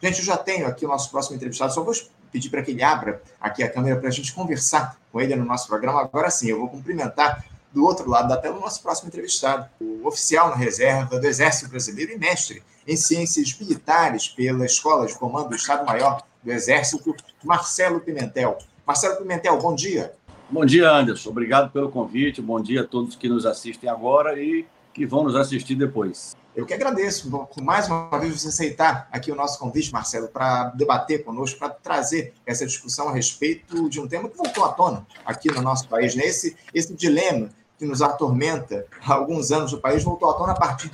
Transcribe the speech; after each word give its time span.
Gente, 0.00 0.20
eu 0.20 0.24
já 0.24 0.36
tenho 0.36 0.66
aqui 0.66 0.84
o 0.84 0.88
nosso 0.88 1.10
próximo 1.10 1.36
entrevistado, 1.36 1.72
só 1.72 1.82
vou 1.82 1.94
pedir 2.30 2.50
para 2.50 2.62
que 2.62 2.70
ele 2.70 2.82
abra 2.82 3.22
aqui 3.40 3.62
a 3.62 3.70
câmera 3.70 3.98
para 3.98 4.08
a 4.08 4.12
gente 4.12 4.32
conversar 4.32 4.96
com 5.10 5.20
ele 5.20 5.34
no 5.34 5.44
nosso 5.44 5.66
programa. 5.66 6.00
Agora 6.00 6.30
sim, 6.30 6.48
eu 6.48 6.58
vou 6.58 6.68
cumprimentar 6.68 7.44
do 7.72 7.84
outro 7.84 8.08
lado 8.08 8.28
da 8.28 8.36
tela 8.36 8.56
o 8.56 8.60
nosso 8.60 8.82
próximo 8.82 9.08
entrevistado, 9.08 9.68
o 9.80 10.06
oficial 10.06 10.50
na 10.50 10.56
reserva 10.56 11.18
do 11.18 11.26
Exército 11.26 11.70
Brasileiro 11.70 12.12
e 12.12 12.18
mestre 12.18 12.62
em 12.86 12.96
Ciências 12.96 13.56
Militares 13.58 14.28
pela 14.28 14.64
Escola 14.64 15.06
de 15.06 15.14
Comando 15.14 15.50
do 15.50 15.56
Estado-Maior 15.56 16.22
do 16.42 16.52
Exército, 16.52 17.14
Marcelo 17.44 18.00
Pimentel. 18.00 18.56
Marcelo 18.86 19.16
Pimentel, 19.16 19.58
bom 19.58 19.74
dia. 19.74 20.12
Bom 20.50 20.64
dia, 20.64 20.90
Anderson. 20.90 21.28
Obrigado 21.28 21.70
pelo 21.70 21.90
convite. 21.90 22.40
Bom 22.40 22.60
dia 22.60 22.80
a 22.80 22.84
todos 22.86 23.16
que 23.16 23.28
nos 23.28 23.44
assistem 23.44 23.90
agora 23.90 24.40
e 24.40 24.64
que 24.94 25.04
vão 25.04 25.24
nos 25.24 25.36
assistir 25.36 25.74
depois. 25.74 26.34
Eu 26.58 26.66
que 26.66 26.74
agradeço 26.74 27.30
por 27.30 27.62
mais 27.62 27.86
uma 27.86 28.18
vez 28.18 28.42
você 28.42 28.48
aceitar 28.48 29.08
aqui 29.12 29.30
o 29.30 29.36
nosso 29.36 29.60
convite, 29.60 29.92
Marcelo, 29.92 30.26
para 30.26 30.70
debater 30.70 31.24
conosco, 31.24 31.56
para 31.56 31.68
trazer 31.68 32.34
essa 32.44 32.66
discussão 32.66 33.08
a 33.08 33.12
respeito 33.12 33.88
de 33.88 34.00
um 34.00 34.08
tema 34.08 34.28
que 34.28 34.36
voltou 34.36 34.64
à 34.64 34.72
tona 34.72 35.06
aqui 35.24 35.48
no 35.52 35.62
nosso 35.62 35.88
país, 35.88 36.16
né? 36.16 36.24
esse, 36.24 36.56
dilema 36.96 37.48
que 37.78 37.86
nos 37.86 38.02
atormenta 38.02 38.84
há 39.06 39.14
alguns 39.14 39.52
anos 39.52 39.70
no 39.70 39.78
país 39.78 40.02
voltou 40.02 40.28
à 40.28 40.34
tona 40.34 40.50
a 40.50 40.56
partir 40.56 40.90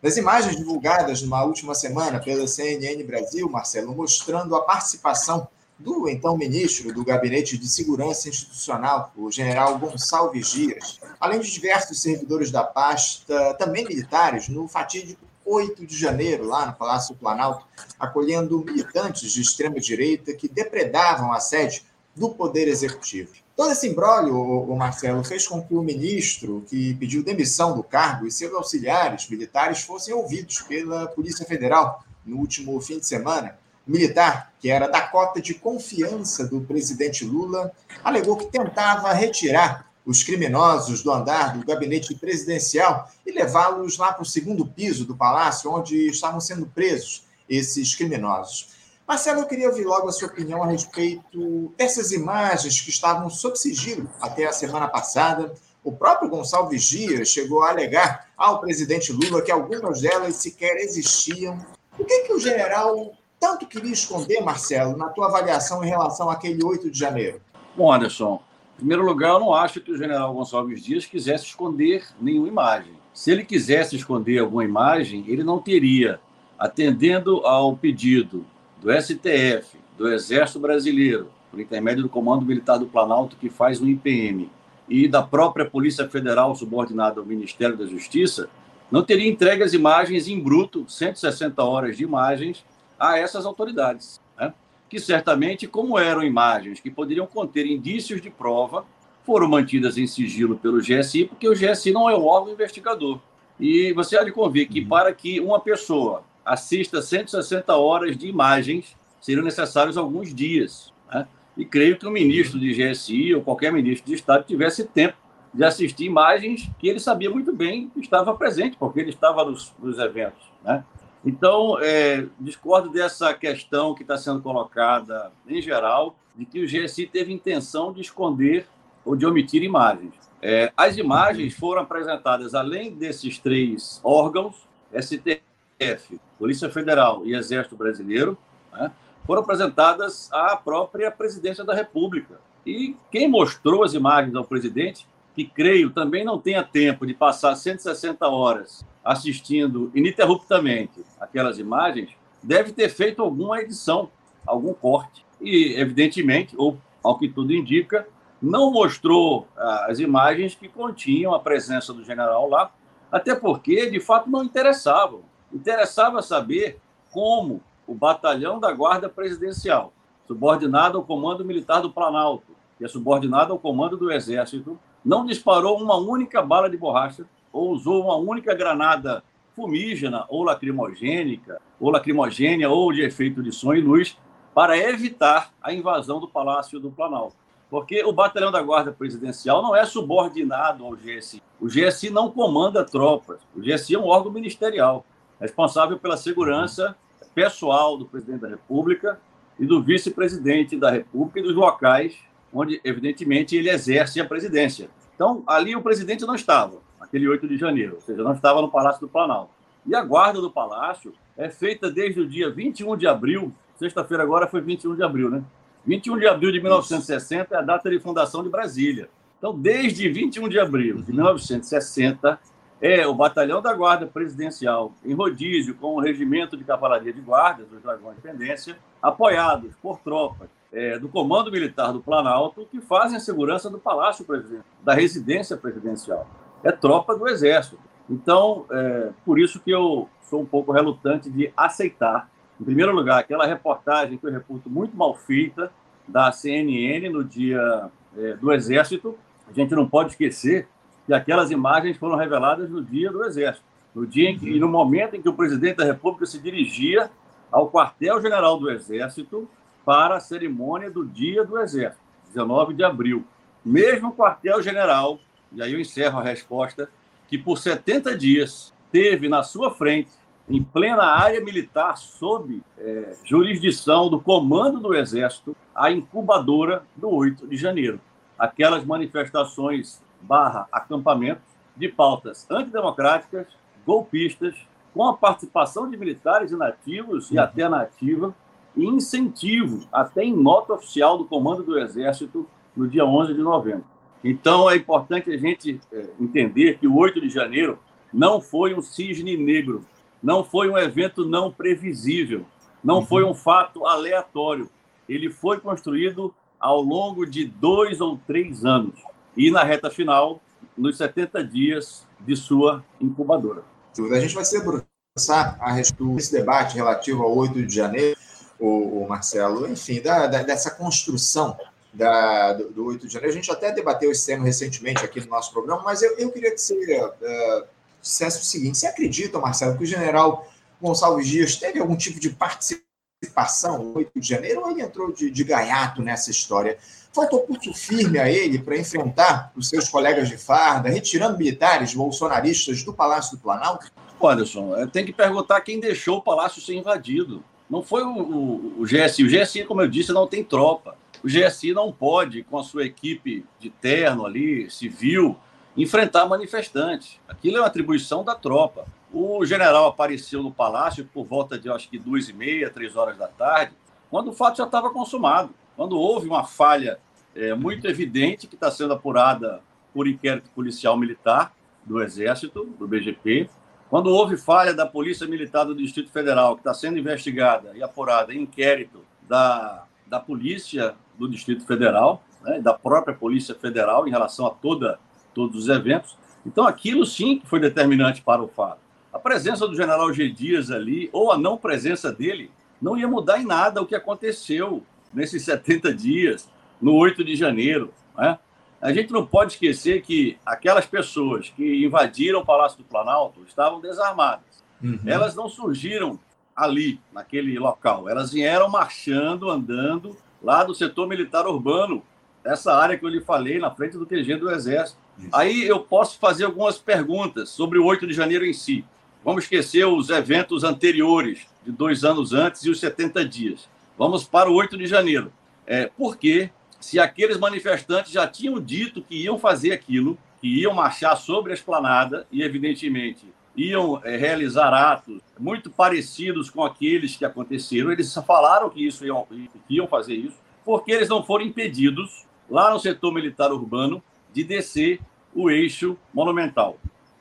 das 0.00 0.16
imagens 0.16 0.54
divulgadas 0.54 1.20
numa 1.20 1.42
última 1.42 1.74
semana 1.74 2.20
pela 2.20 2.46
CNN 2.46 3.02
Brasil, 3.02 3.50
Marcelo, 3.50 3.92
mostrando 3.96 4.54
a 4.54 4.60
participação 4.60 5.48
do 5.78 6.08
então 6.08 6.36
ministro 6.36 6.92
do 6.92 7.04
Gabinete 7.04 7.56
de 7.56 7.68
Segurança 7.68 8.28
Institucional, 8.28 9.12
o 9.16 9.30
general 9.30 9.78
Gonçalves 9.78 10.50
Dias, 10.50 10.98
além 11.20 11.40
de 11.40 11.50
diversos 11.50 12.00
servidores 12.00 12.50
da 12.50 12.64
pasta, 12.64 13.54
também 13.54 13.86
militares, 13.86 14.48
no 14.48 14.66
fatídico 14.66 15.24
8 15.44 15.86
de 15.86 15.96
janeiro, 15.96 16.44
lá 16.44 16.66
no 16.66 16.74
Palácio 16.74 17.14
Planalto, 17.14 17.64
acolhendo 17.98 18.62
militantes 18.64 19.32
de 19.32 19.40
extrema-direita 19.40 20.34
que 20.34 20.48
depredavam 20.48 21.32
a 21.32 21.40
sede 21.40 21.84
do 22.14 22.30
Poder 22.30 22.68
Executivo. 22.68 23.32
Todo 23.56 23.72
esse 23.72 23.88
imbróglio, 23.88 24.36
o 24.36 24.76
Marcelo, 24.76 25.24
fez 25.24 25.46
com 25.48 25.62
que 25.62 25.74
o 25.74 25.82
ministro, 25.82 26.64
que 26.68 26.94
pediu 26.94 27.22
demissão 27.22 27.74
do 27.74 27.82
cargo, 27.82 28.26
e 28.26 28.30
seus 28.30 28.52
auxiliares 28.52 29.28
militares 29.28 29.82
fossem 29.82 30.12
ouvidos 30.12 30.60
pela 30.62 31.06
Polícia 31.06 31.46
Federal 31.46 32.04
no 32.24 32.36
último 32.36 32.78
fim 32.80 32.98
de 32.98 33.06
semana 33.06 33.58
militar, 33.88 34.52
que 34.60 34.70
era 34.70 34.86
da 34.86 35.00
cota 35.00 35.40
de 35.40 35.54
confiança 35.54 36.46
do 36.46 36.60
presidente 36.60 37.24
Lula, 37.24 37.72
alegou 38.04 38.36
que 38.36 38.46
tentava 38.46 39.12
retirar 39.12 39.88
os 40.04 40.22
criminosos 40.22 41.02
do 41.02 41.10
andar 41.10 41.56
do 41.56 41.66
gabinete 41.66 42.14
presidencial 42.14 43.10
e 43.26 43.32
levá-los 43.32 43.98
lá 43.98 44.12
para 44.12 44.22
o 44.22 44.26
segundo 44.26 44.64
piso 44.66 45.04
do 45.04 45.16
palácio, 45.16 45.70
onde 45.70 46.08
estavam 46.08 46.40
sendo 46.40 46.66
presos 46.66 47.24
esses 47.48 47.94
criminosos. 47.94 48.76
Marcelo, 49.06 49.40
eu 49.40 49.46
queria 49.46 49.68
ouvir 49.68 49.84
logo 49.84 50.08
a 50.08 50.12
sua 50.12 50.28
opinião 50.28 50.62
a 50.62 50.66
respeito 50.66 51.72
dessas 51.78 52.12
imagens 52.12 52.80
que 52.80 52.90
estavam 52.90 53.30
sob 53.30 53.58
sigilo 53.58 54.10
até 54.20 54.44
a 54.44 54.52
semana 54.52 54.86
passada. 54.86 55.54
O 55.82 55.92
próprio 55.92 56.28
Gonçalves 56.28 56.84
Dias 56.84 57.28
chegou 57.28 57.62
a 57.62 57.70
alegar 57.70 58.28
ao 58.36 58.60
presidente 58.60 59.12
Lula 59.12 59.40
que 59.40 59.50
algumas 59.50 60.02
delas 60.02 60.36
sequer 60.36 60.76
existiam. 60.76 61.58
O 61.98 62.04
que, 62.04 62.20
que 62.20 62.32
o 62.34 62.38
general 62.38 63.12
tanto 63.38 63.66
queria 63.66 63.92
esconder, 63.92 64.40
Marcelo, 64.40 64.96
na 64.96 65.08
tua 65.08 65.26
avaliação 65.26 65.84
em 65.84 65.88
relação 65.88 66.30
àquele 66.30 66.64
8 66.64 66.90
de 66.90 66.98
janeiro? 66.98 67.40
Bom, 67.76 67.92
Anderson, 67.92 68.42
em 68.74 68.76
primeiro 68.78 69.04
lugar, 69.04 69.32
eu 69.32 69.40
não 69.40 69.54
acho 69.54 69.80
que 69.80 69.92
o 69.92 69.96
general 69.96 70.34
Gonçalves 70.34 70.82
Dias 70.82 71.06
quisesse 71.06 71.44
esconder 71.44 72.06
nenhuma 72.20 72.48
imagem. 72.48 72.92
Se 73.12 73.30
ele 73.30 73.44
quisesse 73.44 73.96
esconder 73.96 74.38
alguma 74.38 74.64
imagem, 74.64 75.24
ele 75.26 75.42
não 75.42 75.58
teria, 75.58 76.20
atendendo 76.58 77.44
ao 77.46 77.76
pedido 77.76 78.44
do 78.80 78.92
STF, 78.92 79.76
do 79.96 80.12
Exército 80.12 80.60
Brasileiro, 80.60 81.28
por 81.50 81.60
intermédio 81.60 82.04
do 82.04 82.08
Comando 82.08 82.44
Militar 82.44 82.78
do 82.78 82.86
Planalto, 82.86 83.36
que 83.36 83.48
faz 83.48 83.80
um 83.80 83.88
IPM, 83.88 84.48
e 84.88 85.08
da 85.08 85.22
própria 85.22 85.68
Polícia 85.68 86.08
Federal 86.08 86.54
subordinada 86.54 87.20
ao 87.20 87.26
Ministério 87.26 87.76
da 87.76 87.86
Justiça, 87.86 88.48
não 88.90 89.02
teria 89.02 89.28
entregue 89.28 89.62
as 89.62 89.72
imagens 89.72 90.28
em 90.28 90.40
bruto, 90.40 90.84
160 90.88 91.62
horas 91.62 91.96
de 91.96 92.04
imagens, 92.04 92.64
a 92.98 93.18
essas 93.18 93.46
autoridades, 93.46 94.20
né? 94.38 94.52
que 94.88 94.98
certamente, 94.98 95.66
como 95.66 95.98
eram 95.98 96.22
imagens 96.22 96.80
que 96.80 96.90
poderiam 96.90 97.26
conter 97.26 97.66
indícios 97.66 98.20
de 98.20 98.30
prova, 98.30 98.84
foram 99.24 99.48
mantidas 99.48 99.98
em 99.98 100.06
sigilo 100.06 100.56
pelo 100.56 100.80
GSI, 100.80 101.26
porque 101.26 101.48
o 101.48 101.52
GSI 101.52 101.92
não 101.92 102.08
é 102.08 102.16
o 102.16 102.24
órgão 102.24 102.52
investigador. 102.52 103.20
E 103.60 103.92
você 103.92 104.16
há 104.16 104.24
de 104.24 104.32
convir 104.32 104.68
que 104.68 104.80
uhum. 104.80 104.88
para 104.88 105.12
que 105.12 105.40
uma 105.40 105.60
pessoa 105.60 106.22
assista 106.48 107.02
160 107.02 107.76
horas 107.76 108.16
de 108.16 108.26
imagens, 108.26 108.96
seriam 109.20 109.44
necessários 109.44 109.98
alguns 109.98 110.34
dias. 110.34 110.92
Né? 111.12 111.28
E 111.56 111.64
creio 111.64 111.98
que 111.98 112.06
o 112.06 112.10
ministro 112.10 112.58
de 112.58 112.72
GSI 112.72 113.34
ou 113.34 113.42
qualquer 113.42 113.72
ministro 113.72 114.06
de 114.06 114.14
Estado 114.14 114.44
tivesse 114.44 114.84
tempo 114.84 115.16
de 115.52 115.64
assistir 115.64 116.04
imagens 116.04 116.70
que 116.78 116.88
ele 116.88 117.00
sabia 117.00 117.30
muito 117.30 117.52
bem 117.52 117.88
que 117.90 118.00
estava 118.00 118.34
presente, 118.34 118.76
porque 118.78 119.00
ele 119.00 119.10
estava 119.10 119.44
nos, 119.44 119.74
nos 119.78 119.98
eventos. 119.98 120.42
Né? 120.64 120.82
Então, 121.24 121.78
é, 121.80 122.26
discordo 122.38 122.90
dessa 122.90 123.34
questão 123.34 123.94
que 123.94 124.02
está 124.02 124.16
sendo 124.16 124.40
colocada 124.40 125.32
em 125.48 125.60
geral, 125.60 126.16
de 126.36 126.44
que 126.46 126.62
o 126.62 126.66
GSI 126.66 127.06
teve 127.06 127.32
intenção 127.32 127.92
de 127.92 128.00
esconder 128.00 128.66
ou 129.04 129.16
de 129.16 129.26
omitir 129.26 129.62
imagens. 129.62 130.14
É, 130.40 130.72
as 130.76 130.96
imagens 130.96 131.54
foram 131.54 131.82
apresentadas, 131.82 132.54
além 132.54 132.94
desses 132.94 133.38
três 133.38 134.00
órgãos, 134.04 134.54
STF, 134.92 136.20
Polícia 136.38 136.70
Federal 136.70 137.26
e 137.26 137.34
Exército 137.34 137.76
Brasileiro, 137.76 138.38
né, 138.72 138.92
foram 139.26 139.42
apresentadas 139.42 140.32
à 140.32 140.56
própria 140.56 141.10
Presidência 141.10 141.64
da 141.64 141.74
República. 141.74 142.40
E 142.64 142.96
quem 143.10 143.28
mostrou 143.28 143.82
as 143.82 143.94
imagens 143.94 144.34
ao 144.36 144.44
presidente, 144.44 145.06
que 145.34 145.44
creio 145.44 145.90
também 145.90 146.24
não 146.24 146.38
tenha 146.38 146.62
tempo 146.62 147.06
de 147.06 147.14
passar 147.14 147.54
160 147.56 148.26
horas 148.28 148.84
assistindo 149.08 149.90
ininterruptamente 149.94 151.02
aquelas 151.18 151.58
imagens, 151.58 152.10
deve 152.42 152.72
ter 152.72 152.90
feito 152.90 153.22
alguma 153.22 153.58
edição, 153.58 154.10
algum 154.46 154.74
corte. 154.74 155.24
E, 155.40 155.72
evidentemente, 155.78 156.54
ou 156.58 156.76
ao 157.02 157.18
que 157.18 157.26
tudo 157.26 157.54
indica, 157.54 158.06
não 158.40 158.70
mostrou 158.70 159.48
ah, 159.56 159.86
as 159.88 159.98
imagens 159.98 160.54
que 160.54 160.68
continham 160.68 161.34
a 161.34 161.40
presença 161.40 161.90
do 161.90 162.04
general 162.04 162.50
lá, 162.50 162.70
até 163.10 163.34
porque, 163.34 163.88
de 163.88 163.98
fato, 163.98 164.28
não 164.28 164.44
interessavam. 164.44 165.22
Interessava 165.50 166.20
saber 166.20 166.78
como 167.10 167.62
o 167.86 167.94
batalhão 167.94 168.60
da 168.60 168.70
Guarda 168.70 169.08
Presidencial, 169.08 169.90
subordinado 170.26 170.98
ao 170.98 171.04
Comando 171.04 171.46
Militar 171.46 171.80
do 171.80 171.90
Planalto, 171.90 172.54
que 172.76 172.84
é 172.84 172.88
subordinado 172.88 173.54
ao 173.54 173.58
Comando 173.58 173.96
do 173.96 174.12
Exército, 174.12 174.78
não 175.02 175.24
disparou 175.24 175.80
uma 175.82 175.96
única 175.96 176.42
bala 176.42 176.68
de 176.68 176.76
borracha 176.76 177.24
ou 177.52 177.70
usou 177.70 178.04
uma 178.04 178.16
única 178.16 178.54
granada 178.54 179.22
fumígena 179.54 180.24
ou 180.28 180.44
lacrimogênica, 180.44 181.60
ou 181.80 181.90
lacrimogênia, 181.90 182.70
ou 182.70 182.92
de 182.92 183.02
efeito 183.02 183.42
de 183.42 183.50
som 183.50 183.74
e 183.74 183.80
luz, 183.80 184.16
para 184.54 184.78
evitar 184.78 185.52
a 185.62 185.72
invasão 185.72 186.20
do 186.20 186.28
Palácio 186.28 186.78
do 186.78 186.90
Planalto. 186.90 187.36
Porque 187.68 188.02
o 188.04 188.12
batalhão 188.12 188.50
da 188.50 188.62
Guarda 188.62 188.92
Presidencial 188.92 189.62
não 189.62 189.76
é 189.76 189.84
subordinado 189.84 190.84
ao 190.84 190.92
GSI. 190.92 191.42
O 191.60 191.66
GSI 191.66 192.10
não 192.10 192.30
comanda 192.30 192.84
tropas. 192.84 193.40
O 193.54 193.60
GSI 193.60 193.94
é 193.94 193.98
um 193.98 194.06
órgão 194.06 194.32
ministerial, 194.32 195.04
responsável 195.40 195.98
pela 195.98 196.16
segurança 196.16 196.96
pessoal 197.34 197.98
do 197.98 198.06
presidente 198.06 198.40
da 198.40 198.48
República 198.48 199.20
e 199.58 199.66
do 199.66 199.82
vice-presidente 199.82 200.76
da 200.76 200.90
República 200.90 201.40
e 201.40 201.42
dos 201.42 201.54
locais 201.54 202.16
onde, 202.52 202.80
evidentemente, 202.82 203.56
ele 203.56 203.68
exerce 203.68 204.20
a 204.20 204.24
presidência. 204.24 204.88
Então, 205.14 205.42
ali 205.46 205.76
o 205.76 205.82
presidente 205.82 206.24
não 206.24 206.34
estava 206.34 206.80
aquele 207.00 207.28
8 207.28 207.46
de 207.46 207.56
janeiro, 207.56 207.96
ou 207.96 208.00
seja, 208.00 208.22
não 208.22 208.32
estava 208.32 208.60
no 208.60 208.70
Palácio 208.70 209.00
do 209.00 209.08
Planalto. 209.08 209.50
E 209.86 209.94
a 209.94 210.02
guarda 210.02 210.40
do 210.40 210.50
Palácio 210.50 211.14
é 211.36 211.48
feita 211.48 211.90
desde 211.90 212.20
o 212.20 212.28
dia 212.28 212.50
21 212.50 212.96
de 212.96 213.06
abril, 213.06 213.52
sexta-feira 213.76 214.22
agora 214.22 214.46
foi 214.46 214.60
21 214.60 214.96
de 214.96 215.02
abril, 215.02 215.30
né? 215.30 215.42
21 215.86 216.18
de 216.18 216.26
abril 216.26 216.52
de 216.52 216.60
1960 216.60 217.54
é 217.54 217.58
a 217.58 217.62
data 217.62 217.88
de 217.88 217.98
fundação 217.98 218.42
de 218.42 218.50
Brasília. 218.50 219.08
Então, 219.38 219.58
desde 219.58 220.08
21 220.08 220.48
de 220.48 220.58
abril 220.58 221.00
de 221.00 221.12
1960, 221.12 222.38
é 222.80 223.06
o 223.06 223.14
Batalhão 223.14 223.62
da 223.62 223.72
Guarda 223.72 224.06
Presidencial, 224.06 224.92
em 225.04 225.14
rodízio 225.14 225.74
com 225.76 225.94
o 225.94 226.00
Regimento 226.00 226.56
de 226.56 226.64
Cavalaria 226.64 227.12
de 227.12 227.20
Guardas, 227.20 227.66
dos 227.68 227.80
Dragões 227.80 228.16
de 228.16 228.22
Pendência, 228.22 228.76
apoiados 229.00 229.74
por 229.80 229.98
tropas 230.00 230.48
é, 230.72 230.98
do 230.98 231.08
Comando 231.08 231.50
Militar 231.50 231.92
do 231.92 232.00
Planalto, 232.00 232.66
que 232.70 232.80
fazem 232.80 233.16
a 233.16 233.20
segurança 233.20 233.70
do 233.70 233.78
Palácio 233.78 234.24
Presidencial, 234.24 234.64
da 234.84 234.92
residência 234.92 235.56
presidencial 235.56 236.26
é 236.62 236.72
tropa 236.72 237.16
do 237.16 237.28
Exército. 237.28 237.78
Então, 238.08 238.64
é, 238.70 239.10
por 239.24 239.38
isso 239.38 239.60
que 239.60 239.70
eu 239.70 240.08
sou 240.22 240.40
um 240.40 240.46
pouco 240.46 240.72
relutante 240.72 241.30
de 241.30 241.52
aceitar, 241.56 242.30
em 242.60 242.64
primeiro 242.64 242.94
lugar, 242.94 243.18
aquela 243.18 243.46
reportagem 243.46 244.18
que 244.18 244.26
eu 244.26 244.32
reputo 244.32 244.68
muito 244.68 244.96
mal 244.96 245.14
feita 245.14 245.70
da 246.06 246.32
CNN 246.32 247.08
no 247.10 247.22
dia 247.22 247.90
é, 248.16 248.34
do 248.34 248.52
Exército. 248.52 249.16
A 249.48 249.52
gente 249.52 249.74
não 249.74 249.88
pode 249.88 250.10
esquecer 250.10 250.68
que 251.06 251.14
aquelas 251.14 251.50
imagens 251.50 251.96
foram 251.96 252.16
reveladas 252.16 252.68
no 252.68 252.82
dia 252.82 253.10
do 253.10 253.24
Exército, 253.24 253.64
no 253.94 254.06
dia 254.06 254.30
em 254.30 254.38
que, 254.38 254.58
no 254.58 254.68
momento 254.68 255.14
em 255.14 255.22
que 255.22 255.28
o 255.28 255.34
presidente 255.34 255.76
da 255.76 255.84
República 255.84 256.26
se 256.26 256.38
dirigia 256.38 257.10
ao 257.50 257.70
quartel-general 257.70 258.58
do 258.58 258.70
Exército 258.70 259.48
para 259.84 260.16
a 260.16 260.20
cerimônia 260.20 260.90
do 260.90 261.04
Dia 261.04 261.44
do 261.44 261.58
Exército, 261.58 262.02
19 262.28 262.74
de 262.74 262.84
abril. 262.84 263.24
Mesmo 263.64 264.14
quartel-general, 264.14 265.18
e 265.52 265.62
aí 265.62 265.72
eu 265.72 265.80
encerro 265.80 266.18
a 266.18 266.22
resposta, 266.22 266.90
que 267.28 267.38
por 267.38 267.58
70 267.58 268.16
dias 268.16 268.72
teve 268.90 269.28
na 269.28 269.42
sua 269.42 269.70
frente, 269.70 270.10
em 270.48 270.62
plena 270.62 271.02
área 271.02 271.40
militar, 271.42 271.96
sob 271.98 272.62
é, 272.78 273.16
jurisdição 273.22 274.08
do 274.08 274.18
comando 274.18 274.80
do 274.80 274.94
Exército, 274.94 275.54
a 275.74 275.90
incubadora 275.90 276.82
do 276.96 277.10
8 277.10 277.46
de 277.46 277.56
janeiro. 277.56 278.00
Aquelas 278.38 278.84
manifestações 278.84 280.02
barra 280.22 280.66
acampamentos 280.72 281.44
de 281.76 281.88
pautas 281.88 282.46
antidemocráticas, 282.50 283.46
golpistas, 283.86 284.54
com 284.94 285.04
a 285.04 285.16
participação 285.16 285.88
de 285.88 285.96
militares 285.96 286.50
inativos 286.50 287.30
e 287.30 287.36
uhum. 287.36 287.42
até 287.42 287.68
nativa, 287.68 288.34
e 288.76 288.86
incentivo, 288.86 289.86
até 289.92 290.24
em 290.24 290.34
nota 290.34 290.74
oficial 290.74 291.18
do 291.18 291.24
Comando 291.24 291.62
do 291.62 291.78
Exército, 291.78 292.48
no 292.76 292.86
dia 292.88 293.04
11 293.04 293.34
de 293.34 293.42
novembro. 293.42 293.84
Então, 294.22 294.68
é 294.68 294.76
importante 294.76 295.30
a 295.30 295.36
gente 295.36 295.80
é, 295.92 296.06
entender 296.20 296.78
que 296.78 296.86
o 296.86 296.96
8 296.96 297.20
de 297.20 297.28
janeiro 297.28 297.78
não 298.12 298.40
foi 298.40 298.74
um 298.74 298.82
cisne 298.82 299.36
negro, 299.36 299.84
não 300.22 300.42
foi 300.42 300.68
um 300.68 300.76
evento 300.76 301.24
não 301.24 301.52
previsível, 301.52 302.44
não 302.82 302.96
uhum. 302.96 303.06
foi 303.06 303.24
um 303.24 303.34
fato 303.34 303.86
aleatório. 303.86 304.68
Ele 305.08 305.30
foi 305.30 305.60
construído 305.60 306.34
ao 306.58 306.82
longo 306.82 307.24
de 307.24 307.44
dois 307.44 308.00
ou 308.00 308.18
três 308.26 308.64
anos 308.64 308.94
e 309.36 309.50
na 309.50 309.62
reta 309.62 309.88
final, 309.90 310.40
nos 310.76 310.96
70 310.96 311.44
dias 311.44 312.06
de 312.20 312.34
sua 312.34 312.84
incubadora. 313.00 313.62
A 314.10 314.20
gente 314.20 314.34
vai 314.34 314.44
se 314.44 314.58
debruçar 314.58 315.56
a 315.60 315.72
respeito 315.72 316.14
desse 316.14 316.32
debate 316.32 316.74
relativo 316.74 317.22
ao 317.22 317.36
8 317.36 317.64
de 317.64 317.74
janeiro, 317.74 318.18
o, 318.58 319.04
o 319.04 319.08
Marcelo, 319.08 319.68
enfim, 319.68 320.00
da, 320.00 320.26
da, 320.26 320.42
dessa 320.42 320.72
construção 320.72 321.56
da, 321.92 322.52
do, 322.52 322.70
do 322.70 322.84
8 322.86 323.06
de 323.06 323.12
janeiro. 323.12 323.32
A 323.32 323.36
gente 323.36 323.50
até 323.50 323.72
debateu 323.72 324.10
esse 324.10 324.26
tema 324.26 324.44
recentemente 324.44 325.04
aqui 325.04 325.20
no 325.20 325.26
nosso 325.26 325.52
programa, 325.52 325.82
mas 325.82 326.02
eu, 326.02 326.16
eu 326.18 326.30
queria 326.30 326.50
que 326.50 326.58
você 326.58 326.74
uh, 326.74 327.64
dissesse 328.00 328.40
o 328.40 328.44
seguinte: 328.44 328.78
você 328.78 328.86
acredita, 328.86 329.38
Marcelo, 329.38 329.76
que 329.76 329.84
o 329.84 329.86
general 329.86 330.46
Gonçalves 330.80 331.26
Dias 331.26 331.56
teve 331.56 331.80
algum 331.80 331.96
tipo 331.96 332.20
de 332.20 332.30
participação 332.30 333.82
no 333.82 333.96
8 333.96 334.20
de 334.20 334.28
janeiro 334.28 334.60
ou 334.62 334.70
ele 334.70 334.82
entrou 334.82 335.12
de, 335.12 335.30
de 335.30 335.44
gaiato 335.44 336.02
nessa 336.02 336.30
história? 336.30 336.78
Faltou 337.12 337.40
pulso 337.40 337.72
firme 337.72 338.18
a 338.18 338.30
ele 338.30 338.58
para 338.58 338.76
enfrentar 338.76 339.50
os 339.56 339.68
seus 339.68 339.88
colegas 339.88 340.28
de 340.28 340.36
farda, 340.36 340.88
retirando 340.88 341.38
militares 341.38 341.94
bolsonaristas 341.94 342.82
do 342.82 342.92
Palácio 342.92 343.36
do 343.36 343.42
Planalto? 343.42 343.90
Anderson, 344.20 344.86
tem 344.88 345.04
que 345.04 345.12
perguntar 345.12 345.60
quem 345.60 345.78
deixou 345.78 346.18
o 346.18 346.22
palácio 346.22 346.60
ser 346.60 346.74
invadido. 346.74 347.42
Não 347.70 347.82
foi 347.82 348.02
o, 348.02 348.08
o, 348.08 348.82
o 348.82 348.84
GSI. 348.84 349.24
O 349.24 349.28
GSI, 349.28 349.64
como 349.64 349.80
eu 349.80 349.88
disse, 349.88 350.12
não 350.12 350.26
tem 350.26 350.42
tropa. 350.42 350.96
O 351.22 351.28
GSI 351.28 351.72
não 351.72 351.92
pode, 351.92 352.42
com 352.44 352.58
a 352.58 352.62
sua 352.62 352.84
equipe 352.84 353.44
de 353.58 353.70
terno 353.70 354.24
ali, 354.24 354.70
civil, 354.70 355.36
enfrentar 355.76 356.26
manifestantes. 356.26 357.20
Aquilo 357.28 357.56
é 357.56 357.60
uma 357.60 357.66
atribuição 357.66 358.24
da 358.24 358.34
tropa. 358.34 358.86
O 359.12 359.44
general 359.44 359.86
apareceu 359.86 360.42
no 360.42 360.52
palácio 360.52 361.08
por 361.12 361.24
volta 361.24 361.58
de, 361.58 361.70
acho 361.70 361.88
que, 361.88 361.98
duas 361.98 362.28
e 362.28 362.32
meia, 362.32 362.70
três 362.70 362.96
horas 362.96 363.16
da 363.16 363.28
tarde, 363.28 363.72
quando 364.10 364.28
o 364.28 364.32
fato 364.32 364.58
já 364.58 364.64
estava 364.64 364.90
consumado. 364.90 365.50
Quando 365.76 365.98
houve 365.98 366.26
uma 366.26 366.44
falha 366.44 366.98
é, 367.34 367.54
muito 367.54 367.86
evidente 367.86 368.46
que 368.46 368.54
está 368.54 368.70
sendo 368.70 368.92
apurada 368.92 369.62
por 369.94 370.06
inquérito 370.08 370.50
policial 370.50 370.96
militar 370.96 371.54
do 371.84 372.02
Exército, 372.02 372.64
do 372.64 372.86
BGP, 372.86 373.48
quando 373.88 374.08
houve 374.08 374.36
falha 374.36 374.74
da 374.74 374.84
Polícia 374.84 375.26
Militar 375.26 375.64
do 375.64 375.74
Distrito 375.74 376.10
Federal, 376.10 376.54
que 376.54 376.60
está 376.60 376.74
sendo 376.74 376.98
investigada 376.98 377.72
e 377.74 377.82
apurada 377.82 378.34
em 378.34 378.42
inquérito 378.42 379.02
da, 379.26 379.84
da 380.06 380.20
Polícia 380.20 380.94
do 381.18 381.28
Distrito 381.28 381.66
Federal, 381.66 382.22
né, 382.42 382.60
da 382.60 382.72
própria 382.72 383.14
Polícia 383.14 383.54
Federal 383.54 384.06
em 384.06 384.10
relação 384.10 384.46
a 384.46 384.50
toda, 384.50 384.98
todos 385.34 385.64
os 385.64 385.68
eventos. 385.68 386.16
Então, 386.46 386.66
aquilo 386.66 387.04
sim 387.04 387.38
que 387.38 387.46
foi 387.46 387.60
determinante 387.60 388.22
para 388.22 388.42
o 388.42 388.48
fato. 388.48 388.78
A 389.12 389.18
presença 389.18 389.66
do 389.66 389.74
general 389.74 390.12
G. 390.12 390.28
Dias 390.28 390.70
ali, 390.70 391.10
ou 391.12 391.32
a 391.32 391.38
não 391.38 391.56
presença 391.56 392.12
dele, 392.12 392.50
não 392.80 392.96
ia 392.96 393.08
mudar 393.08 393.40
em 393.40 393.44
nada 393.44 393.82
o 393.82 393.86
que 393.86 393.94
aconteceu 393.94 394.82
nesses 395.12 395.44
70 395.44 395.92
dias, 395.92 396.48
no 396.80 396.94
8 396.94 397.24
de 397.24 397.34
janeiro. 397.34 397.92
Né? 398.16 398.38
A 398.80 398.92
gente 398.92 399.12
não 399.12 399.26
pode 399.26 399.54
esquecer 399.54 400.02
que 400.02 400.38
aquelas 400.46 400.86
pessoas 400.86 401.50
que 401.50 401.84
invadiram 401.84 402.40
o 402.40 402.46
Palácio 402.46 402.78
do 402.78 402.84
Planalto 402.84 403.42
estavam 403.46 403.80
desarmadas. 403.80 404.62
Uhum. 404.82 405.00
Elas 405.04 405.34
não 405.34 405.48
surgiram 405.48 406.18
ali, 406.54 407.00
naquele 407.12 407.58
local. 407.58 408.08
Elas 408.08 408.32
vieram 408.32 408.68
marchando, 408.68 409.50
andando 409.50 410.16
lá 410.42 410.64
do 410.64 410.74
setor 410.74 411.08
militar 411.08 411.46
urbano, 411.46 412.02
essa 412.44 412.74
área 412.74 412.96
que 412.96 413.04
eu 413.04 413.08
lhe 413.08 413.20
falei, 413.20 413.58
na 413.58 413.70
frente 413.70 413.96
do 413.96 414.06
QG 414.06 414.36
do 414.36 414.50
Exército. 414.50 414.98
Isso. 415.18 415.28
Aí 415.32 415.66
eu 415.66 415.80
posso 415.80 416.18
fazer 416.18 416.44
algumas 416.44 416.78
perguntas 416.78 417.50
sobre 417.50 417.78
o 417.78 417.84
8 417.84 418.06
de 418.06 418.14
janeiro 418.14 418.46
em 418.46 418.52
si. 418.52 418.84
Vamos 419.24 419.44
esquecer 419.44 419.84
os 419.84 420.10
eventos 420.10 420.64
anteriores, 420.64 421.46
de 421.64 421.72
dois 421.72 422.04
anos 422.04 422.32
antes 422.32 422.64
e 422.64 422.70
os 422.70 422.80
70 422.80 423.24
dias. 423.24 423.68
Vamos 423.98 424.24
para 424.24 424.50
o 424.50 424.54
8 424.54 424.78
de 424.78 424.86
janeiro. 424.86 425.32
É, 425.66 425.86
por 425.86 426.16
que 426.16 426.50
se 426.80 426.98
aqueles 426.98 427.36
manifestantes 427.36 428.12
já 428.12 428.26
tinham 428.26 428.60
dito 428.60 429.02
que 429.02 429.24
iam 429.24 429.38
fazer 429.38 429.72
aquilo, 429.72 430.16
que 430.40 430.60
iam 430.60 430.72
marchar 430.72 431.16
sobre 431.16 431.50
a 431.50 431.54
esplanada 431.54 432.26
e, 432.30 432.42
evidentemente, 432.42 433.26
iam 433.58 434.00
é, 434.04 434.16
realizar 434.16 434.72
atos 434.72 435.20
muito 435.38 435.68
parecidos 435.68 436.48
com 436.48 436.64
aqueles 436.64 437.16
que 437.16 437.24
aconteceram, 437.24 437.90
eles 437.90 438.12
falaram 438.26 438.70
que, 438.70 438.86
isso 438.86 439.04
iam, 439.04 439.26
iam 439.68 439.86
fazer 439.86 440.14
isso, 440.14 440.36
porque 440.64 440.92
eles 440.92 441.08
não 441.08 441.22
foram 441.22 441.44
impedidos, 441.44 442.26
lá 442.48 442.70
no 442.72 442.78
setor 442.78 443.12
militar 443.12 443.52
urbano, 443.52 444.02
de 444.32 444.44
descer 444.44 445.00
o 445.34 445.50
eixo 445.50 445.96
monumental, 446.14 446.78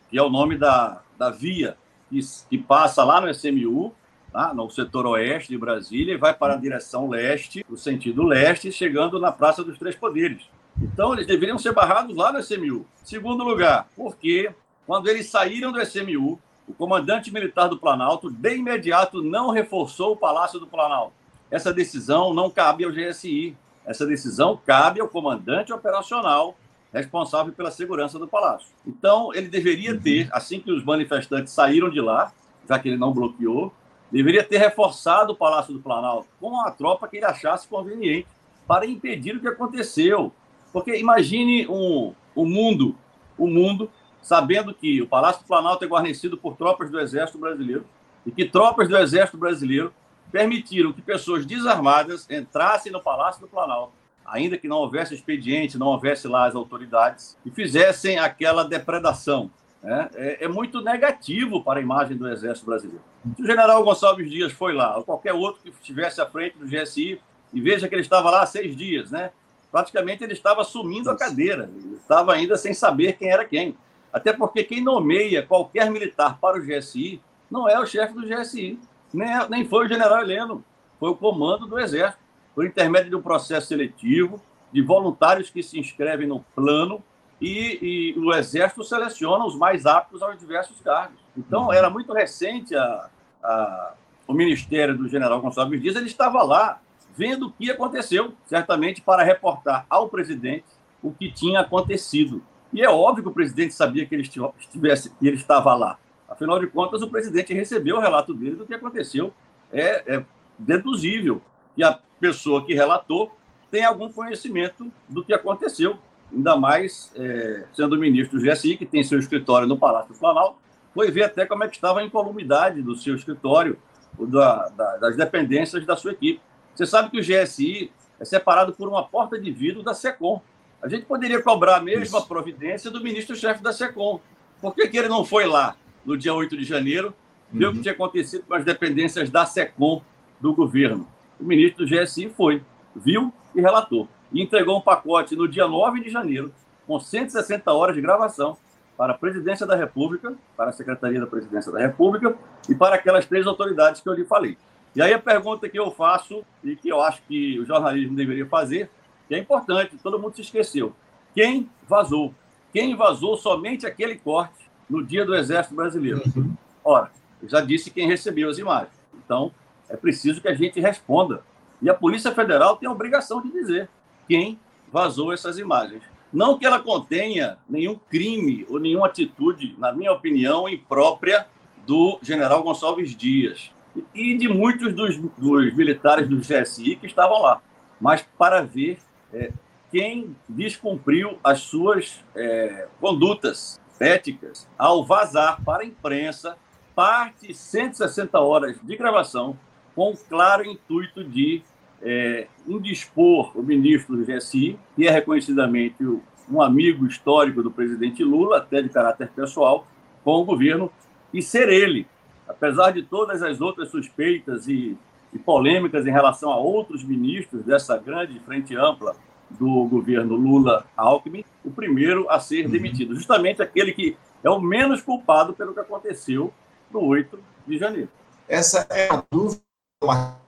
que 0.09 0.17
é 0.17 0.21
o 0.21 0.29
nome 0.29 0.57
da, 0.57 1.01
da 1.17 1.29
via 1.29 1.75
que, 2.09 2.19
que 2.49 2.57
passa 2.57 3.03
lá 3.03 3.19
no 3.19 3.29
SMU 3.29 3.93
tá? 4.31 4.53
no 4.53 4.69
setor 4.69 5.07
oeste 5.07 5.49
de 5.49 5.57
Brasília, 5.57 6.13
e 6.13 6.17
vai 6.17 6.33
para 6.33 6.53
a 6.53 6.57
direção 6.57 7.09
leste, 7.09 7.65
no 7.67 7.75
sentido 7.75 8.23
leste, 8.23 8.71
chegando 8.71 9.19
na 9.19 9.31
Praça 9.31 9.63
dos 9.63 9.77
Três 9.79 9.95
Poderes. 9.95 10.43
Então, 10.79 11.13
eles 11.13 11.25
deveriam 11.25 11.57
ser 11.57 11.73
barrados 11.73 12.15
lá 12.15 12.31
no 12.31 12.39
SMU. 12.39 12.85
Segundo 13.03 13.43
lugar, 13.43 13.87
porque 13.95 14.51
quando 14.87 15.09
eles 15.09 15.29
saíram 15.29 15.71
do 15.71 15.81
SMU, 15.81 16.39
o 16.65 16.73
comandante 16.73 17.31
militar 17.31 17.67
do 17.67 17.77
Planalto, 17.77 18.31
de 18.31 18.55
imediato, 18.55 19.21
não 19.21 19.51
reforçou 19.51 20.13
o 20.13 20.17
Palácio 20.17 20.59
do 20.59 20.65
Planalto. 20.65 21.11
Essa 21.51 21.73
decisão 21.73 22.33
não 22.33 22.49
cabe 22.49 22.85
ao 22.85 22.91
GSI. 22.91 23.55
Essa 23.85 24.05
decisão 24.05 24.59
cabe 24.65 25.01
ao 25.01 25.07
comandante 25.07 25.73
operacional 25.73 26.55
responsável 26.93 27.53
pela 27.53 27.69
segurança 27.69 28.17
do 28.17 28.27
palácio. 28.27 28.69
Então, 28.85 29.33
ele 29.33 29.49
deveria 29.49 29.99
ter, 29.99 30.29
assim 30.31 30.59
que 30.59 30.71
os 30.71 30.83
manifestantes 30.83 31.53
saíram 31.53 31.89
de 31.89 31.99
lá, 31.99 32.31
já 32.67 32.79
que 32.79 32.87
ele 32.87 32.97
não 32.97 33.13
bloqueou, 33.13 33.73
deveria 34.09 34.43
ter 34.43 34.57
reforçado 34.57 35.33
o 35.33 35.35
Palácio 35.35 35.73
do 35.73 35.81
Planalto 35.81 36.27
com 36.39 36.61
a 36.61 36.71
tropa 36.71 37.07
que 37.07 37.17
ele 37.17 37.25
achasse 37.25 37.67
conveniente 37.67 38.27
para 38.65 38.85
impedir 38.85 39.35
o 39.35 39.39
que 39.39 39.47
aconteceu. 39.47 40.31
Porque 40.71 40.97
imagine 40.97 41.67
um, 41.67 42.13
um 42.35 42.45
mundo, 42.45 42.95
o 43.37 43.45
um 43.45 43.53
mundo 43.53 43.91
sabendo 44.27 44.73
que 44.73 45.01
o 45.01 45.07
Palácio 45.07 45.41
do 45.41 45.47
Planalto 45.47 45.85
é 45.85 45.87
guarnecido 45.87 46.37
por 46.37 46.57
tropas 46.57 46.91
do 46.91 46.99
Exército 46.99 47.39
Brasileiro 47.39 47.85
e 48.25 48.31
que 48.31 48.43
tropas 48.43 48.89
do 48.89 48.97
Exército 48.97 49.37
Brasileiro 49.37 49.93
permitiram 50.29 50.91
que 50.91 51.01
pessoas 51.01 51.45
desarmadas 51.45 52.29
entrassem 52.29 52.91
no 52.91 53.01
Palácio 53.01 53.39
do 53.39 53.47
Planalto, 53.47 53.93
ainda 54.25 54.57
que 54.57 54.67
não 54.67 54.79
houvesse 54.79 55.15
expediente, 55.15 55.77
não 55.77 55.87
houvesse 55.87 56.27
lá 56.27 56.45
as 56.45 56.55
autoridades, 56.55 57.37
e 57.45 57.49
fizessem 57.49 58.19
aquela 58.19 58.65
depredação, 58.65 59.49
é, 59.81 60.09
é, 60.15 60.43
é, 60.43 60.47
muito 60.49 60.81
negativo 60.81 61.63
para 61.63 61.79
a 61.79 61.81
imagem 61.81 62.17
do 62.17 62.27
Exército 62.27 62.65
Brasileiro. 62.65 63.03
Se 63.33 63.41
o 63.41 63.45
general 63.45 63.81
Gonçalves 63.81 64.29
Dias 64.29 64.51
foi 64.51 64.73
lá, 64.73 64.97
ou 64.97 65.05
qualquer 65.05 65.31
outro 65.31 65.61
que 65.63 65.69
estivesse 65.69 66.19
à 66.19 66.25
frente 66.25 66.57
do 66.57 66.65
GSI, 66.65 67.21
e 67.53 67.61
veja 67.61 67.87
que 67.87 67.95
ele 67.95 68.01
estava 68.01 68.29
lá 68.29 68.41
há 68.41 68.45
seis 68.45 68.75
dias, 68.75 69.09
né? 69.09 69.31
praticamente 69.71 70.23
ele 70.23 70.33
estava 70.33 70.61
assumindo 70.61 71.09
a 71.09 71.15
cadeira, 71.15 71.69
ele 71.73 71.95
estava 71.95 72.33
ainda 72.33 72.57
sem 72.57 72.73
saber 72.73 73.13
quem 73.13 73.29
era 73.29 73.45
quem. 73.45 73.77
Até 74.11 74.33
porque 74.33 74.63
quem 74.63 74.81
nomeia 74.81 75.43
qualquer 75.43 75.89
militar 75.91 76.37
para 76.39 76.57
o 76.57 76.61
GSI 76.61 77.21
não 77.49 77.67
é 77.67 77.79
o 77.79 77.85
chefe 77.85 78.13
do 78.13 78.27
GSI, 78.27 78.79
nem, 79.13 79.29
é, 79.29 79.49
nem 79.49 79.65
foi 79.65 79.85
o 79.85 79.87
general 79.87 80.21
Heleno, 80.21 80.63
foi 80.99 81.09
o 81.09 81.15
comando 81.15 81.67
do 81.67 81.79
Exército, 81.79 82.23
por 82.53 82.65
intermédio 82.65 83.09
de 83.09 83.15
um 83.15 83.21
processo 83.21 83.67
seletivo, 83.67 84.41
de 84.71 84.81
voluntários 84.81 85.49
que 85.49 85.61
se 85.63 85.79
inscrevem 85.79 86.27
no 86.27 86.41
plano 86.55 87.03
e, 87.39 88.15
e, 88.15 88.19
o 88.19 88.33
Exército 88.33 88.83
seleciona 88.83 89.45
os 89.45 89.55
mais 89.55 89.85
aptos 89.85 90.21
aos 90.21 90.37
diversos 90.39 90.81
cargos. 90.81 91.19
Então, 91.37 91.65
uhum. 91.65 91.73
era 91.73 91.89
muito 91.89 92.11
recente 92.11 92.75
a, 92.75 93.09
a, 93.43 93.93
o 94.27 94.33
Ministério 94.33 94.97
do 94.97 95.07
General 95.07 95.39
Gonçalves 95.39 95.81
Dias, 95.81 95.95
ele 95.95 96.07
estava 96.07 96.41
lá 96.43 96.81
vendo 97.15 97.47
o 97.47 97.51
que 97.51 97.71
aconteceu, 97.71 98.33
certamente 98.45 99.01
para 99.01 99.23
reportar 99.23 99.85
ao 99.89 100.09
presidente 100.09 100.65
o 101.01 101.11
que 101.11 101.31
tinha 101.31 101.61
acontecido. 101.61 102.43
E 102.73 102.81
é 102.81 102.89
óbvio 102.89 103.23
que 103.23 103.29
o 103.29 103.33
presidente 103.33 103.73
sabia 103.73 104.05
que 104.05 104.13
ele, 104.13 104.23
estivesse, 104.23 105.09
que 105.09 105.27
ele 105.27 105.37
estava 105.37 105.73
lá. 105.73 105.97
Afinal 106.27 106.59
de 106.59 106.67
contas, 106.67 107.01
o 107.01 107.09
presidente 107.09 107.53
recebeu 107.53 107.97
o 107.97 107.99
relato 107.99 108.33
dele 108.33 108.55
do 108.55 108.65
que 108.65 108.73
aconteceu 108.73 109.33
é, 109.71 110.15
é 110.15 110.25
deduzível 110.57 111.41
que 111.75 111.83
a 111.83 111.99
pessoa 112.19 112.65
que 112.65 112.73
relatou 112.73 113.31
tem 113.69 113.83
algum 113.83 114.11
conhecimento 114.11 114.91
do 115.07 115.23
que 115.23 115.33
aconteceu, 115.33 115.97
ainda 116.33 116.55
mais 116.55 117.11
é, 117.15 117.65
sendo 117.73 117.97
ministro 117.97 118.39
do 118.39 118.45
GSI, 118.45 118.77
que 118.77 118.85
tem 118.85 119.03
seu 119.03 119.19
escritório 119.19 119.67
no 119.67 119.77
Palácio 119.77 120.13
do 120.13 120.19
Planalto, 120.19 120.57
foi 120.93 121.11
ver 121.11 121.23
até 121.23 121.45
como 121.45 121.63
é 121.63 121.67
que 121.67 121.75
estava 121.75 121.99
a 121.99 122.03
incolumidade 122.03 122.81
do 122.81 122.95
seu 122.95 123.15
escritório, 123.15 123.77
da, 124.19 124.69
da, 124.69 124.97
das 124.97 125.15
dependências 125.15 125.85
da 125.85 125.95
sua 125.95 126.11
equipe. 126.11 126.41
Você 126.73 126.85
sabe 126.85 127.11
que 127.11 127.19
o 127.19 127.21
GSI 127.21 127.91
é 128.19 128.25
separado 128.25 128.73
por 128.73 128.87
uma 128.87 129.03
porta 129.03 129.39
de 129.39 129.51
vidro 129.51 129.83
da 129.83 129.93
SECOM. 129.93 130.41
A 130.81 130.87
gente 130.87 131.05
poderia 131.05 131.41
cobrar 131.41 131.77
a 131.77 131.81
mesma 131.81 132.19
Isso. 132.19 132.27
providência 132.27 132.91
do 132.91 133.01
ministro-chefe 133.01 133.61
da 133.61 133.73
SECOM. 133.73 134.19
Por 134.61 134.73
que, 134.75 134.87
que 134.87 134.97
ele 134.97 135.07
não 135.07 135.25
foi 135.25 135.45
lá 135.45 135.75
no 136.05 136.17
dia 136.17 136.33
8 136.33 136.55
de 136.57 136.63
janeiro, 136.63 137.13
ver 137.51 137.65
uhum. 137.65 137.69
o 137.69 137.73
que 137.73 137.77
uhum. 137.77 137.83
tinha 137.83 137.93
acontecido 137.93 138.43
com 138.47 138.53
as 138.53 138.63
dependências 138.63 139.29
da 139.29 139.45
SECOM 139.45 140.01
do 140.39 140.53
governo? 140.53 141.07
O 141.39 141.43
ministro 141.43 141.85
do 141.85 141.89
GSI 141.89 142.29
foi, 142.29 142.61
viu 142.95 143.33
e 143.55 143.61
relatou. 143.61 144.07
E 144.31 144.41
entregou 144.41 144.77
um 144.77 144.81
pacote 144.81 145.35
no 145.35 145.47
dia 145.47 145.67
9 145.67 146.03
de 146.03 146.09
janeiro, 146.09 146.53
com 146.85 146.99
160 146.99 147.71
horas 147.71 147.95
de 147.95 148.01
gravação, 148.01 148.57
para 148.97 149.13
a 149.13 149.17
Presidência 149.17 149.65
da 149.65 149.75
República, 149.75 150.33
para 150.55 150.71
a 150.71 150.73
Secretaria 150.73 151.19
da 151.19 151.27
Presidência 151.27 151.71
da 151.71 151.79
República 151.79 152.35
e 152.67 152.73
para 152.73 152.95
aquelas 152.95 153.25
três 153.27 153.45
autoridades 153.45 154.01
que 154.01 154.09
eu 154.09 154.13
lhe 154.13 154.25
falei. 154.25 154.57
E 154.95 155.01
aí 155.01 155.13
a 155.13 155.19
pergunta 155.19 155.69
que 155.69 155.77
eu 155.77 155.91
faço 155.91 156.43
e 156.63 156.75
que 156.75 156.89
eu 156.89 156.99
acho 156.99 157.21
que 157.27 157.59
o 157.59 157.65
jornalismo 157.65 158.15
deveria 158.15 158.47
fazer, 158.47 158.89
que 159.27 159.35
é 159.35 159.39
importante, 159.39 159.97
todo 160.01 160.19
mundo 160.19 160.35
se 160.35 160.41
esqueceu. 160.41 160.93
Quem 161.33 161.69
vazou? 161.87 162.33
Quem 162.73 162.95
vazou 162.95 163.37
somente 163.37 163.85
aquele 163.85 164.15
corte 164.15 164.69
no 164.89 165.03
dia 165.03 165.25
do 165.25 165.35
Exército 165.35 165.75
Brasileiro? 165.75 166.21
Uhum. 166.35 166.53
Ora, 166.83 167.11
eu 167.41 167.49
já 167.49 167.61
disse 167.61 167.91
quem 167.91 168.07
recebeu 168.07 168.49
as 168.49 168.57
imagens. 168.57 168.93
Então, 169.13 169.51
é 169.89 169.95
preciso 169.95 170.41
que 170.41 170.47
a 170.47 170.53
gente 170.53 170.79
responda. 170.79 171.43
E 171.81 171.89
a 171.89 171.93
Polícia 171.93 172.31
Federal 172.31 172.77
tem 172.77 172.87
a 172.87 172.91
obrigação 172.91 173.41
de 173.41 173.51
dizer 173.51 173.89
quem 174.27 174.59
vazou 174.91 175.31
essas 175.31 175.59
imagens. 175.59 176.03
Não 176.31 176.57
que 176.57 176.65
ela 176.65 176.79
contenha 176.79 177.57
nenhum 177.69 177.95
crime 177.95 178.65
ou 178.69 178.79
nenhuma 178.79 179.07
atitude, 179.07 179.75
na 179.77 179.93
minha 179.93 180.11
opinião, 180.11 180.67
imprópria 180.67 181.45
do 181.85 182.19
general 182.21 182.63
Gonçalves 182.63 183.15
Dias 183.15 183.71
e 184.13 184.37
de 184.37 184.47
muitos 184.47 184.93
dos, 184.93 185.17
dos 185.17 185.73
militares 185.73 186.27
do 186.27 186.37
GSI 186.37 186.97
que 186.97 187.07
estavam 187.07 187.41
lá, 187.41 187.61
mas 187.99 188.25
para 188.37 188.61
ver 188.61 188.99
é, 189.33 189.51
quem 189.91 190.35
descumpriu 190.47 191.37
as 191.43 191.61
suas 191.61 192.23
é, 192.35 192.87
condutas 192.99 193.79
éticas 193.99 194.67
ao 194.77 195.05
vazar 195.05 195.63
para 195.63 195.83
a 195.83 195.85
imprensa 195.85 196.57
parte 196.95 197.53
160 197.53 198.39
horas 198.39 198.77
de 198.81 198.97
gravação 198.97 199.57
com 199.95 200.11
o 200.11 200.17
claro 200.17 200.65
intuito 200.65 201.23
de 201.23 201.61
é, 202.01 202.47
indispor 202.67 203.57
o 203.57 203.63
ministro 203.63 204.15
do 204.15 204.25
GSI, 204.25 204.77
que 204.95 205.07
é 205.07 205.11
reconhecidamente 205.11 206.03
um 206.49 206.61
amigo 206.61 207.05
histórico 207.05 207.61
do 207.61 207.71
presidente 207.71 208.23
Lula, 208.23 208.57
até 208.57 208.81
de 208.81 208.89
caráter 208.89 209.29
pessoal, 209.29 209.87
com 210.23 210.41
o 210.41 210.45
governo, 210.45 210.91
e 211.33 211.41
ser 211.41 211.69
ele. 211.69 212.07
Apesar 212.47 212.91
de 212.91 213.03
todas 213.03 213.43
as 213.43 213.59
outras 213.59 213.89
suspeitas 213.89 214.67
e, 214.67 214.97
e 215.37 215.39
polêmicas 215.39 216.05
em 216.07 216.11
relação 216.11 216.51
a 216.51 216.57
outros 216.57 217.03
ministros 217.03 217.63
dessa 217.63 217.95
grande 217.97 218.39
frente 218.39 218.75
ampla 218.75 219.15
do 219.51 219.85
governo 219.85 220.35
Lula-Alckmin, 220.35 221.45
o 221.63 221.71
primeiro 221.71 222.29
a 222.29 222.39
ser 222.39 222.65
uhum. 222.65 222.71
demitido, 222.71 223.15
justamente 223.15 223.61
aquele 223.61 223.93
que 223.93 224.17
é 224.43 224.49
o 224.49 224.59
menos 224.59 225.01
culpado 225.01 225.53
pelo 225.53 225.73
que 225.73 225.79
aconteceu 225.79 226.51
no 226.91 227.05
8 227.05 227.39
de 227.65 227.77
janeiro. 227.77 228.09
Essa 228.47 228.87
é 228.89 229.09
a 229.09 229.23
dúvida, 229.31 229.61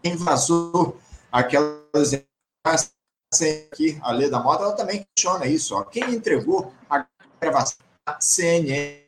quem 0.01 0.15
vazou 0.15 0.97
aquelas 1.31 2.25
aqui, 3.71 3.97
a 4.01 4.11
lei 4.11 4.29
da 4.29 4.39
moda, 4.41 4.63
ela 4.63 4.75
também 4.75 5.05
questiona 5.15 5.45
isso. 5.45 5.75
Ó. 5.75 5.83
Quem 5.83 6.15
entregou 6.15 6.73
a 6.89 7.05
gravação 7.39 7.77
da 8.05 8.19
CNN? 8.19 9.03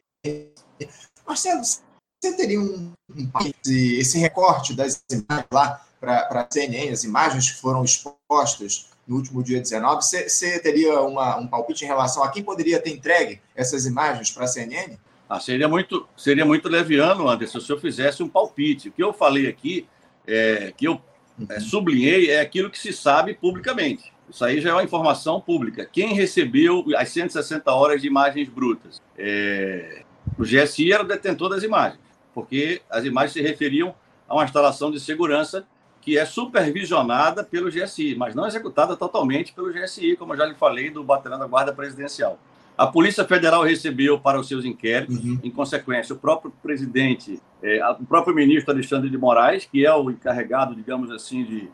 Marcelo, 1.26 1.64
você 1.64 1.82
teria 2.22 2.60
um, 2.60 2.94
um 3.10 3.30
esse 3.66 4.20
recorte 4.20 4.76
das 4.76 5.04
imagens 5.10 5.48
lá 5.52 5.82
para 6.00 6.28
a 6.30 6.48
CNN, 6.50 6.90
as 6.90 7.04
imagens 7.04 7.52
que 7.52 7.62
foram 7.62 7.84
expostas 7.84 8.90
no 9.08 9.18
último 9.18 9.44
dia 9.44 9.60
19, 9.60 10.04
você, 10.04 10.30
você 10.30 10.60
teria 10.60 11.02
uma, 11.02 11.38
um 11.38 11.48
palpite 11.48 11.84
em 11.84 11.88
relação 11.88 12.24
a 12.24 12.30
quem 12.30 12.44
poderia 12.44 12.80
ter 12.80 12.92
entregue 12.92 13.42
essas 13.56 13.86
imagens 13.86 14.32
para 14.32 14.46
a 14.46 14.48
CNN? 14.48 14.98
Ah, 15.28 15.40
seria, 15.40 15.68
muito, 15.68 16.08
seria 16.16 16.46
muito 16.46 16.70
leviano, 16.70 17.28
Anderson, 17.28 17.60
se 17.60 17.72
eu 17.72 17.80
fizesse 17.80 18.22
um 18.22 18.30
palpite. 18.30 18.90
O 18.90 18.92
que 18.92 19.04
eu 19.04 19.14
falei 19.14 19.48
aqui, 19.48 19.88
é, 20.28 20.74
que 20.76 20.86
eu 20.86 21.02
é, 21.50 21.56
uhum. 21.56 21.62
sublinhei, 21.62 22.30
é 22.30 22.42
aquilo 22.42 22.70
que 22.70 22.78
se 22.78 22.92
sabe 22.92 23.34
publicamente. 23.34 24.12
Isso 24.30 24.44
aí 24.44 24.62
já 24.62 24.70
é 24.70 24.74
uma 24.74 24.84
informação 24.84 25.40
pública. 25.42 25.86
Quem 25.86 26.14
recebeu 26.14 26.86
as 26.96 27.10
160 27.10 27.72
horas 27.72 28.02
de 28.02 28.08
imagens 28.08 28.50
brutas? 28.50 29.02
É, 29.18 30.04
o 30.38 30.44
GSI 30.44 30.92
era 30.92 31.04
o 31.04 31.08
detentor 31.08 31.50
das 31.50 31.64
imagens 31.64 32.11
porque 32.34 32.82
as 32.90 33.06
imagens 33.06 33.34
se 33.34 33.42
referiam 33.42 33.94
a 34.28 34.36
uma 34.36 34.44
instalação 34.44 34.92
de 34.92 35.00
segurança 35.00 35.66
que 36.02 36.18
é 36.18 36.26
supervisionada 36.26 37.44
pelo 37.44 37.70
GSI, 37.70 38.16
mas 38.16 38.34
não 38.34 38.48
executada 38.48 38.98
totalmente 38.98 39.54
pelo 39.54 39.72
GSI, 39.72 40.16
como 40.18 40.34
eu 40.34 40.38
já 40.38 40.46
lhe 40.46 40.56
falei, 40.56 40.90
do 40.90 41.04
Batalhão 41.04 41.38
da 41.38 41.46
Guarda 41.46 41.72
Presidencial. 41.72 42.40
A 42.78 42.88
Polícia 42.88 43.24
Federal 43.26 43.62
recebeu 43.62 44.20
para 44.20 44.40
os 44.40 44.48
seus 44.48 44.66
inquéritos, 44.66 45.24
uhum. 45.24 45.40
em 45.44 45.52
consequência, 45.52 46.16
o 46.16 46.18
próprio 46.18 46.52
presidente, 46.64 47.40
é, 47.62 47.88
o 47.92 48.06
próprio 48.06 48.34
ministro 48.34 48.72
Alexandre 48.72 49.10
de 49.10 49.18
Moraes, 49.18 49.66
que 49.66 49.86
é 49.86 49.94
o 49.94 50.10
encarregado, 50.10 50.74
digamos 50.74 51.12
assim, 51.12 51.44
de 51.44 51.70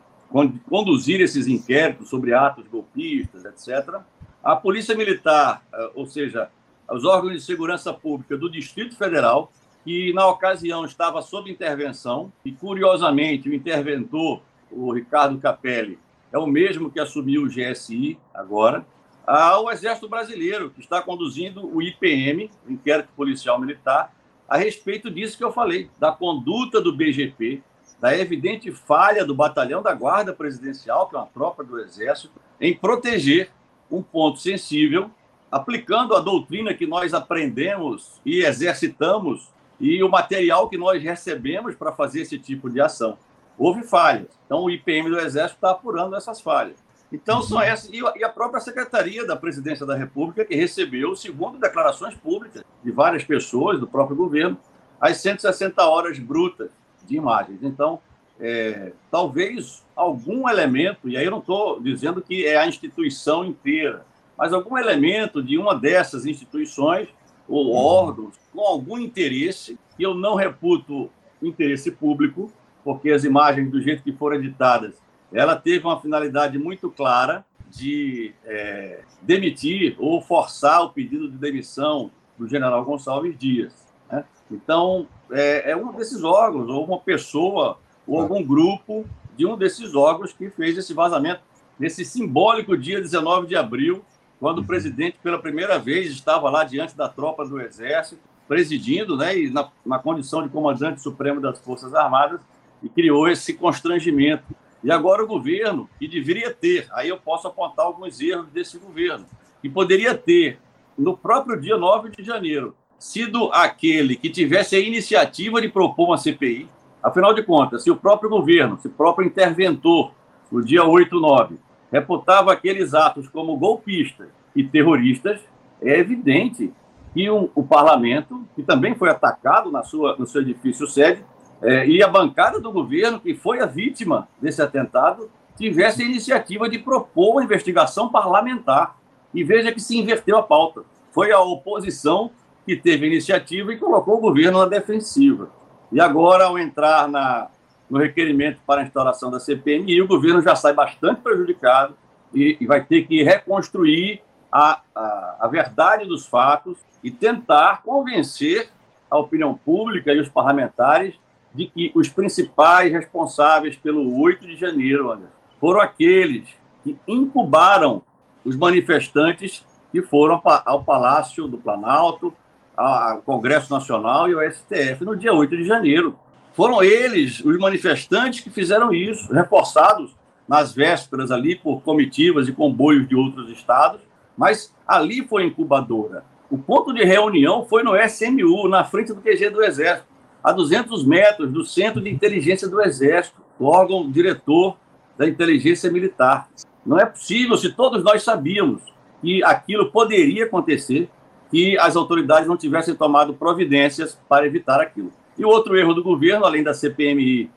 conduzir 0.68 1.22
esses 1.22 1.46
inquéritos 1.46 2.10
sobre 2.10 2.34
atos 2.34 2.66
golpistas, 2.68 3.46
etc. 3.46 4.00
A 4.44 4.54
Polícia 4.54 4.94
Militar, 4.94 5.62
é, 5.72 5.90
ou 5.94 6.04
seja, 6.04 6.50
os 6.90 7.04
órgãos 7.04 7.32
de 7.32 7.40
segurança 7.40 7.92
pública 7.94 8.36
do 8.36 8.50
Distrito 8.50 8.94
Federal, 8.94 9.50
que 9.84 10.12
na 10.12 10.26
ocasião 10.26 10.84
estava 10.84 11.22
sob 11.22 11.50
intervenção, 11.50 12.32
e 12.44 12.52
curiosamente 12.52 13.48
o 13.48 13.54
interventor, 13.54 14.42
o 14.70 14.92
Ricardo 14.92 15.38
Capelli, 15.38 15.98
é 16.32 16.38
o 16.38 16.46
mesmo 16.46 16.90
que 16.90 17.00
assumiu 17.00 17.42
o 17.42 17.48
GSI 17.48 18.18
agora, 18.34 18.86
ao 19.26 19.70
Exército 19.70 20.08
Brasileiro, 20.08 20.70
que 20.70 20.80
está 20.80 21.02
conduzindo 21.02 21.66
o 21.66 21.82
IPM, 21.82 22.50
o 22.66 22.72
Inquérito 22.72 23.10
Policial 23.14 23.60
Militar, 23.60 24.14
a 24.48 24.56
respeito 24.56 25.10
disso 25.10 25.36
que 25.36 25.44
eu 25.44 25.52
falei, 25.52 25.90
da 25.98 26.10
conduta 26.10 26.80
do 26.80 26.96
BGP, 26.96 27.62
da 28.00 28.16
evidente 28.16 28.72
falha 28.72 29.24
do 29.24 29.34
Batalhão 29.34 29.82
da 29.82 29.92
Guarda 29.92 30.32
Presidencial, 30.32 31.08
que 31.08 31.16
é 31.16 31.18
uma 31.18 31.26
tropa 31.26 31.62
do 31.62 31.78
Exército, 31.78 32.32
em 32.60 32.74
proteger 32.74 33.50
um 33.90 34.02
ponto 34.02 34.38
sensível, 34.38 35.10
aplicando 35.50 36.14
a 36.14 36.20
doutrina 36.20 36.72
que 36.74 36.86
nós 36.86 37.12
aprendemos 37.12 38.20
e 38.24 38.40
exercitamos 38.42 39.50
e 39.80 40.02
o 40.02 40.08
material 40.08 40.68
que 40.68 40.76
nós 40.76 41.02
recebemos 41.02 41.74
para 41.74 41.92
fazer 41.92 42.22
esse 42.22 42.38
tipo 42.38 42.68
de 42.68 42.80
ação. 42.80 43.18
Houve 43.56 43.82
falhas. 43.82 44.28
Então, 44.46 44.64
o 44.64 44.70
IPM 44.70 45.10
do 45.10 45.18
Exército 45.18 45.56
está 45.56 45.70
apurando 45.70 46.14
essas 46.16 46.40
falhas. 46.40 46.76
Então, 47.12 47.42
são 47.42 47.58
uhum. 47.58 47.62
essas. 47.62 47.90
E 47.90 48.24
a 48.24 48.28
própria 48.28 48.60
Secretaria 48.60 49.26
da 49.26 49.34
Presidência 49.34 49.86
da 49.86 49.96
República, 49.96 50.44
que 50.44 50.54
recebeu, 50.54 51.16
segundo 51.16 51.58
declarações 51.58 52.14
públicas 52.14 52.62
de 52.84 52.90
várias 52.90 53.24
pessoas 53.24 53.80
do 53.80 53.86
próprio 53.86 54.16
governo, 54.16 54.58
as 55.00 55.18
160 55.18 55.82
horas 55.84 56.18
brutas 56.18 56.70
de 57.06 57.16
imagens. 57.16 57.60
Então, 57.62 58.00
é, 58.38 58.92
talvez 59.10 59.84
algum 59.96 60.48
elemento, 60.48 61.08
e 61.08 61.16
aí 61.16 61.24
eu 61.24 61.30
não 61.30 61.38
estou 61.38 61.80
dizendo 61.80 62.20
que 62.20 62.46
é 62.46 62.56
a 62.56 62.66
instituição 62.66 63.44
inteira, 63.44 64.04
mas 64.36 64.52
algum 64.52 64.78
elemento 64.78 65.42
de 65.42 65.58
uma 65.58 65.74
dessas 65.74 66.26
instituições 66.26 67.08
ou 67.48 67.74
órgãos 67.74 68.34
com 68.52 68.60
algum 68.60 68.98
interesse, 68.98 69.78
e 69.98 70.02
eu 70.02 70.14
não 70.14 70.34
reputo 70.34 71.10
interesse 71.42 71.90
público, 71.90 72.52
porque 72.84 73.10
as 73.10 73.24
imagens, 73.24 73.70
do 73.70 73.80
jeito 73.80 74.02
que 74.02 74.12
foram 74.12 74.36
editadas, 74.36 75.00
ela 75.32 75.56
teve 75.56 75.84
uma 75.84 76.00
finalidade 76.00 76.58
muito 76.58 76.90
clara 76.90 77.44
de 77.70 78.32
é, 78.44 79.00
demitir 79.22 79.96
ou 79.98 80.20
forçar 80.22 80.82
o 80.82 80.90
pedido 80.90 81.30
de 81.30 81.36
demissão 81.36 82.10
do 82.38 82.48
general 82.48 82.84
Gonçalves 82.84 83.36
Dias. 83.38 83.74
Né? 84.10 84.24
Então, 84.50 85.06
é, 85.30 85.72
é, 85.72 85.76
um 85.76 85.92
desses 85.92 86.24
órgãos, 86.24 86.68
ou 86.68 86.84
uma 86.84 86.98
pessoa, 86.98 87.78
ou 88.06 88.20
algum 88.20 88.42
grupo 88.42 89.04
de 89.36 89.44
um 89.46 89.56
desses 89.56 89.94
órgãos 89.94 90.32
que 90.32 90.48
fez 90.50 90.78
esse 90.78 90.94
vazamento 90.94 91.42
nesse 91.78 92.04
simbólico 92.04 92.76
dia 92.76 93.00
19 93.00 93.46
de 93.46 93.54
abril 93.54 94.02
quando 94.40 94.60
o 94.60 94.64
presidente, 94.64 95.18
pela 95.22 95.38
primeira 95.38 95.78
vez, 95.78 96.10
estava 96.10 96.48
lá 96.50 96.64
diante 96.64 96.96
da 96.96 97.08
tropa 97.08 97.44
do 97.46 97.60
Exército, 97.60 98.20
presidindo, 98.46 99.16
né, 99.16 99.36
e 99.38 99.50
na, 99.50 99.68
na 99.84 99.98
condição 99.98 100.42
de 100.42 100.48
comandante 100.48 101.02
supremo 101.02 101.40
das 101.40 101.58
Forças 101.58 101.94
Armadas, 101.94 102.40
e 102.82 102.88
criou 102.88 103.28
esse 103.28 103.54
constrangimento. 103.54 104.44
E 104.82 104.90
agora 104.90 105.22
o 105.22 105.26
governo, 105.26 105.90
que 105.98 106.06
deveria 106.06 106.54
ter, 106.54 106.86
aí 106.92 107.08
eu 107.08 107.18
posso 107.18 107.48
apontar 107.48 107.84
alguns 107.84 108.20
erros 108.20 108.46
desse 108.48 108.78
governo, 108.78 109.26
que 109.60 109.68
poderia 109.68 110.14
ter, 110.14 110.58
no 110.96 111.16
próprio 111.16 111.60
dia 111.60 111.76
9 111.76 112.10
de 112.10 112.22
janeiro, 112.22 112.74
sido 112.98 113.50
aquele 113.52 114.16
que 114.16 114.30
tivesse 114.30 114.76
a 114.76 114.80
iniciativa 114.80 115.60
de 115.60 115.68
propor 115.68 116.06
uma 116.06 116.16
CPI, 116.16 116.68
Afinal 117.02 117.32
de 117.32 117.42
contas, 117.42 117.84
se 117.84 117.90
o 117.90 117.96
próprio 117.96 118.28
governo, 118.28 118.78
se 118.80 118.88
o 118.88 118.90
próprio 118.90 119.26
interventor, 119.26 120.12
no 120.50 120.64
dia 120.64 120.84
8 120.84 121.20
9, 121.20 121.56
reputava 121.92 122.52
aqueles 122.52 122.94
atos 122.94 123.28
como 123.28 123.56
golpistas 123.56 124.28
e 124.54 124.64
terroristas, 124.64 125.40
é 125.80 125.98
evidente 125.98 126.72
que 127.14 127.30
um, 127.30 127.48
o 127.54 127.62
parlamento, 127.62 128.44
que 128.54 128.62
também 128.62 128.94
foi 128.94 129.10
atacado 129.10 129.70
na 129.70 129.82
sua, 129.82 130.16
no 130.16 130.26
seu 130.26 130.42
edifício 130.42 130.86
sede, 130.86 131.24
é, 131.60 131.86
e 131.86 132.02
a 132.02 132.08
bancada 132.08 132.60
do 132.60 132.70
governo, 132.70 133.18
que 133.18 133.34
foi 133.34 133.60
a 133.60 133.66
vítima 133.66 134.28
desse 134.40 134.62
atentado, 134.62 135.30
tivesse 135.56 136.02
a 136.02 136.04
iniciativa 136.04 136.68
de 136.68 136.78
propor 136.78 137.32
uma 137.32 137.44
investigação 137.44 138.08
parlamentar. 138.08 138.96
E 139.34 139.42
veja 139.42 139.72
que 139.72 139.80
se 139.80 139.98
inverteu 139.98 140.38
a 140.38 140.42
pauta. 140.42 140.82
Foi 141.10 141.32
a 141.32 141.40
oposição 141.40 142.30
que 142.64 142.76
teve 142.76 143.04
a 143.04 143.08
iniciativa 143.08 143.72
e 143.72 143.78
colocou 143.78 144.16
o 144.16 144.20
governo 144.20 144.60
na 144.60 144.66
defensiva. 144.66 145.50
E 145.90 146.00
agora, 146.00 146.44
ao 146.44 146.58
entrar 146.58 147.08
na, 147.08 147.48
no 147.88 147.98
requerimento 147.98 148.60
para 148.66 148.82
a 148.82 148.84
instalação 148.84 149.30
da 149.30 149.40
CPMI, 149.40 150.02
o 150.02 150.06
governo 150.06 150.42
já 150.42 150.54
sai 150.54 150.72
bastante 150.72 151.20
prejudicado 151.20 151.94
e, 152.34 152.56
e 152.60 152.66
vai 152.66 152.84
ter 152.84 153.06
que 153.06 153.22
reconstruir 153.22 154.20
a, 154.52 154.80
a, 154.94 155.36
a 155.40 155.48
verdade 155.48 156.04
dos 156.06 156.26
fatos 156.26 156.78
e 157.02 157.10
tentar 157.10 157.82
convencer 157.82 158.70
a 159.10 159.18
opinião 159.18 159.54
pública 159.54 160.12
e 160.12 160.20
os 160.20 160.28
parlamentares 160.28 161.14
de 161.54 161.66
que 161.66 161.90
os 161.94 162.08
principais 162.08 162.92
responsáveis 162.92 163.76
pelo 163.76 164.20
8 164.20 164.46
de 164.46 164.56
janeiro 164.56 165.10
Anderson, 165.10 165.32
foram 165.58 165.80
aqueles 165.80 166.48
que 166.84 166.96
incubaram 167.06 168.02
os 168.44 168.56
manifestantes 168.56 169.64
que 169.90 170.02
foram 170.02 170.40
ao 170.64 170.84
Palácio 170.84 171.48
do 171.48 171.58
Planalto, 171.58 172.32
ao 172.76 173.22
Congresso 173.22 173.72
Nacional 173.72 174.28
e 174.28 174.34
ao 174.34 174.52
STF 174.52 175.04
no 175.04 175.16
dia 175.16 175.32
8 175.32 175.56
de 175.56 175.64
janeiro. 175.64 176.18
Foram 176.58 176.82
eles, 176.82 177.38
os 177.44 177.56
manifestantes, 177.56 178.40
que 178.40 178.50
fizeram 178.50 178.92
isso, 178.92 179.32
reforçados 179.32 180.10
nas 180.48 180.74
vésperas 180.74 181.30
ali 181.30 181.54
por 181.54 181.82
comitivas 181.82 182.48
e 182.48 182.52
comboios 182.52 183.08
de 183.08 183.14
outros 183.14 183.48
estados, 183.48 184.00
mas 184.36 184.74
ali 184.84 185.24
foi 185.24 185.44
incubadora. 185.44 186.24
O 186.50 186.58
ponto 186.58 186.92
de 186.92 187.04
reunião 187.04 187.64
foi 187.64 187.84
no 187.84 187.94
SMU, 187.96 188.68
na 188.68 188.82
frente 188.82 189.12
do 189.12 189.20
QG 189.20 189.50
do 189.50 189.62
Exército, 189.62 190.08
a 190.42 190.50
200 190.50 191.06
metros 191.06 191.48
do 191.48 191.64
Centro 191.64 192.00
de 192.00 192.10
Inteligência 192.10 192.66
do 192.66 192.82
Exército, 192.82 193.40
órgão 193.60 194.10
diretor 194.10 194.76
da 195.16 195.28
inteligência 195.28 195.88
militar. 195.92 196.48
Não 196.84 196.98
é 196.98 197.06
possível, 197.06 197.56
se 197.56 197.72
todos 197.72 198.02
nós 198.02 198.24
sabíamos 198.24 198.82
que 199.22 199.44
aquilo 199.44 199.92
poderia 199.92 200.46
acontecer, 200.46 201.08
que 201.52 201.78
as 201.78 201.94
autoridades 201.94 202.48
não 202.48 202.56
tivessem 202.56 202.96
tomado 202.96 203.32
providências 203.32 204.18
para 204.28 204.44
evitar 204.44 204.80
aquilo. 204.80 205.12
E 205.38 205.44
outro 205.44 205.76
erro 205.76 205.94
do 205.94 206.02
governo, 206.02 206.44
além 206.44 206.64
da 206.64 206.74
CPMI, 206.74 207.48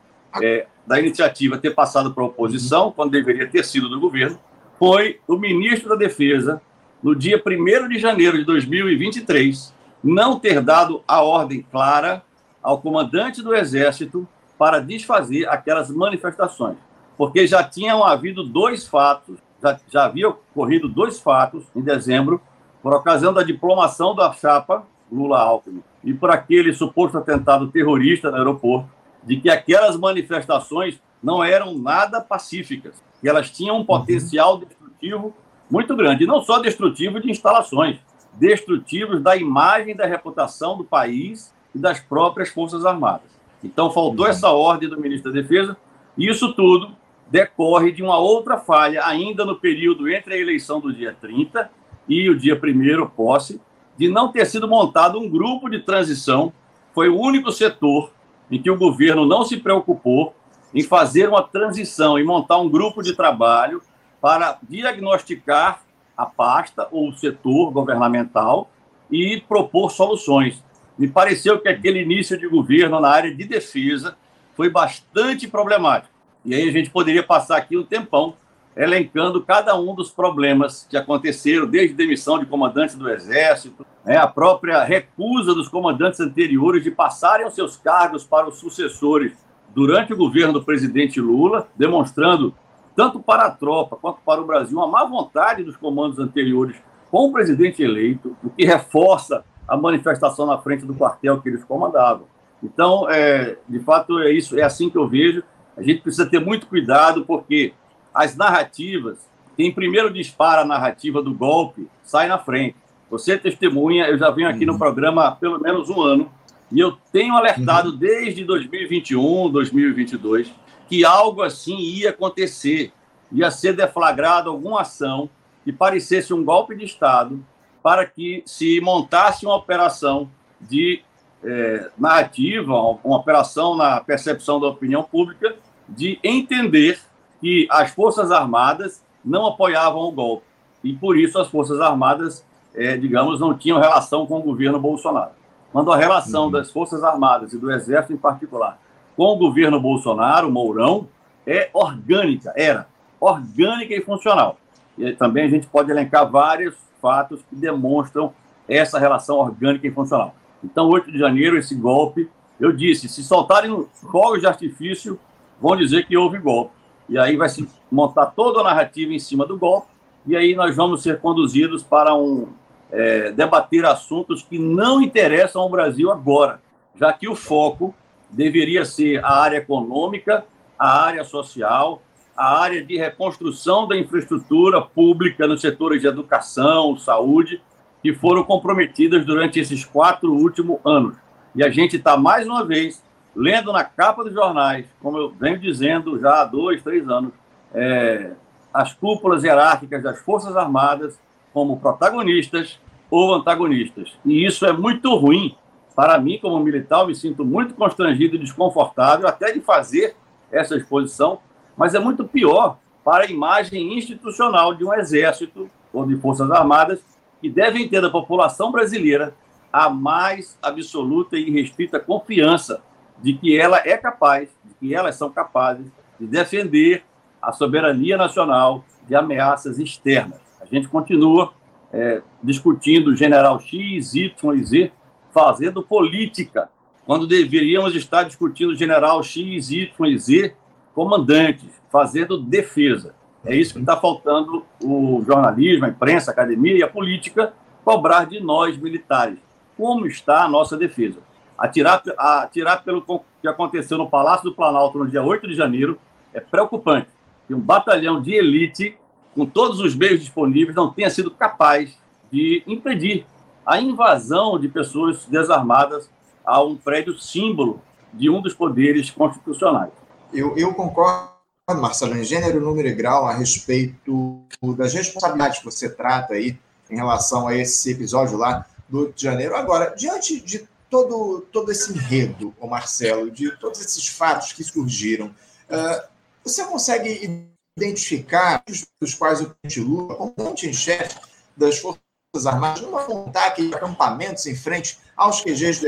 é, 0.41 0.67
da 0.85 0.99
iniciativa 0.99 1.57
ter 1.57 1.71
passado 1.71 2.13
para 2.13 2.23
a 2.23 2.27
oposição, 2.27 2.91
quando 2.91 3.11
deveria 3.11 3.47
ter 3.47 3.65
sido 3.65 3.89
do 3.89 3.99
governo, 3.99 4.39
foi 4.77 5.19
o 5.27 5.35
ministro 5.35 5.89
da 5.89 5.95
Defesa, 5.95 6.61
no 7.01 7.15
dia 7.15 7.41
1 7.43 7.89
de 7.89 7.97
janeiro 7.97 8.37
de 8.37 8.43
2023, 8.43 9.73
não 10.03 10.39
ter 10.39 10.61
dado 10.61 11.03
a 11.07 11.23
ordem 11.23 11.65
clara 11.71 12.23
ao 12.61 12.79
comandante 12.79 13.41
do 13.41 13.55
Exército 13.55 14.27
para 14.57 14.79
desfazer 14.79 15.49
aquelas 15.49 15.89
manifestações. 15.89 16.77
Porque 17.17 17.47
já 17.47 17.63
tinham 17.63 18.03
havido 18.03 18.43
dois 18.43 18.87
fatos, 18.87 19.37
já, 19.61 19.79
já 19.89 20.05
havia 20.05 20.29
ocorrido 20.29 20.87
dois 20.87 21.19
fatos 21.19 21.63
em 21.75 21.81
dezembro, 21.81 22.39
por 22.81 22.93
ocasião 22.93 23.33
da 23.33 23.41
diplomação 23.41 24.15
da 24.15 24.31
chapa 24.33 24.85
Lula-Alckmin 25.11 25.83
e 26.03 26.13
por 26.13 26.29
aquele 26.29 26.73
suposto 26.73 27.17
atentado 27.17 27.67
terrorista 27.67 28.31
no 28.31 28.37
aeroporto, 28.37 28.89
de 29.23 29.39
que 29.39 29.49
aquelas 29.49 29.97
manifestações 29.97 30.99
não 31.21 31.43
eram 31.43 31.77
nada 31.77 32.19
pacíficas, 32.19 33.01
que 33.19 33.29
elas 33.29 33.51
tinham 33.51 33.77
um 33.77 33.85
potencial 33.85 34.57
destrutivo 34.57 35.33
muito 35.69 35.95
grande, 35.95 36.23
e 36.23 36.27
não 36.27 36.41
só 36.41 36.59
destrutivo 36.59 37.19
de 37.19 37.29
instalações, 37.29 37.99
destrutivos 38.33 39.21
da 39.21 39.35
imagem 39.35 39.95
da 39.95 40.05
reputação 40.05 40.77
do 40.77 40.83
país 40.83 41.53
e 41.73 41.79
das 41.79 41.99
próprias 41.99 42.49
Forças 42.49 42.85
Armadas. 42.85 43.29
Então, 43.63 43.91
faltou 43.91 44.25
essa 44.25 44.49
ordem 44.49 44.89
do 44.89 44.99
ministro 44.99 45.31
da 45.31 45.41
Defesa, 45.41 45.77
e 46.17 46.27
isso 46.27 46.53
tudo 46.53 46.95
decorre 47.29 47.91
de 47.91 48.03
uma 48.03 48.17
outra 48.17 48.57
falha, 48.57 49.05
ainda 49.05 49.45
no 49.45 49.55
período 49.55 50.09
entre 50.09 50.33
a 50.33 50.37
eleição 50.37 50.81
do 50.81 50.91
dia 50.91 51.15
30 51.21 51.69
e 52.07 52.29
o 52.29 52.37
dia 52.37 52.59
1 52.61 53.07
posse, 53.07 53.61
de 54.01 54.09
não 54.09 54.31
ter 54.31 54.47
sido 54.47 54.67
montado 54.67 55.19
um 55.19 55.29
grupo 55.29 55.69
de 55.69 55.77
transição. 55.77 56.51
Foi 56.91 57.07
o 57.07 57.19
único 57.19 57.51
setor 57.51 58.11
em 58.49 58.59
que 58.59 58.71
o 58.71 58.75
governo 58.75 59.27
não 59.27 59.45
se 59.45 59.57
preocupou 59.57 60.33
em 60.73 60.81
fazer 60.81 61.29
uma 61.29 61.43
transição 61.43 62.17
e 62.17 62.23
montar 62.23 62.57
um 62.57 62.67
grupo 62.67 63.03
de 63.03 63.15
trabalho 63.15 63.79
para 64.19 64.57
diagnosticar 64.67 65.83
a 66.17 66.25
pasta 66.25 66.87
ou 66.91 67.09
o 67.09 67.13
setor 67.13 67.69
governamental 67.69 68.71
e 69.11 69.39
propor 69.47 69.91
soluções. 69.91 70.63
Me 70.97 71.07
pareceu 71.07 71.59
que 71.59 71.69
aquele 71.69 72.01
início 72.01 72.35
de 72.39 72.47
governo 72.47 72.99
na 72.99 73.07
área 73.07 73.31
de 73.31 73.43
defesa 73.43 74.17
foi 74.55 74.67
bastante 74.67 75.47
problemático. 75.47 76.11
E 76.43 76.55
aí 76.55 76.67
a 76.67 76.71
gente 76.71 76.89
poderia 76.89 77.21
passar 77.21 77.57
aqui 77.57 77.77
um 77.77 77.83
tempão 77.83 78.33
elencando 78.75 79.41
cada 79.41 79.77
um 79.77 79.93
dos 79.93 80.09
problemas 80.09 80.87
que 80.89 80.95
aconteceram, 80.95 81.67
desde 81.67 81.95
demissão 81.95 82.39
de 82.39 82.45
comandantes 82.45 82.95
do 82.95 83.09
Exército, 83.09 83.85
né, 84.05 84.17
a 84.17 84.27
própria 84.27 84.83
recusa 84.83 85.53
dos 85.53 85.67
comandantes 85.67 86.19
anteriores 86.19 86.83
de 86.83 86.91
passarem 86.91 87.45
os 87.45 87.53
seus 87.53 87.77
cargos 87.77 88.23
para 88.23 88.47
os 88.47 88.59
sucessores 88.59 89.33
durante 89.73 90.13
o 90.13 90.17
governo 90.17 90.53
do 90.53 90.63
presidente 90.63 91.19
Lula, 91.19 91.67
demonstrando, 91.75 92.53
tanto 92.95 93.19
para 93.19 93.45
a 93.45 93.51
tropa 93.51 93.95
quanto 93.95 94.19
para 94.25 94.41
o 94.41 94.45
Brasil, 94.45 94.77
uma 94.77 94.87
má 94.87 95.05
vontade 95.05 95.63
dos 95.63 95.75
comandos 95.75 96.19
anteriores 96.19 96.75
com 97.09 97.27
o 97.27 97.31
presidente 97.31 97.83
eleito, 97.83 98.35
o 98.43 98.49
que 98.49 98.65
reforça 98.65 99.43
a 99.67 99.75
manifestação 99.75 100.45
na 100.45 100.57
frente 100.57 100.85
do 100.85 100.93
quartel 100.93 101.41
que 101.41 101.49
eles 101.49 101.63
comandavam. 101.63 102.25
Então, 102.63 103.09
é, 103.09 103.57
de 103.67 103.79
fato, 103.79 104.19
é 104.19 104.31
isso, 104.31 104.57
é 104.57 104.63
assim 104.63 104.89
que 104.89 104.97
eu 104.97 105.07
vejo. 105.07 105.43
A 105.75 105.81
gente 105.81 106.01
precisa 106.01 106.25
ter 106.25 106.39
muito 106.39 106.67
cuidado, 106.67 107.25
porque 107.25 107.73
as 108.13 108.35
narrativas, 108.35 109.17
quem 109.55 109.71
primeiro 109.71 110.11
dispara 110.11 110.61
a 110.61 110.65
narrativa 110.65 111.21
do 111.21 111.33
golpe, 111.33 111.87
sai 112.03 112.27
na 112.27 112.37
frente. 112.37 112.75
Você 113.09 113.33
é 113.33 113.37
testemunha, 113.37 114.05
eu 114.05 114.17
já 114.17 114.29
venho 114.29 114.49
aqui 114.49 114.65
uhum. 114.65 114.73
no 114.73 114.79
programa 114.79 115.27
há 115.27 115.31
pelo 115.31 115.59
menos 115.59 115.89
um 115.89 116.01
ano, 116.01 116.31
e 116.71 116.79
eu 116.79 116.97
tenho 117.11 117.35
alertado 117.35 117.89
uhum. 117.89 117.97
desde 117.97 118.45
2021, 118.45 119.49
2022, 119.49 120.51
que 120.87 121.03
algo 121.03 121.41
assim 121.41 121.77
ia 121.77 122.09
acontecer, 122.09 122.91
ia 123.31 123.51
ser 123.51 123.73
deflagrado 123.73 124.49
alguma 124.49 124.81
ação 124.81 125.29
que 125.63 125.71
parecesse 125.71 126.33
um 126.33 126.43
golpe 126.43 126.75
de 126.75 126.85
Estado 126.85 127.43
para 127.83 128.05
que 128.05 128.43
se 128.45 128.79
montasse 128.81 129.45
uma 129.45 129.55
operação 129.55 130.29
de 130.59 131.01
é, 131.43 131.89
narrativa, 131.97 132.73
uma 133.03 133.17
operação 133.17 133.75
na 133.75 133.99
percepção 133.99 134.59
da 134.59 134.67
opinião 134.67 135.03
pública 135.03 135.55
de 135.89 136.19
entender 136.23 136.99
que 137.41 137.67
as 137.69 137.91
Forças 137.91 138.31
Armadas 138.31 139.03
não 139.25 139.45
apoiavam 139.47 140.01
o 140.01 140.11
golpe. 140.11 140.45
E 140.83 140.93
por 140.93 141.17
isso 141.17 141.39
as 141.39 141.49
Forças 141.49 141.81
Armadas, 141.81 142.45
é, 142.73 142.95
digamos, 142.95 143.39
não 143.39 143.57
tinham 143.57 143.79
relação 143.79 144.25
com 144.25 144.39
o 144.39 144.43
governo 144.43 144.79
Bolsonaro. 144.79 145.31
Quando 145.71 145.91
a 145.91 145.97
relação 145.97 146.45
uhum. 146.45 146.51
das 146.51 146.71
Forças 146.71 147.03
Armadas 147.03 147.53
e 147.53 147.57
do 147.57 147.71
Exército 147.71 148.13
em 148.13 148.17
particular 148.17 148.79
com 149.15 149.25
o 149.25 149.37
governo 149.37 149.79
Bolsonaro, 149.79 150.49
Mourão, 150.49 151.07
é 151.45 151.69
orgânica, 151.73 152.53
era 152.55 152.87
orgânica 153.19 153.93
e 153.93 154.01
funcional. 154.01 154.57
E 154.97 155.13
também 155.13 155.45
a 155.45 155.49
gente 155.49 155.67
pode 155.67 155.91
elencar 155.91 156.29
vários 156.29 156.75
fatos 157.01 157.41
que 157.49 157.55
demonstram 157.55 158.33
essa 158.67 158.99
relação 158.99 159.37
orgânica 159.37 159.85
e 159.87 159.91
funcional. 159.91 160.35
Então, 160.63 160.87
8 160.89 161.11
de 161.11 161.17
janeiro, 161.17 161.57
esse 161.57 161.75
golpe, 161.75 162.29
eu 162.59 162.71
disse, 162.71 163.09
se 163.09 163.23
soltarem 163.23 163.85
fogos 164.11 164.39
de 164.39 164.47
artifício, 164.47 165.19
vão 165.59 165.75
dizer 165.75 166.05
que 166.05 166.15
houve 166.15 166.37
golpe. 166.37 166.71
E 167.09 167.17
aí 167.17 167.35
vai 167.35 167.49
se 167.49 167.67
montar 167.91 168.27
toda 168.27 168.61
a 168.61 168.63
narrativa 168.63 169.13
em 169.13 169.19
cima 169.19 169.45
do 169.45 169.57
golpe, 169.57 169.87
e 170.25 170.35
aí 170.35 170.55
nós 170.55 170.75
vamos 170.75 171.01
ser 171.01 171.19
conduzidos 171.19 171.83
para 171.83 172.15
um 172.15 172.49
é, 172.91 173.31
debater 173.31 173.85
assuntos 173.85 174.43
que 174.43 174.59
não 174.59 175.01
interessam 175.01 175.61
ao 175.61 175.69
Brasil 175.69 176.11
agora, 176.11 176.61
já 176.95 177.11
que 177.11 177.27
o 177.27 177.35
foco 177.35 177.93
deveria 178.29 178.85
ser 178.85 179.23
a 179.23 179.41
área 179.41 179.57
econômica, 179.57 180.45
a 180.77 181.03
área 181.05 181.23
social, 181.23 182.01
a 182.35 182.59
área 182.59 182.83
de 182.83 182.97
reconstrução 182.97 183.87
da 183.87 183.97
infraestrutura 183.97 184.81
pública 184.81 185.47
nos 185.47 185.61
setores 185.61 186.01
de 186.01 186.07
educação, 186.07 186.97
saúde, 186.97 187.61
que 188.01 188.13
foram 188.13 188.43
comprometidas 188.43 189.25
durante 189.25 189.59
esses 189.59 189.85
quatro 189.85 190.33
últimos 190.33 190.79
anos. 190.83 191.15
E 191.55 191.63
a 191.63 191.69
gente 191.69 191.97
está, 191.97 192.17
mais 192.17 192.47
uma 192.47 192.65
vez, 192.65 193.03
lendo 193.35 193.71
na 193.71 193.83
capa 193.83 194.23
dos 194.23 194.33
jornais, 194.33 194.85
como 195.01 195.17
eu 195.17 195.29
venho 195.31 195.59
dizendo 195.59 196.19
já 196.19 196.41
há 196.41 196.45
dois, 196.45 196.83
três 196.83 197.07
anos, 197.09 197.31
é, 197.73 198.31
as 198.73 198.93
cúpulas 198.93 199.43
hierárquicas 199.43 200.03
das 200.03 200.19
Forças 200.19 200.55
Armadas 200.55 201.19
como 201.53 201.79
protagonistas 201.79 202.79
ou 203.09 203.33
antagonistas. 203.33 204.13
E 204.25 204.45
isso 204.45 204.65
é 204.65 204.71
muito 204.71 205.13
ruim 205.15 205.55
Para 205.93 206.17
mim, 206.17 206.39
como 206.41 206.57
militar, 206.59 207.01
eu 207.01 207.07
me 207.07 207.15
sinto 207.15 207.43
muito 207.43 207.73
constrangido 207.73 208.35
e 208.35 208.39
desconfortável 208.39 209.27
até 209.27 209.51
de 209.51 209.59
fazer 209.59 210.15
essa 210.49 210.75
exposição, 210.75 211.39
mas 211.75 211.93
é 211.93 211.99
muito 211.99 212.23
pior 212.23 212.77
para 213.03 213.25
a 213.25 213.27
imagem 213.27 213.97
institucional 213.97 214.73
de 214.73 214.85
um 214.85 214.93
exército 214.93 215.69
ou 215.91 216.05
de 216.05 216.15
forças 216.17 216.49
armadas 216.49 217.03
que 217.41 217.49
devem 217.49 217.87
ter 217.89 218.01
da 218.01 218.09
população 218.09 218.71
brasileira 218.71 219.35
a 219.71 219.89
mais 219.89 220.57
absoluta 220.61 221.37
e 221.37 221.49
restrita 221.49 221.99
confiança 221.99 222.81
de 223.21 223.33
que 223.33 223.57
ela 223.57 223.81
é 223.85 223.97
capaz, 223.97 224.49
de 224.63 224.73
que 224.79 224.95
elas 224.95 225.15
são 225.15 225.31
capazes 225.31 225.87
de 226.19 226.27
defender 226.27 227.03
a 227.41 227.51
soberania 227.51 228.17
nacional 228.17 228.85
de 229.07 229.15
ameaças 229.15 229.79
externas. 229.79 230.39
A 230.61 230.65
gente 230.65 230.87
continua 230.87 231.53
é, 231.91 232.21
discutindo 232.43 233.15
general 233.15 233.59
X, 233.59 234.13
Y 234.13 234.53
e 234.53 234.63
Z, 234.63 234.91
fazendo 235.33 235.81
política, 235.81 236.69
quando 237.05 237.27
deveríamos 237.27 237.95
estar 237.95 238.23
discutindo 238.23 238.75
general 238.75 239.23
X, 239.23 239.71
Y 239.71 240.07
e 240.07 240.17
Z, 240.19 240.55
comandantes, 240.93 241.69
fazendo 241.91 242.37
defesa. 242.37 243.15
É 243.43 243.55
isso 243.55 243.73
que 243.73 243.79
está 243.79 243.97
faltando 243.97 244.65
o 244.83 245.23
jornalismo, 245.25 245.85
a 245.85 245.89
imprensa, 245.89 246.29
a 246.29 246.33
academia 246.33 246.77
e 246.77 246.83
a 246.83 246.87
política 246.87 247.53
cobrar 247.83 248.25
de 248.25 248.39
nós, 248.39 248.77
militares. 248.77 249.39
Como 249.75 250.05
está 250.05 250.43
a 250.43 250.47
nossa 250.47 250.77
defesa? 250.77 251.19
Atirar, 251.61 252.01
atirar 252.17 252.83
pelo 252.83 253.05
que 253.39 253.47
aconteceu 253.47 253.95
no 253.95 254.09
Palácio 254.09 254.49
do 254.49 254.55
Planalto 254.55 254.97
no 254.97 255.07
dia 255.07 255.21
8 255.21 255.47
de 255.47 255.53
janeiro 255.53 255.99
é 256.33 256.39
preocupante. 256.39 257.07
Que 257.47 257.53
um 257.53 257.59
batalhão 257.59 258.19
de 258.19 258.33
elite, 258.33 258.97
com 259.35 259.45
todos 259.45 259.79
os 259.79 259.93
meios 259.93 260.19
disponíveis, 260.19 260.75
não 260.75 260.91
tenha 260.91 261.09
sido 261.11 261.29
capaz 261.29 261.95
de 262.31 262.63
impedir 262.65 263.27
a 263.63 263.79
invasão 263.79 264.57
de 264.59 264.67
pessoas 264.67 265.25
desarmadas 265.25 266.09
a 266.43 266.63
um 266.63 266.75
prédio 266.75 267.19
símbolo 267.19 267.79
de 268.11 268.27
um 268.27 268.41
dos 268.41 268.55
poderes 268.55 269.11
constitucionais. 269.11 269.91
Eu, 270.33 270.57
eu 270.57 270.73
concordo, 270.73 271.29
Marcelo, 271.69 272.17
em 272.17 272.23
gênero, 272.23 272.59
número 272.59 272.87
e 272.87 272.95
grau 272.95 273.27
a 273.27 273.33
respeito 273.33 274.41
das 274.75 274.95
responsabilidades 274.95 275.59
que 275.59 275.65
você 275.65 275.93
trata 275.93 276.33
aí 276.33 276.57
em 276.89 276.95
relação 276.95 277.47
a 277.47 277.55
esse 277.55 277.91
episódio 277.91 278.35
lá 278.35 278.65
do 278.89 279.03
Rio 279.03 279.13
de 279.13 279.21
Janeiro. 279.21 279.55
Agora, 279.55 279.93
diante 279.95 280.41
de 280.41 280.67
todo, 280.91 281.47
todo 281.53 281.71
esse 281.71 281.93
enredo, 281.93 282.53
o 282.59 282.67
Marcelo, 282.67 283.31
de 283.31 283.49
todos 283.57 283.79
esses 283.79 284.09
fatos 284.09 284.51
que 284.51 284.61
surgiram, 284.61 285.27
uh, 285.27 286.07
você 286.43 286.65
consegue 286.65 287.49
identificar 287.77 288.61
os 289.01 289.13
quais 289.13 289.39
o 289.39 289.55
presidente 289.61 289.79
Lula, 289.79 290.33
em 290.61 290.73
chefe 290.73 291.17
das 291.55 291.79
Forças 291.79 292.01
Armadas, 292.45 292.81
não 292.81 292.91
montar 292.91 293.47
aqueles 293.47 293.73
acampamentos 293.73 294.45
em 294.45 294.55
frente 294.55 294.99
aos 295.15 295.41
QGs 295.41 295.79
do 295.79 295.87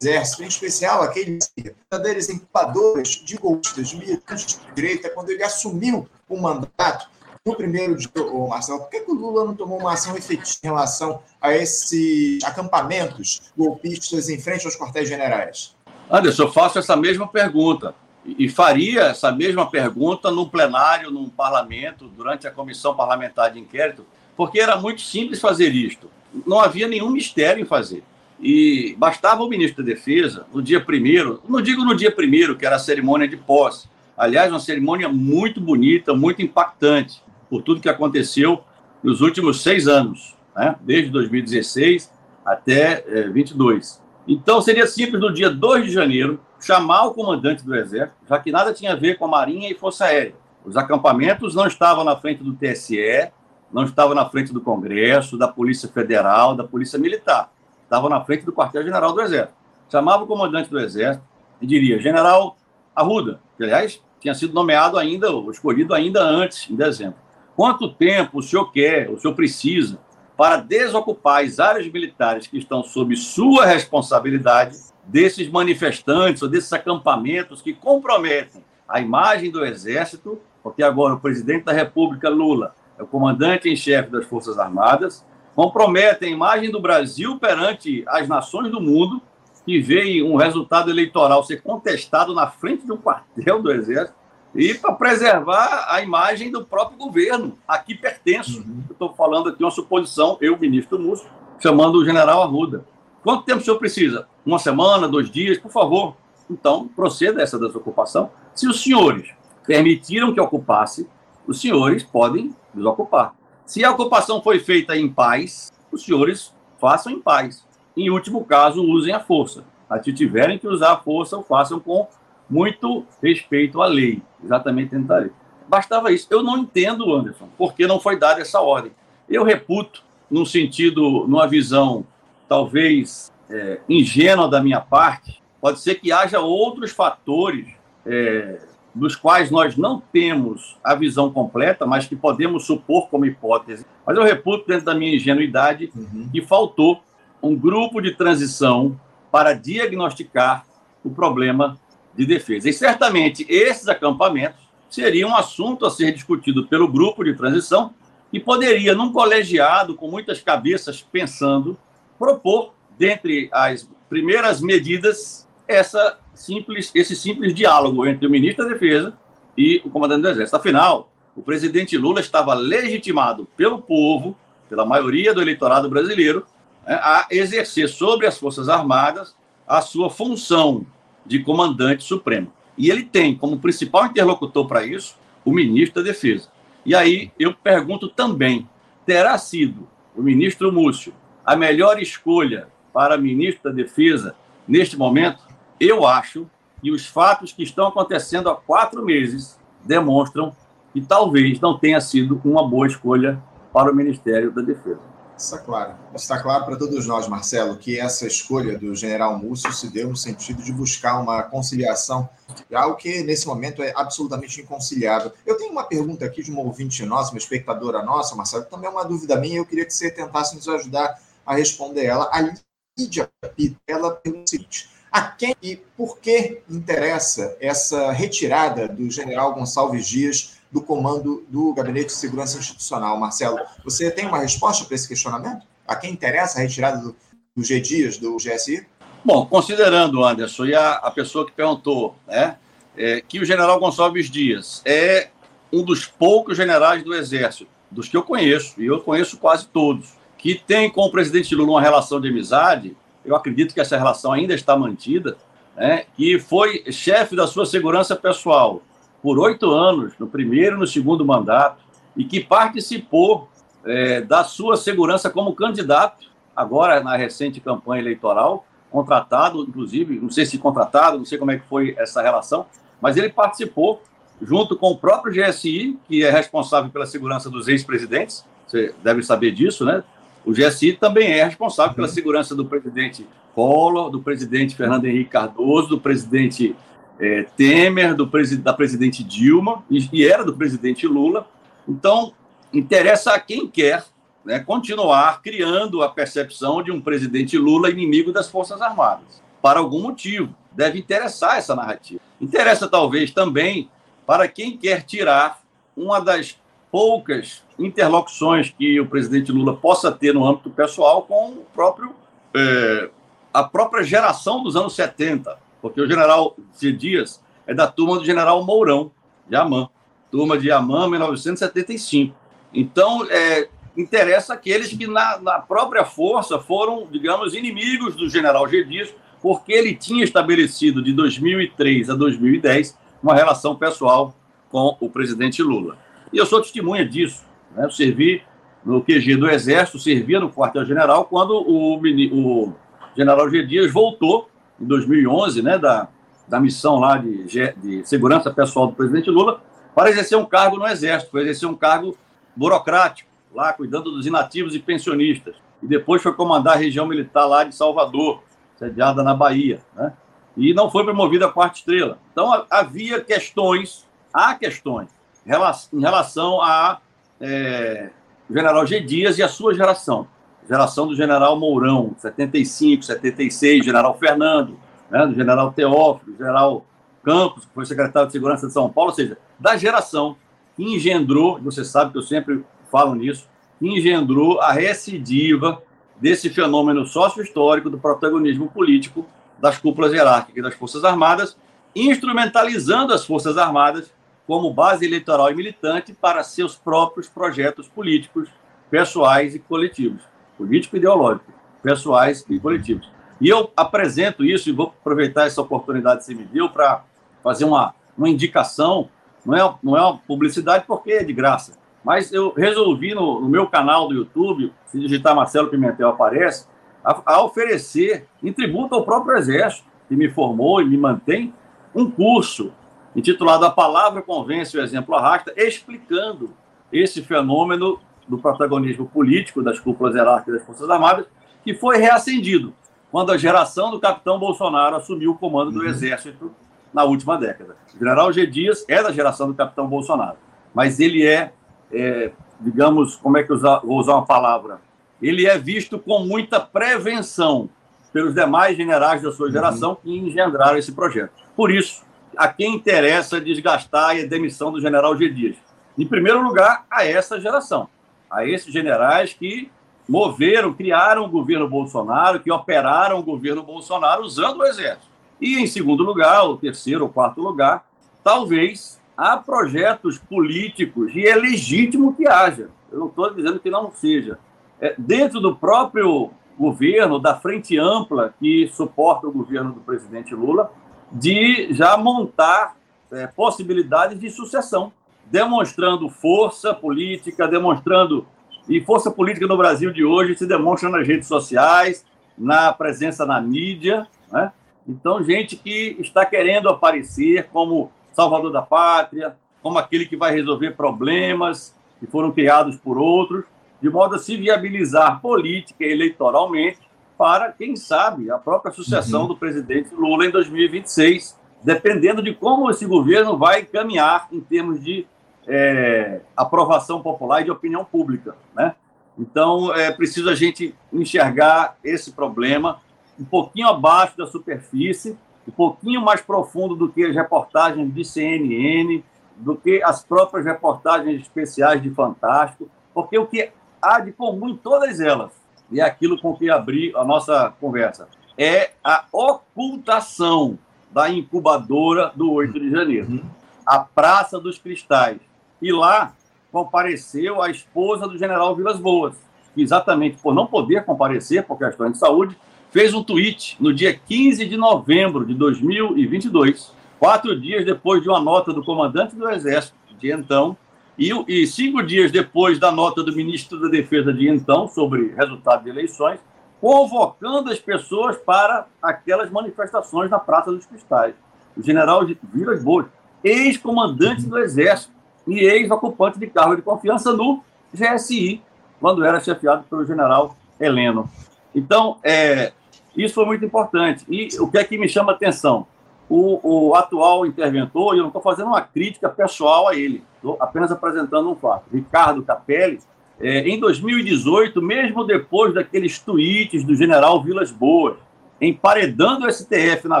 Exército, 0.02 0.42
em 0.42 0.46
especial 0.46 1.02
aqueles 1.02 1.52
verdadeiros 1.54 2.30
incubadores 2.30 3.08
de 3.22 3.36
golpistas, 3.36 3.92
militantes 3.92 4.46
de 4.46 4.74
direita, 4.74 5.10
quando 5.10 5.28
ele 5.28 5.44
assumiu 5.44 6.08
o 6.26 6.40
mandato 6.40 7.10
no 7.46 7.56
primeiro 7.56 7.96
oh, 8.32 8.48
Marcelo, 8.48 8.80
por 8.80 8.90
que, 8.90 9.00
que, 9.00 9.10
o 9.10 9.14
Lula 9.14 9.46
não 9.46 9.54
tomou 9.54 9.78
uma 9.78 9.94
ação 9.94 10.14
efetiva 10.14 10.58
em 10.62 10.66
relação 10.66 11.22
a 11.40 11.54
esses 11.56 12.42
acampamentos 12.44 13.40
golpistas 13.56 14.28
em 14.28 14.38
frente 14.38 14.66
aos 14.66 14.76
quartéis 14.76 15.08
generais? 15.08 15.74
Anderson, 16.10 16.42
eu 16.42 16.52
faço 16.52 16.78
essa 16.78 16.94
mesma 16.96 17.26
pergunta 17.26 17.94
e 18.26 18.46
faria 18.46 19.04
essa 19.04 19.32
mesma 19.32 19.70
pergunta 19.70 20.30
no 20.30 20.50
plenário, 20.50 21.10
no 21.10 21.30
parlamento, 21.30 22.08
durante 22.08 22.46
a 22.46 22.50
comissão 22.50 22.94
parlamentar 22.94 23.50
de 23.50 23.58
inquérito, 23.58 24.04
porque 24.36 24.60
era 24.60 24.76
muito 24.76 25.00
simples 25.00 25.40
fazer 25.40 25.70
isto. 25.70 26.10
Não 26.46 26.60
havia 26.60 26.86
nenhum 26.86 27.08
mistério 27.08 27.62
em 27.62 27.66
fazer. 27.66 28.04
E 28.38 28.94
bastava 28.98 29.42
o 29.42 29.48
ministro 29.48 29.82
da 29.82 29.94
Defesa, 29.94 30.46
no 30.52 30.62
dia 30.62 30.80
primeiro, 30.84 31.42
não 31.48 31.62
digo 31.62 31.84
no 31.84 31.94
dia 31.94 32.14
primeiro, 32.14 32.56
que 32.56 32.66
era 32.66 32.76
a 32.76 32.78
cerimônia 32.78 33.26
de 33.26 33.38
posse, 33.38 33.88
aliás, 34.14 34.50
uma 34.50 34.60
cerimônia 34.60 35.08
muito 35.08 35.58
bonita, 35.58 36.12
muito 36.12 36.42
impactante, 36.42 37.22
por 37.50 37.62
tudo 37.62 37.80
que 37.80 37.88
aconteceu 37.88 38.62
nos 39.02 39.20
últimos 39.20 39.62
seis 39.62 39.88
anos, 39.88 40.36
né? 40.56 40.76
desde 40.80 41.10
2016 41.10 42.10
até 42.46 43.04
é, 43.06 43.28
22. 43.28 44.00
Então, 44.26 44.62
seria 44.62 44.86
simples, 44.86 45.20
no 45.20 45.32
dia 45.32 45.50
2 45.50 45.86
de 45.86 45.90
janeiro, 45.90 46.40
chamar 46.60 47.06
o 47.06 47.14
comandante 47.14 47.64
do 47.64 47.74
Exército, 47.74 48.16
já 48.28 48.38
que 48.38 48.52
nada 48.52 48.72
tinha 48.72 48.92
a 48.92 48.96
ver 48.96 49.18
com 49.18 49.24
a 49.24 49.28
Marinha 49.28 49.70
e 49.70 49.74
Força 49.74 50.04
Aérea. 50.04 50.34
Os 50.64 50.76
acampamentos 50.76 51.54
não 51.54 51.66
estavam 51.66 52.04
na 52.04 52.16
frente 52.16 52.42
do 52.42 52.52
TSE, 52.52 53.30
não 53.72 53.84
estavam 53.84 54.14
na 54.14 54.28
frente 54.28 54.52
do 54.52 54.60
Congresso, 54.60 55.38
da 55.38 55.48
Polícia 55.48 55.88
Federal, 55.88 56.54
da 56.54 56.64
Polícia 56.64 56.98
Militar. 56.98 57.50
Estavam 57.82 58.10
na 58.10 58.22
frente 58.22 58.44
do 58.44 58.52
quartel-general 58.52 59.12
do 59.12 59.20
Exército. 59.20 59.54
Chamava 59.90 60.22
o 60.22 60.26
comandante 60.26 60.70
do 60.70 60.78
Exército 60.78 61.24
e 61.60 61.66
diria: 61.66 62.00
General 62.00 62.56
Arruda, 62.94 63.40
que 63.56 63.64
aliás 63.64 64.00
tinha 64.20 64.34
sido 64.34 64.52
nomeado 64.52 64.98
ainda, 64.98 65.28
escolhido 65.50 65.94
ainda 65.94 66.22
antes, 66.22 66.68
em 66.70 66.76
dezembro. 66.76 67.16
Quanto 67.60 67.92
tempo 67.92 68.38
o 68.38 68.42
senhor 68.42 68.72
quer, 68.72 69.10
o 69.10 69.18
senhor 69.18 69.34
precisa, 69.34 69.98
para 70.34 70.56
desocupar 70.56 71.44
as 71.44 71.60
áreas 71.60 71.86
militares 71.92 72.46
que 72.46 72.56
estão 72.56 72.82
sob 72.82 73.14
sua 73.16 73.66
responsabilidade 73.66 74.78
desses 75.04 75.46
manifestantes 75.46 76.42
ou 76.42 76.48
desses 76.48 76.72
acampamentos 76.72 77.60
que 77.60 77.74
comprometem 77.74 78.64
a 78.88 78.98
imagem 78.98 79.50
do 79.50 79.62
Exército, 79.62 80.40
porque 80.62 80.82
agora 80.82 81.16
o 81.16 81.20
presidente 81.20 81.64
da 81.64 81.72
República, 81.72 82.30
Lula, 82.30 82.74
é 82.98 83.02
o 83.02 83.06
comandante 83.06 83.68
em 83.68 83.76
chefe 83.76 84.08
das 84.08 84.24
Forças 84.24 84.58
Armadas, 84.58 85.22
comprometem 85.54 86.30
a 86.30 86.34
imagem 86.34 86.70
do 86.70 86.80
Brasil 86.80 87.38
perante 87.38 88.02
as 88.08 88.26
nações 88.26 88.70
do 88.70 88.80
mundo, 88.80 89.20
que 89.66 89.78
veem 89.82 90.22
um 90.22 90.36
resultado 90.36 90.90
eleitoral 90.90 91.44
ser 91.44 91.60
contestado 91.60 92.34
na 92.34 92.46
frente 92.46 92.86
de 92.86 92.92
um 92.92 92.96
quartel 92.96 93.60
do 93.60 93.70
Exército, 93.70 94.18
e 94.54 94.74
para 94.74 94.92
preservar 94.92 95.86
a 95.88 96.02
imagem 96.02 96.50
do 96.50 96.64
próprio 96.64 96.98
governo. 96.98 97.56
Aqui 97.66 97.94
pertenço. 97.94 98.60
Uhum. 98.60 98.82
Estou 98.90 99.12
falando 99.14 99.48
aqui 99.48 99.62
uma 99.62 99.70
suposição, 99.70 100.36
eu, 100.40 100.58
ministro 100.58 100.98
Múcio, 100.98 101.28
chamando 101.58 101.96
o 101.96 102.04
general 102.04 102.42
Arruda. 102.42 102.84
Quanto 103.22 103.44
tempo 103.44 103.60
o 103.60 103.64
senhor 103.64 103.78
precisa? 103.78 104.26
Uma 104.44 104.58
semana, 104.58 105.06
dois 105.06 105.30
dias, 105.30 105.58
por 105.58 105.70
favor. 105.70 106.16
Então, 106.50 106.88
proceda 106.88 107.42
essa 107.42 107.58
desocupação. 107.58 108.30
Se 108.54 108.66
os 108.66 108.82
senhores 108.82 109.30
permitiram 109.66 110.32
que 110.32 110.40
ocupasse, 110.40 111.08
os 111.46 111.60
senhores 111.60 112.02
podem 112.02 112.54
desocupar. 112.74 113.34
Se 113.64 113.84
a 113.84 113.90
ocupação 113.92 114.42
foi 114.42 114.58
feita 114.58 114.96
em 114.96 115.08
paz, 115.08 115.70
os 115.92 116.04
senhores 116.04 116.52
façam 116.80 117.12
em 117.12 117.20
paz. 117.20 117.64
Em 117.96 118.10
último 118.10 118.44
caso, 118.44 118.82
usem 118.82 119.12
a 119.12 119.20
força. 119.20 119.64
Se 120.02 120.12
tiverem 120.12 120.58
que 120.58 120.66
usar 120.66 120.92
a 120.92 120.96
força, 120.96 121.36
o 121.36 121.42
façam 121.42 121.78
com 121.78 122.08
muito 122.50 123.06
respeito 123.22 123.80
à 123.80 123.86
lei, 123.86 124.20
exatamente 124.42 124.90
dentro 124.90 125.06
da 125.06 125.18
lei. 125.18 125.30
Bastava 125.68 126.10
isso. 126.10 126.26
Eu 126.30 126.42
não 126.42 126.58
entendo, 126.58 127.14
Anderson, 127.14 127.48
porque 127.56 127.86
não 127.86 128.00
foi 128.00 128.18
dada 128.18 128.40
essa 128.40 128.60
ordem. 128.60 128.92
Eu 129.28 129.44
reputo, 129.44 130.02
num 130.28 130.44
sentido, 130.44 131.26
numa 131.28 131.46
visão 131.46 132.04
talvez 132.48 133.30
é, 133.48 133.80
ingênua 133.88 134.48
da 134.48 134.60
minha 134.60 134.80
parte, 134.80 135.40
pode 135.60 135.78
ser 135.80 135.94
que 135.96 136.10
haja 136.10 136.40
outros 136.40 136.90
fatores 136.90 137.68
é, 138.04 138.58
dos 138.92 139.14
quais 139.14 139.50
nós 139.50 139.76
não 139.76 140.00
temos 140.00 140.76
a 140.82 140.96
visão 140.96 141.30
completa, 141.32 141.86
mas 141.86 142.06
que 142.06 142.16
podemos 142.16 142.66
supor 142.66 143.08
como 143.08 143.24
hipótese. 143.24 143.86
Mas 144.04 144.16
eu 144.16 144.24
reputo, 144.24 144.66
dentro 144.66 144.86
da 144.86 144.94
minha 144.94 145.14
ingenuidade, 145.14 145.92
uhum. 145.94 146.28
que 146.32 146.42
faltou 146.42 147.00
um 147.40 147.54
grupo 147.54 148.00
de 148.00 148.12
transição 148.12 148.98
para 149.30 149.52
diagnosticar 149.52 150.66
o 151.04 151.10
problema 151.10 151.78
de 152.20 152.26
defesa. 152.26 152.68
E 152.68 152.72
certamente 152.72 153.46
esses 153.48 153.88
acampamentos 153.88 154.60
seriam 154.90 155.30
um 155.30 155.36
assunto 155.36 155.86
a 155.86 155.90
ser 155.90 156.12
discutido 156.12 156.66
pelo 156.66 156.86
grupo 156.86 157.24
de 157.24 157.34
transição 157.34 157.94
e 158.30 158.38
poderia, 158.38 158.94
num 158.94 159.10
colegiado 159.10 159.94
com 159.94 160.10
muitas 160.10 160.40
cabeças 160.40 161.00
pensando, 161.00 161.78
propor, 162.18 162.74
dentre 162.98 163.48
as 163.50 163.88
primeiras 164.08 164.60
medidas, 164.60 165.48
essa 165.66 166.18
simples, 166.34 166.90
esse 166.94 167.16
simples 167.16 167.54
diálogo 167.54 168.06
entre 168.06 168.26
o 168.26 168.30
ministro 168.30 168.64
da 168.64 168.72
Defesa 168.74 169.14
e 169.56 169.80
o 169.84 169.88
comandante 169.88 170.22
do 170.22 170.28
Exército. 170.28 170.56
Afinal, 170.56 171.10
o 171.34 171.42
presidente 171.42 171.96
Lula 171.96 172.20
estava 172.20 172.52
legitimado 172.52 173.48
pelo 173.56 173.80
povo, 173.80 174.36
pela 174.68 174.84
maioria 174.84 175.32
do 175.32 175.40
eleitorado 175.40 175.88
brasileiro, 175.88 176.44
né, 176.86 176.94
a 177.02 177.26
exercer 177.30 177.88
sobre 177.88 178.26
as 178.26 178.36
Forças 178.36 178.68
Armadas 178.68 179.34
a 179.66 179.80
sua 179.80 180.10
função 180.10 180.84
de 181.24 181.40
comandante 181.40 182.04
supremo. 182.04 182.52
E 182.76 182.90
ele 182.90 183.04
tem 183.04 183.36
como 183.36 183.58
principal 183.58 184.06
interlocutor 184.06 184.66
para 184.66 184.84
isso 184.84 185.16
o 185.44 185.52
ministro 185.52 186.02
da 186.02 186.10
Defesa. 186.10 186.48
E 186.84 186.94
aí 186.94 187.30
eu 187.38 187.54
pergunto 187.54 188.08
também: 188.08 188.68
terá 189.04 189.36
sido 189.38 189.88
o 190.16 190.22
ministro 190.22 190.72
Múcio 190.72 191.12
a 191.44 191.56
melhor 191.56 192.00
escolha 192.00 192.68
para 192.92 193.18
ministro 193.18 193.70
da 193.70 193.76
Defesa 193.76 194.34
neste 194.66 194.96
momento? 194.96 195.42
Eu 195.78 196.06
acho 196.06 196.48
que 196.80 196.90
os 196.90 197.06
fatos 197.06 197.52
que 197.52 197.62
estão 197.62 197.86
acontecendo 197.86 198.48
há 198.48 198.56
quatro 198.56 199.04
meses 199.04 199.58
demonstram 199.84 200.54
que 200.92 201.00
talvez 201.00 201.60
não 201.60 201.78
tenha 201.78 202.00
sido 202.00 202.40
uma 202.44 202.66
boa 202.66 202.86
escolha 202.86 203.42
para 203.72 203.92
o 203.92 203.94
Ministério 203.94 204.50
da 204.50 204.62
Defesa. 204.62 205.09
Está 205.40 205.58
claro. 205.58 205.94
Está 206.14 206.42
claro 206.42 206.66
para 206.66 206.76
todos 206.76 207.06
nós, 207.06 207.26
Marcelo, 207.26 207.78
que 207.78 207.98
essa 207.98 208.26
escolha 208.26 208.78
do 208.78 208.94
general 208.94 209.38
Múcio 209.38 209.72
se 209.72 209.88
deu 209.88 210.10
no 210.10 210.16
sentido 210.16 210.62
de 210.62 210.70
buscar 210.70 211.18
uma 211.18 211.42
conciliação, 211.42 212.28
algo 212.74 212.96
que 212.96 213.22
nesse 213.22 213.46
momento 213.46 213.82
é 213.82 213.90
absolutamente 213.96 214.60
inconciliável. 214.60 215.32
Eu 215.46 215.56
tenho 215.56 215.72
uma 215.72 215.84
pergunta 215.84 216.26
aqui 216.26 216.42
de 216.42 216.50
uma 216.50 216.60
ouvinte 216.60 217.06
nossa, 217.06 217.32
uma 217.32 217.38
espectadora 217.38 218.02
nossa, 218.02 218.36
Marcelo, 218.36 218.64
que 218.64 218.70
também 218.70 218.86
é 218.86 218.92
uma 218.92 219.02
dúvida 219.02 219.34
minha, 219.36 219.56
eu 219.56 219.64
queria 219.64 219.86
que 219.86 219.94
você 219.94 220.10
tentasse 220.10 220.54
nos 220.54 220.68
ajudar 220.68 221.18
a 221.46 221.54
responder 221.54 222.04
ela. 222.04 222.28
A 222.30 222.54
Lídia 222.98 223.30
Pito, 223.56 223.80
ela 223.88 224.10
pergunta 224.10 224.44
o 224.44 224.50
seguinte: 224.50 224.90
a 225.10 225.22
quem 225.22 225.56
e 225.62 225.76
por 225.96 226.18
que 226.18 226.60
interessa 226.68 227.56
essa 227.58 228.12
retirada 228.12 228.86
do 228.86 229.10
general 229.10 229.54
Gonçalves 229.54 230.06
Dias 230.06 230.59
do 230.70 230.80
comando 230.80 231.44
do 231.48 231.74
Gabinete 231.74 232.06
de 232.06 232.12
Segurança 232.12 232.58
Institucional. 232.58 233.18
Marcelo, 233.18 233.58
você 233.84 234.10
tem 234.10 234.26
uma 234.26 234.38
resposta 234.38 234.84
para 234.84 234.94
esse 234.94 235.08
questionamento? 235.08 235.66
A 235.86 235.96
quem 235.96 236.12
interessa 236.12 236.58
a 236.58 236.62
retirada 236.62 236.98
do, 236.98 237.16
do 237.56 237.64
G 237.64 237.80
Dias, 237.80 238.16
do 238.16 238.36
GSI? 238.36 238.86
Bom, 239.24 239.44
considerando, 239.46 240.24
Anderson, 240.24 240.66
e 240.66 240.74
a, 240.74 240.92
a 240.92 241.10
pessoa 241.10 241.44
que 241.44 241.52
perguntou, 241.52 242.14
né, 242.26 242.56
é, 242.96 243.20
que 243.20 243.40
o 243.40 243.44
general 243.44 243.78
Gonçalves 243.78 244.30
Dias 244.30 244.80
é 244.84 245.28
um 245.72 245.82
dos 245.82 246.06
poucos 246.06 246.56
generais 246.56 247.02
do 247.02 247.14
Exército, 247.14 247.68
dos 247.90 248.08
que 248.08 248.16
eu 248.16 248.22
conheço, 248.22 248.80
e 248.80 248.86
eu 248.86 249.00
conheço 249.00 249.36
quase 249.38 249.66
todos, 249.66 250.14
que 250.38 250.54
tem 250.54 250.88
com 250.88 251.02
o 251.02 251.10
presidente 251.10 251.54
Lula 251.54 251.72
uma 251.72 251.82
relação 251.82 252.20
de 252.20 252.28
amizade, 252.28 252.96
eu 253.24 253.36
acredito 253.36 253.74
que 253.74 253.80
essa 253.80 253.96
relação 253.96 254.32
ainda 254.32 254.54
está 254.54 254.76
mantida, 254.76 255.36
né, 255.76 256.04
que 256.16 256.38
foi 256.38 256.84
chefe 256.90 257.36
da 257.36 257.46
sua 257.46 257.66
segurança 257.66 258.16
pessoal 258.16 258.82
por 259.22 259.38
oito 259.38 259.70
anos, 259.70 260.14
no 260.18 260.26
primeiro 260.26 260.76
e 260.76 260.80
no 260.80 260.86
segundo 260.86 261.24
mandato, 261.24 261.82
e 262.16 262.24
que 262.24 262.40
participou 262.40 263.48
é, 263.84 264.20
da 264.20 264.44
sua 264.44 264.76
segurança 264.76 265.30
como 265.30 265.54
candidato, 265.54 266.26
agora 266.54 267.02
na 267.02 267.16
recente 267.16 267.60
campanha 267.60 268.02
eleitoral, 268.02 268.66
contratado, 268.90 269.62
inclusive, 269.62 270.18
não 270.18 270.30
sei 270.30 270.44
se 270.44 270.58
contratado, 270.58 271.18
não 271.18 271.24
sei 271.24 271.38
como 271.38 271.52
é 271.52 271.58
que 271.58 271.66
foi 271.66 271.94
essa 271.98 272.20
relação, 272.20 272.66
mas 273.00 273.16
ele 273.16 273.28
participou 273.28 274.02
junto 274.42 274.76
com 274.76 274.90
o 274.90 274.96
próprio 274.96 275.32
GSI, 275.32 275.98
que 276.08 276.24
é 276.24 276.30
responsável 276.30 276.90
pela 276.90 277.06
segurança 277.06 277.48
dos 277.48 277.68
ex-presidentes, 277.68 278.44
você 278.66 278.94
deve 279.02 279.22
saber 279.22 279.52
disso, 279.52 279.84
né? 279.84 280.02
O 280.44 280.52
GSI 280.52 280.94
também 280.94 281.32
é 281.32 281.44
responsável 281.44 281.94
pela 281.94 282.06
uhum. 282.06 282.14
segurança 282.14 282.54
do 282.54 282.64
presidente 282.64 283.26
Collor, 283.54 284.10
do 284.10 284.20
presidente 284.20 284.74
Fernando 284.74 285.04
Henrique 285.04 285.30
Cardoso, 285.30 285.88
do 285.88 286.00
presidente 286.00 286.74
é, 287.20 287.42
Temer, 287.56 288.14
do 288.14 288.28
da 288.58 288.72
presidente 288.72 289.22
Dilma 289.22 289.84
e, 289.90 290.08
e, 290.12 290.26
era 290.26 290.42
do 290.42 290.56
presidente 290.56 291.06
Lula. 291.06 291.46
Então, 291.86 292.32
interessa 292.72 293.34
a 293.34 293.38
quem 293.38 293.68
quer 293.68 294.04
né, 294.44 294.58
continuar 294.58 295.42
criando 295.42 296.02
a 296.02 296.08
percepção 296.08 296.82
de 296.82 296.90
um 296.90 297.00
presidente 297.00 297.58
Lula 297.58 297.90
inimigo 297.90 298.32
das 298.32 298.48
Forças 298.48 298.80
Armadas. 298.80 299.42
Para 299.60 299.80
algum 299.80 300.00
motivo, 300.00 300.54
deve 300.72 300.98
interessar 300.98 301.58
essa 301.58 301.76
narrativa. 301.76 302.20
Interessa 302.40 302.88
talvez 302.88 303.30
também 303.30 303.90
para 304.26 304.48
quem 304.48 304.76
quer 304.76 305.02
tirar 305.02 305.60
uma 305.94 306.20
das 306.20 306.58
poucas 306.90 307.62
interlocuções 307.78 308.70
que 308.70 308.98
o 308.98 309.06
presidente 309.06 309.52
Lula 309.52 309.76
possa 309.76 310.10
ter 310.10 310.32
no 310.32 310.46
âmbito 310.46 310.70
pessoal 310.70 311.22
com 311.22 311.50
o 311.50 311.66
próprio 311.74 312.14
é, 312.54 313.10
a 313.52 313.62
própria 313.62 314.02
geração 314.02 314.62
dos 314.62 314.76
anos 314.76 314.94
70 314.94 315.56
porque 315.80 316.00
o 316.00 316.06
general 316.06 316.56
C. 316.72 316.92
Dias 316.92 317.42
é 317.66 317.74
da 317.74 317.86
turma 317.86 318.18
do 318.18 318.24
general 318.24 318.64
Mourão, 318.64 319.10
de 319.48 319.56
Amã, 319.56 319.88
turma 320.30 320.58
de 320.58 320.70
Amã, 320.70 321.08
1975. 321.08 322.34
Então, 322.72 323.26
é, 323.30 323.68
interessa 323.96 324.54
aqueles 324.54 324.88
que, 324.88 325.06
na, 325.06 325.38
na, 325.40 325.58
própria 325.58 326.04
força, 326.04 326.58
foram, 326.58 327.06
digamos, 327.10 327.54
inimigos 327.54 328.14
do 328.14 328.28
general 328.28 328.68
G. 328.68 328.84
Dias, 328.84 329.14
porque 329.40 329.72
ele 329.72 329.94
tinha 329.94 330.22
estabelecido 330.22 331.02
de 331.02 331.12
2003 331.12 332.10
a 332.10 332.14
2010 332.14 332.96
uma 333.22 333.34
relação 333.34 333.74
pessoal 333.74 334.34
com 334.70 334.96
o 335.00 335.10
presidente 335.10 335.62
Lula. 335.62 335.98
E 336.32 336.38
eu 336.38 336.46
sou 336.46 336.60
testemunha 336.60 337.04
disso. 337.04 337.44
Né? 337.74 337.84
Eu 337.84 337.90
servi 337.90 338.42
no 338.84 339.02
QG 339.02 339.36
do 339.36 339.48
Exército, 339.48 339.98
servia 339.98 340.40
no 340.40 340.50
quartel-general 340.50 341.24
quando 341.24 341.52
o, 341.52 341.96
o 341.96 342.74
general 343.16 343.50
G. 343.50 343.66
Dias 343.66 343.92
voltou 343.92 344.48
em 344.80 344.84
2011, 344.84 345.62
né, 345.62 345.78
da, 345.78 346.08
da 346.48 346.58
missão 346.58 346.98
lá 346.98 347.18
de, 347.18 347.44
de 347.76 348.06
segurança 348.06 348.50
pessoal 348.50 348.86
do 348.86 348.94
presidente 348.94 349.30
Lula, 349.30 349.62
para 349.94 350.10
exercer 350.10 350.38
um 350.38 350.44
cargo 350.44 350.76
no 350.76 350.86
Exército, 350.86 351.30
para 351.30 351.42
exercer 351.42 351.68
um 351.68 351.76
cargo 351.76 352.16
burocrático, 352.56 353.28
lá 353.54 353.72
cuidando 353.72 354.10
dos 354.10 354.26
inativos 354.26 354.74
e 354.74 354.78
pensionistas. 354.78 355.54
E 355.82 355.86
depois 355.86 356.22
foi 356.22 356.32
comandar 356.32 356.74
a 356.74 356.78
região 356.78 357.06
militar 357.06 357.46
lá 357.46 357.64
de 357.64 357.74
Salvador, 357.74 358.42
sediada 358.78 359.22
na 359.22 359.34
Bahia, 359.34 359.80
né? 359.94 360.12
E 360.56 360.74
não 360.74 360.90
foi 360.90 361.04
promovido 361.04 361.44
a 361.44 361.52
quarta 361.52 361.78
estrela. 361.78 362.18
Então 362.32 362.66
havia 362.68 363.20
questões, 363.20 364.06
há 364.32 364.54
questões 364.54 365.08
em 365.46 366.00
relação 366.00 366.60
a 366.60 367.00
é, 367.40 368.10
general 368.48 368.86
G. 368.86 369.00
Dias 369.00 369.38
e 369.38 369.42
a 369.42 369.48
sua 369.48 369.74
geração 369.74 370.26
geração 370.68 371.06
do 371.06 371.16
general 371.16 371.58
Mourão, 371.58 372.14
75, 372.18 373.02
76, 373.02 373.84
general 373.84 374.16
Fernando, 374.18 374.78
né, 375.10 375.26
do 375.26 375.34
general 375.34 375.72
Teófilo, 375.72 376.36
general 376.36 376.86
Campos, 377.22 377.64
que 377.64 377.74
foi 377.74 377.84
secretário 377.84 378.28
de 378.28 378.32
Segurança 378.32 378.66
de 378.66 378.72
São 378.72 378.88
Paulo, 378.88 379.10
ou 379.10 379.16
seja, 379.16 379.36
da 379.58 379.76
geração 379.76 380.36
que 380.76 380.84
engendrou, 380.84 381.60
você 381.60 381.84
sabe 381.84 382.12
que 382.12 382.18
eu 382.18 382.22
sempre 382.22 382.64
falo 382.90 383.14
nisso, 383.14 383.48
engendrou 383.80 384.60
a 384.60 384.72
recidiva 384.72 385.82
desse 386.16 386.48
fenômeno 386.50 387.04
sócio-histórico 387.04 387.90
do 387.90 387.98
protagonismo 387.98 388.70
político 388.70 389.26
das 389.58 389.76
cúpulas 389.78 390.12
hierárquicas 390.12 390.62
das 390.62 390.74
Forças 390.74 391.04
Armadas, 391.04 391.56
instrumentalizando 391.94 393.12
as 393.12 393.26
Forças 393.26 393.58
Armadas 393.58 394.12
como 394.46 394.72
base 394.72 395.04
eleitoral 395.04 395.50
e 395.50 395.54
militante 395.54 396.12
para 396.12 396.42
seus 396.42 396.76
próprios 396.76 397.28
projetos 397.28 397.88
políticos, 397.88 398.48
pessoais 398.90 399.54
e 399.54 399.58
coletivos 399.58 400.29
político 400.60 400.96
e 400.96 400.98
ideológico, 400.98 401.46
pessoais 401.82 402.44
e 402.50 402.60
coletivos. 402.60 403.10
E 403.40 403.48
eu 403.48 403.70
apresento 403.74 404.44
isso 404.44 404.68
e 404.68 404.72
vou 404.72 404.88
aproveitar 404.88 405.46
essa 405.46 405.62
oportunidade 405.62 406.18
que 406.18 406.26
você 406.26 406.34
me 406.34 406.44
deu 406.44 406.68
para 406.68 407.02
fazer 407.42 407.64
uma, 407.64 407.94
uma 408.16 408.28
indicação. 408.28 409.08
Não 409.44 409.56
é, 409.56 409.74
não 409.82 409.96
é 409.96 410.02
uma 410.02 410.18
publicidade 410.18 410.84
porque 410.86 411.12
é 411.12 411.24
de 411.24 411.32
graça, 411.32 411.78
mas 412.04 412.30
eu 412.30 412.52
resolvi 412.52 413.14
no, 413.14 413.40
no 413.40 413.48
meu 413.48 413.66
canal 413.66 414.06
do 414.06 414.14
YouTube, 414.14 414.70
se 414.84 415.00
digitar 415.00 415.34
Marcelo 415.34 415.68
Pimentel 415.68 416.10
aparece, 416.10 416.66
a, 417.02 417.22
a 417.24 417.42
oferecer, 417.42 418.26
em 418.42 418.52
tributo 418.52 418.94
ao 418.94 419.02
próprio 419.06 419.38
Exército, 419.38 419.88
que 420.06 420.14
me 420.14 420.28
formou 420.28 420.82
e 420.82 420.84
me 420.84 420.98
mantém, 420.98 421.54
um 421.94 422.10
curso 422.10 422.70
intitulado 423.16 423.64
A 423.64 423.70
Palavra 423.70 424.20
Convence, 424.20 424.76
o 424.76 424.82
Exemplo 424.82 425.14
Arrasta, 425.14 425.54
explicando 425.56 426.54
esse 426.92 427.22
fenômeno 427.22 427.98
do 428.30 428.38
protagonismo 428.38 429.06
político 429.06 429.60
das 429.60 429.80
cúpulas 429.80 430.14
hierárquicas 430.14 430.54
das 430.54 430.64
Forças 430.64 430.88
Armadas, 430.88 431.26
que 431.64 431.74
foi 431.74 431.98
reacendido 431.98 432.72
quando 433.10 433.32
a 433.32 433.36
geração 433.36 433.90
do 433.90 433.98
capitão 433.98 434.38
Bolsonaro 434.38 434.94
assumiu 434.94 435.32
o 435.32 435.36
comando 435.36 435.72
do 435.72 435.80
uhum. 435.80 435.86
Exército 435.86 436.52
na 436.94 437.02
última 437.02 437.36
década. 437.36 437.76
O 437.92 437.98
general 437.98 438.32
G. 438.32 438.46
Dias 438.46 438.84
é 438.88 439.02
da 439.02 439.10
geração 439.10 439.48
do 439.48 439.54
capitão 439.54 439.88
Bolsonaro, 439.88 440.36
mas 440.72 441.00
ele 441.00 441.26
é, 441.26 441.52
é 441.92 442.30
digamos, 442.60 443.16
como 443.16 443.36
é 443.36 443.42
que 443.42 443.50
eu 443.50 443.58
vou 443.58 443.98
usar 443.98 444.14
uma 444.14 444.24
palavra? 444.24 444.80
Ele 445.20 445.46
é 445.46 445.58
visto 445.58 445.98
com 445.98 446.20
muita 446.20 446.60
prevenção 446.60 447.68
pelos 448.12 448.32
demais 448.32 448.76
generais 448.76 449.22
da 449.22 449.32
sua 449.32 449.46
uhum. 449.46 449.52
geração 449.52 449.90
uhum. 449.90 449.96
que 449.96 450.18
engendraram 450.18 450.78
esse 450.78 450.92
projeto. 450.92 451.32
Por 451.56 451.72
isso, 451.72 452.04
a 452.36 452.46
quem 452.46 452.76
interessa 452.76 453.40
desgastar 453.40 454.10
a 454.16 454.24
demissão 454.24 454.70
do 454.70 454.80
general 454.80 455.16
G. 455.16 455.28
Dias? 455.28 455.56
Em 455.98 456.06
primeiro 456.06 456.40
lugar, 456.40 456.86
a 456.88 457.04
essa 457.04 457.40
geração 457.40 457.88
a 458.30 458.46
esses 458.46 458.72
generais 458.72 459.32
que 459.32 459.70
moveram, 460.08 460.72
criaram 460.72 461.24
o 461.24 461.28
governo 461.28 461.68
Bolsonaro, 461.68 462.40
que 462.40 462.50
operaram 462.50 463.18
o 463.18 463.22
governo 463.22 463.62
Bolsonaro 463.62 464.22
usando 464.22 464.60
o 464.60 464.66
exército. 464.66 465.08
E, 465.40 465.58
em 465.58 465.66
segundo 465.66 466.02
lugar, 466.02 466.44
o 466.44 466.56
terceiro 466.56 467.04
ou 467.04 467.10
quarto 467.10 467.40
lugar, 467.40 467.86
talvez 468.22 469.00
há 469.16 469.36
projetos 469.36 470.18
políticos, 470.18 471.14
e 471.14 471.26
é 471.26 471.34
legítimo 471.34 472.14
que 472.14 472.26
haja, 472.26 472.70
eu 472.90 472.98
não 472.98 473.06
estou 473.06 473.32
dizendo 473.32 473.60
que 473.60 473.70
não 473.70 473.90
seja, 473.92 474.38
é, 474.80 474.94
dentro 474.98 475.40
do 475.40 475.54
próprio 475.54 476.30
governo, 476.58 477.18
da 477.18 477.36
frente 477.36 477.78
ampla 477.78 478.34
que 478.38 478.68
suporta 478.68 479.26
o 479.26 479.32
governo 479.32 479.72
do 479.72 479.80
presidente 479.80 480.34
Lula, 480.34 480.72
de 481.12 481.72
já 481.72 481.96
montar 481.96 482.76
é, 483.12 483.26
possibilidades 483.26 484.18
de 484.18 484.30
sucessão 484.30 484.92
demonstrando 485.30 486.08
força 486.08 486.74
política, 486.74 487.46
demonstrando. 487.46 488.26
E 488.68 488.80
força 488.80 489.10
política 489.10 489.46
no 489.46 489.56
Brasil 489.56 489.92
de 489.92 490.04
hoje 490.04 490.36
se 490.36 490.46
demonstra 490.46 490.88
nas 490.88 491.06
redes 491.06 491.28
sociais, 491.28 492.04
na 492.36 492.72
presença 492.72 493.24
na 493.24 493.40
mídia. 493.40 494.06
Né? 494.30 494.52
Então, 494.86 495.22
gente 495.22 495.56
que 495.56 495.96
está 495.98 496.24
querendo 496.24 496.68
aparecer 496.68 497.48
como 497.52 497.90
salvador 498.12 498.52
da 498.52 498.62
pátria, 498.62 499.36
como 499.62 499.78
aquele 499.78 500.06
que 500.06 500.16
vai 500.16 500.32
resolver 500.32 500.72
problemas 500.72 501.74
que 501.98 502.06
foram 502.06 502.32
criados 502.32 502.76
por 502.76 502.98
outros. 502.98 503.44
de 503.80 503.88
modo 503.88 504.16
a 504.16 504.18
se 504.18 504.36
viabilizar 504.36 505.22
política 505.22 505.84
e 505.84 505.92
eleitoralmente 505.92 506.80
para, 507.16 507.50
quem 507.50 507.76
sabe, 507.76 508.30
a 508.30 508.36
própria 508.36 508.72
sucessão 508.72 509.22
uhum. 509.22 509.28
do 509.28 509.36
presidente 509.36 509.94
Lula 509.94 510.26
em 510.26 510.30
2026, 510.30 511.38
dependendo 511.62 512.22
de 512.22 512.34
como 512.34 512.70
esse 512.70 512.84
governo 512.84 513.38
vai 513.38 513.62
caminhar 513.62 514.28
em 514.30 514.40
termos 514.40 514.82
de 514.82 515.06
é, 515.46 516.20
aprovação 516.36 517.02
popular 517.02 517.40
e 517.40 517.44
de 517.44 517.50
opinião 517.50 517.84
pública. 517.84 518.36
Né? 518.54 518.74
Então, 519.18 519.74
é 519.74 519.90
preciso 519.90 520.30
a 520.30 520.34
gente 520.34 520.74
enxergar 520.92 521.76
esse 521.84 522.12
problema 522.12 522.80
um 523.18 523.24
pouquinho 523.24 523.68
abaixo 523.68 524.16
da 524.16 524.26
superfície, 524.26 525.16
um 525.46 525.52
pouquinho 525.52 526.00
mais 526.00 526.20
profundo 526.20 526.74
do 526.74 526.88
que 526.88 527.04
as 527.04 527.14
reportagens 527.14 527.92
de 527.92 528.04
CNN, 528.04 529.02
do 529.36 529.56
que 529.56 529.82
as 529.82 530.02
próprias 530.02 530.46
reportagens 530.46 531.20
especiais 531.20 531.82
de 531.82 531.90
Fantástico, 531.90 532.70
porque 532.94 533.18
o 533.18 533.26
que 533.26 533.50
há 533.80 534.00
de 534.00 534.12
comum 534.12 534.50
em 534.50 534.56
todas 534.56 535.00
elas, 535.00 535.32
e 535.70 535.80
é 535.80 535.84
aquilo 535.84 536.20
com 536.20 536.34
que 536.36 536.50
abri 536.50 536.92
a 536.96 537.04
nossa 537.04 537.52
conversa, 537.60 538.08
é 538.36 538.70
a 538.82 539.04
ocultação 539.12 540.58
da 540.90 541.08
incubadora 541.08 542.12
do 542.14 542.32
8 542.32 542.58
de 542.58 542.70
janeiro, 542.70 543.24
a 543.66 543.78
Praça 543.78 544.40
dos 544.40 544.58
Cristais. 544.58 545.18
E 545.60 545.72
lá 545.72 546.14
compareceu 546.50 547.40
a 547.42 547.50
esposa 547.50 548.08
do 548.08 548.18
general 548.18 548.56
Vilas 548.56 548.78
Boas, 548.78 549.14
que 549.54 549.62
exatamente 549.62 550.18
por 550.20 550.34
não 550.34 550.46
poder 550.46 550.84
comparecer 550.84 551.44
por 551.44 551.58
questões 551.58 551.92
de 551.92 551.98
saúde, 551.98 552.36
fez 552.70 552.94
um 552.94 553.02
tweet 553.02 553.56
no 553.60 553.74
dia 553.74 553.92
15 553.94 554.46
de 554.46 554.56
novembro 554.56 555.24
de 555.24 555.34
2022, 555.34 556.72
quatro 556.98 557.38
dias 557.38 557.64
depois 557.64 558.02
de 558.02 558.08
uma 558.08 558.20
nota 558.20 558.52
do 558.52 558.64
comandante 558.64 559.14
do 559.16 559.28
Exército 559.28 559.76
de 559.98 560.12
então, 560.12 560.56
e, 560.98 561.10
e 561.28 561.46
cinco 561.46 561.82
dias 561.82 562.10
depois 562.10 562.58
da 562.58 562.70
nota 562.70 563.02
do 563.02 563.14
ministro 563.14 563.58
da 563.60 563.68
Defesa 563.68 564.12
de 564.12 564.28
então 564.28 564.68
sobre 564.68 565.14
resultado 565.14 565.64
de 565.64 565.70
eleições, 565.70 566.20
convocando 566.60 567.50
as 567.50 567.58
pessoas 567.58 568.16
para 568.18 568.66
aquelas 568.82 569.30
manifestações 569.30 570.10
na 570.10 570.18
Praça 570.18 570.52
dos 570.52 570.66
Cristais. 570.66 571.14
O 571.56 571.62
general 571.62 572.06
Vilas 572.32 572.62
Boas, 572.62 572.86
ex-comandante 573.24 574.26
do 574.26 574.38
Exército 574.38 574.92
e 575.30 575.40
ex-ocupante 575.40 576.18
de 576.18 576.26
cargo 576.26 576.56
de 576.56 576.62
confiança 576.62 577.12
no 577.12 577.42
GSI, 577.72 578.42
quando 578.80 579.04
era 579.04 579.20
chefiado 579.20 579.64
pelo 579.68 579.86
general 579.86 580.36
Heleno. 580.58 581.08
Então, 581.54 581.98
é, 582.02 582.52
isso 582.96 583.14
foi 583.14 583.24
muito 583.24 583.44
importante. 583.44 584.04
E 584.08 584.28
o 584.40 584.50
que 584.50 584.58
é 584.58 584.64
que 584.64 584.76
me 584.76 584.88
chama 584.88 585.12
a 585.12 585.14
atenção? 585.14 585.66
O, 586.08 586.70
o 586.70 586.74
atual 586.74 587.24
interventor, 587.24 587.94
e 587.94 587.98
eu 587.98 588.02
não 588.02 588.08
estou 588.08 588.22
fazendo 588.22 588.48
uma 588.48 588.60
crítica 588.60 589.08
pessoal 589.08 589.68
a 589.68 589.76
ele, 589.76 590.02
estou 590.16 590.36
apenas 590.40 590.72
apresentando 590.72 591.30
um 591.30 591.36
fato. 591.36 591.64
Ricardo 591.72 592.22
Capelli, 592.22 592.80
é, 593.20 593.48
em 593.48 593.60
2018, 593.60 594.60
mesmo 594.60 595.04
depois 595.04 595.54
daqueles 595.54 595.98
tweets 596.00 596.64
do 596.64 596.74
general 596.74 597.22
Vilas 597.22 597.52
Boas, 597.52 597.96
emparedando 598.40 599.26
o 599.26 599.30
STF 599.30 599.86
na 599.86 600.00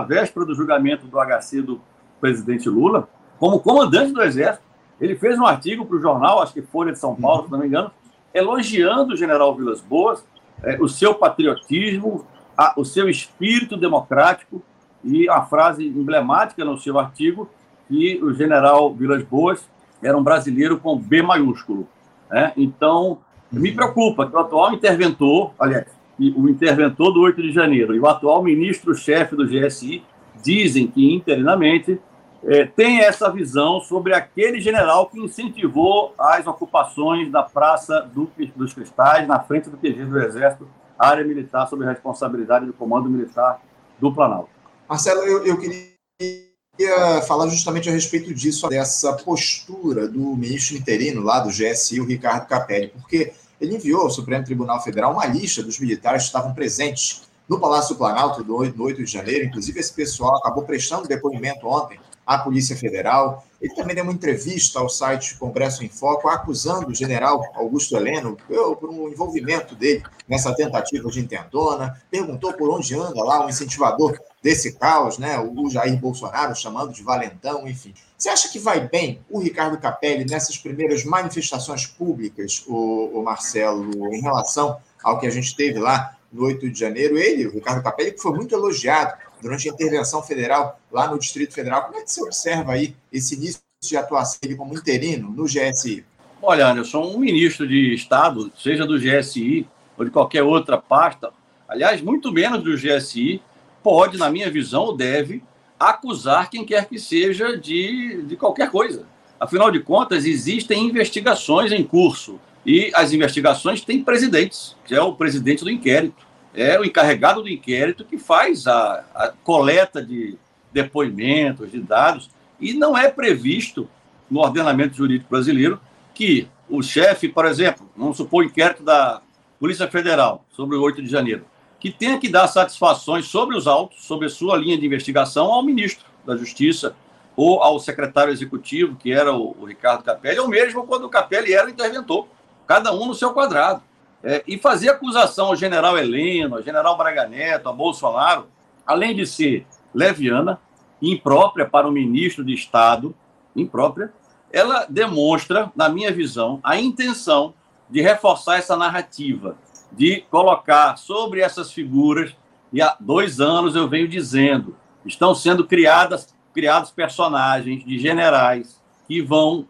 véspera 0.00 0.44
do 0.44 0.54
julgamento 0.54 1.06
do 1.06 1.18
HC 1.18 1.62
do 1.62 1.80
presidente 2.20 2.68
Lula, 2.68 3.08
como 3.38 3.60
comandante 3.60 4.12
do 4.12 4.22
Exército, 4.22 4.64
ele 5.00 5.16
fez 5.16 5.38
um 5.38 5.46
artigo 5.46 5.86
para 5.86 5.96
o 5.96 6.00
jornal, 6.00 6.42
acho 6.42 6.52
que 6.52 6.62
Folha 6.62 6.92
de 6.92 6.98
São 6.98 7.14
Paulo, 7.16 7.44
se 7.44 7.50
não 7.50 7.58
me 7.58 7.66
engano, 7.66 7.90
elogiando 8.34 9.14
o 9.14 9.16
general 9.16 9.54
Vilas 9.54 9.80
Boas, 9.80 10.24
é, 10.62 10.78
o 10.80 10.88
seu 10.88 11.14
patriotismo, 11.14 12.26
a, 12.56 12.74
o 12.76 12.84
seu 12.84 13.08
espírito 13.08 13.76
democrático 13.76 14.62
e 15.02 15.28
a 15.28 15.42
frase 15.42 15.86
emblemática 15.86 16.64
no 16.64 16.78
seu 16.78 16.98
artigo 16.98 17.48
que 17.88 18.20
o 18.22 18.32
general 18.34 18.92
Vilas 18.94 19.22
Boas 19.24 19.68
era 20.02 20.16
um 20.16 20.22
brasileiro 20.22 20.78
com 20.78 20.96
B 20.96 21.22
maiúsculo. 21.22 21.88
Né? 22.30 22.52
Então, 22.56 23.18
me 23.50 23.72
preocupa 23.72 24.26
que 24.26 24.36
o 24.36 24.38
atual 24.38 24.72
interventor, 24.72 25.52
aliás, 25.58 25.86
o 26.18 26.48
interventor 26.48 27.12
do 27.12 27.20
8 27.22 27.42
de 27.42 27.50
janeiro 27.50 27.94
e 27.94 28.00
o 28.00 28.06
atual 28.06 28.42
ministro-chefe 28.42 29.34
do 29.34 29.46
GSI 29.46 30.02
dizem 30.42 30.86
que, 30.86 31.14
interinamente, 31.14 31.98
é, 32.44 32.64
tem 32.64 33.00
essa 33.00 33.30
visão 33.30 33.80
sobre 33.80 34.14
aquele 34.14 34.60
general 34.60 35.08
que 35.08 35.20
incentivou 35.20 36.14
as 36.18 36.46
ocupações 36.46 37.30
da 37.30 37.42
Praça 37.42 38.00
do, 38.14 38.30
dos 38.56 38.72
Cristais, 38.72 39.28
na 39.28 39.40
frente 39.40 39.68
do 39.68 39.76
QG 39.76 40.04
do 40.06 40.18
Exército, 40.20 40.68
área 40.98 41.24
militar 41.24 41.66
sob 41.68 41.84
responsabilidade 41.84 42.66
do 42.66 42.72
Comando 42.72 43.08
Militar 43.08 43.60
do 43.98 44.12
Planalto. 44.12 44.48
Marcelo, 44.88 45.20
eu, 45.22 45.46
eu 45.46 45.58
queria 45.58 47.22
falar 47.26 47.46
justamente 47.48 47.88
a 47.88 47.92
respeito 47.92 48.32
disso, 48.32 48.68
dessa 48.68 49.12
postura 49.12 50.08
do 50.08 50.34
ministro 50.34 50.76
interino 50.76 51.22
lá 51.22 51.40
do 51.40 51.50
GSI, 51.50 52.00
o 52.00 52.06
Ricardo 52.06 52.46
Capelli, 52.46 52.88
porque 52.88 53.32
ele 53.60 53.76
enviou 53.76 54.02
ao 54.02 54.10
Supremo 54.10 54.44
Tribunal 54.44 54.82
Federal 54.82 55.12
uma 55.12 55.26
lista 55.26 55.62
dos 55.62 55.78
militares 55.78 56.22
que 56.22 56.28
estavam 56.28 56.54
presentes 56.54 57.28
no 57.46 57.60
Palácio 57.60 57.94
do 57.94 57.98
Planalto 57.98 58.42
do 58.42 58.56
8 58.56 59.04
de 59.04 59.10
janeiro. 59.10 59.44
Inclusive, 59.44 59.78
esse 59.78 59.92
pessoal 59.92 60.38
acabou 60.38 60.64
prestando 60.64 61.06
depoimento 61.06 61.66
ontem 61.66 61.98
à 62.30 62.38
Polícia 62.38 62.76
Federal. 62.76 63.44
Ele 63.60 63.74
também 63.74 63.92
deu 63.92 64.04
uma 64.04 64.12
entrevista 64.12 64.78
ao 64.78 64.88
site 64.88 65.36
Congresso 65.36 65.84
em 65.84 65.88
Foco, 65.88 66.28
acusando 66.28 66.88
o 66.88 66.94
general 66.94 67.44
Augusto 67.56 67.96
Heleno 67.96 68.36
por 68.46 68.88
um 68.88 69.08
envolvimento 69.08 69.74
dele 69.74 70.04
nessa 70.28 70.54
tentativa 70.54 71.10
de 71.10 71.18
intentona. 71.18 72.00
Perguntou 72.08 72.52
por 72.52 72.70
onde 72.70 72.94
anda 72.94 73.24
lá 73.24 73.44
o 73.44 73.48
incentivador 73.48 74.16
desse 74.40 74.74
caos, 74.74 75.18
né? 75.18 75.40
o 75.40 75.68
Jair 75.68 75.98
Bolsonaro 75.98 76.54
chamando 76.54 76.92
de 76.92 77.02
valentão, 77.02 77.66
enfim. 77.66 77.92
Você 78.16 78.28
acha 78.28 78.48
que 78.48 78.60
vai 78.60 78.86
bem 78.86 79.20
o 79.28 79.40
Ricardo 79.40 79.76
Capelli 79.76 80.24
nessas 80.24 80.56
primeiras 80.56 81.04
manifestações 81.04 81.84
públicas, 81.84 82.62
o, 82.68 83.10
o 83.12 83.24
Marcelo, 83.24 84.14
em 84.14 84.20
relação 84.20 84.78
ao 85.02 85.18
que 85.18 85.26
a 85.26 85.30
gente 85.30 85.56
teve 85.56 85.80
lá 85.80 86.16
no 86.32 86.44
8 86.44 86.70
de 86.70 86.78
janeiro? 86.78 87.18
Ele, 87.18 87.48
o 87.48 87.52
Ricardo 87.52 87.82
Capelli, 87.82 88.12
que 88.12 88.22
foi 88.22 88.32
muito 88.32 88.54
elogiado 88.54 89.14
durante 89.40 89.68
a 89.68 89.72
intervenção 89.72 90.22
federal 90.22 90.78
lá 90.90 91.10
no 91.10 91.18
Distrito 91.18 91.54
Federal. 91.54 91.82
Como 91.84 91.98
é 91.98 92.02
que 92.02 92.12
você 92.12 92.22
observa 92.22 92.72
aí 92.72 92.94
esse 93.12 93.34
início 93.34 93.60
de 93.82 93.96
atuação 93.96 94.38
dele 94.42 94.56
como 94.56 94.74
interino 94.74 95.30
no 95.30 95.44
GSI? 95.44 96.04
Olha, 96.42 96.68
Anderson, 96.68 97.02
um 97.02 97.18
ministro 97.18 97.66
de 97.66 97.94
Estado, 97.94 98.50
seja 98.58 98.86
do 98.86 98.98
GSI 98.98 99.66
ou 99.96 100.04
de 100.04 100.10
qualquer 100.10 100.42
outra 100.42 100.78
pasta, 100.78 101.30
aliás, 101.68 102.00
muito 102.00 102.32
menos 102.32 102.62
do 102.62 102.76
GSI, 102.76 103.42
pode, 103.82 104.18
na 104.18 104.30
minha 104.30 104.50
visão, 104.50 104.84
ou 104.84 104.96
deve 104.96 105.42
acusar 105.78 106.50
quem 106.50 106.64
quer 106.64 106.86
que 106.86 106.98
seja 106.98 107.56
de, 107.56 108.22
de 108.22 108.36
qualquer 108.36 108.70
coisa. 108.70 109.06
Afinal 109.38 109.70
de 109.70 109.80
contas, 109.80 110.26
existem 110.26 110.86
investigações 110.86 111.72
em 111.72 111.82
curso 111.82 112.38
e 112.64 112.90
as 112.94 113.12
investigações 113.12 113.80
têm 113.80 114.04
presidentes, 114.04 114.76
que 114.84 114.94
é 114.94 115.00
o 115.00 115.14
presidente 115.14 115.64
do 115.64 115.70
inquérito 115.70 116.29
é 116.54 116.78
o 116.78 116.84
encarregado 116.84 117.42
do 117.42 117.48
inquérito 117.48 118.04
que 118.04 118.18
faz 118.18 118.66
a, 118.66 119.04
a 119.14 119.32
coleta 119.44 120.04
de 120.04 120.36
depoimentos, 120.72 121.70
de 121.70 121.80
dados, 121.80 122.30
e 122.60 122.74
não 122.74 122.96
é 122.96 123.10
previsto 123.10 123.88
no 124.30 124.40
ordenamento 124.40 124.96
jurídico 124.96 125.30
brasileiro 125.30 125.80
que 126.14 126.48
o 126.68 126.82
chefe, 126.82 127.28
por 127.28 127.46
exemplo, 127.46 127.90
vamos 127.96 128.16
supor 128.16 128.44
o 128.44 128.46
inquérito 128.46 128.82
da 128.82 129.20
Polícia 129.58 129.88
Federal 129.88 130.44
sobre 130.52 130.76
o 130.76 130.82
8 130.82 131.02
de 131.02 131.08
janeiro, 131.08 131.44
que 131.78 131.90
tenha 131.90 132.18
que 132.18 132.28
dar 132.28 132.46
satisfações 132.46 133.26
sobre 133.26 133.56
os 133.56 133.66
autos, 133.66 134.04
sobre 134.04 134.26
a 134.26 134.30
sua 134.30 134.56
linha 134.56 134.78
de 134.78 134.86
investigação 134.86 135.46
ao 135.46 135.62
ministro 135.62 136.06
da 136.24 136.36
Justiça 136.36 136.94
ou 137.34 137.62
ao 137.62 137.80
secretário 137.80 138.32
executivo, 138.32 138.96
que 138.96 139.12
era 139.12 139.34
o, 139.34 139.56
o 139.58 139.64
Ricardo 139.64 140.04
Capelli, 140.04 140.38
ou 140.38 140.48
mesmo 140.48 140.86
quando 140.86 141.04
o 141.04 141.08
Capelli 141.08 141.52
era 141.52 141.70
interventor, 141.70 142.28
cada 142.66 142.92
um 142.92 143.06
no 143.06 143.14
seu 143.14 143.32
quadrado. 143.32 143.82
É, 144.22 144.42
e 144.46 144.58
fazer 144.58 144.90
acusação 144.90 145.46
ao 145.46 145.56
general 145.56 145.96
Heleno, 145.96 146.56
ao 146.56 146.62
general 146.62 146.96
Braga 146.96 147.26
Neto, 147.26 147.68
a 147.68 147.72
Bolsonaro, 147.72 148.46
além 148.86 149.14
de 149.14 149.26
ser 149.26 149.66
leviana, 149.94 150.60
imprópria 151.00 151.66
para 151.66 151.88
um 151.88 151.92
ministro 151.92 152.44
de 152.44 152.52
Estado, 152.52 153.14
imprópria, 153.56 154.12
ela 154.52 154.84
demonstra, 154.88 155.72
na 155.74 155.88
minha 155.88 156.12
visão, 156.12 156.60
a 156.62 156.78
intenção 156.78 157.54
de 157.88 158.02
reforçar 158.02 158.58
essa 158.58 158.76
narrativa, 158.76 159.56
de 159.92 160.22
colocar 160.30 160.96
sobre 160.96 161.40
essas 161.40 161.72
figuras, 161.72 162.36
e 162.72 162.82
há 162.82 162.96
dois 163.00 163.40
anos 163.40 163.74
eu 163.74 163.88
venho 163.88 164.06
dizendo, 164.06 164.76
estão 165.04 165.34
sendo 165.34 165.66
criadas, 165.66 166.34
criados 166.52 166.90
personagens 166.90 167.84
de 167.84 167.98
generais 167.98 168.80
que 169.08 169.20
vão, 169.22 169.66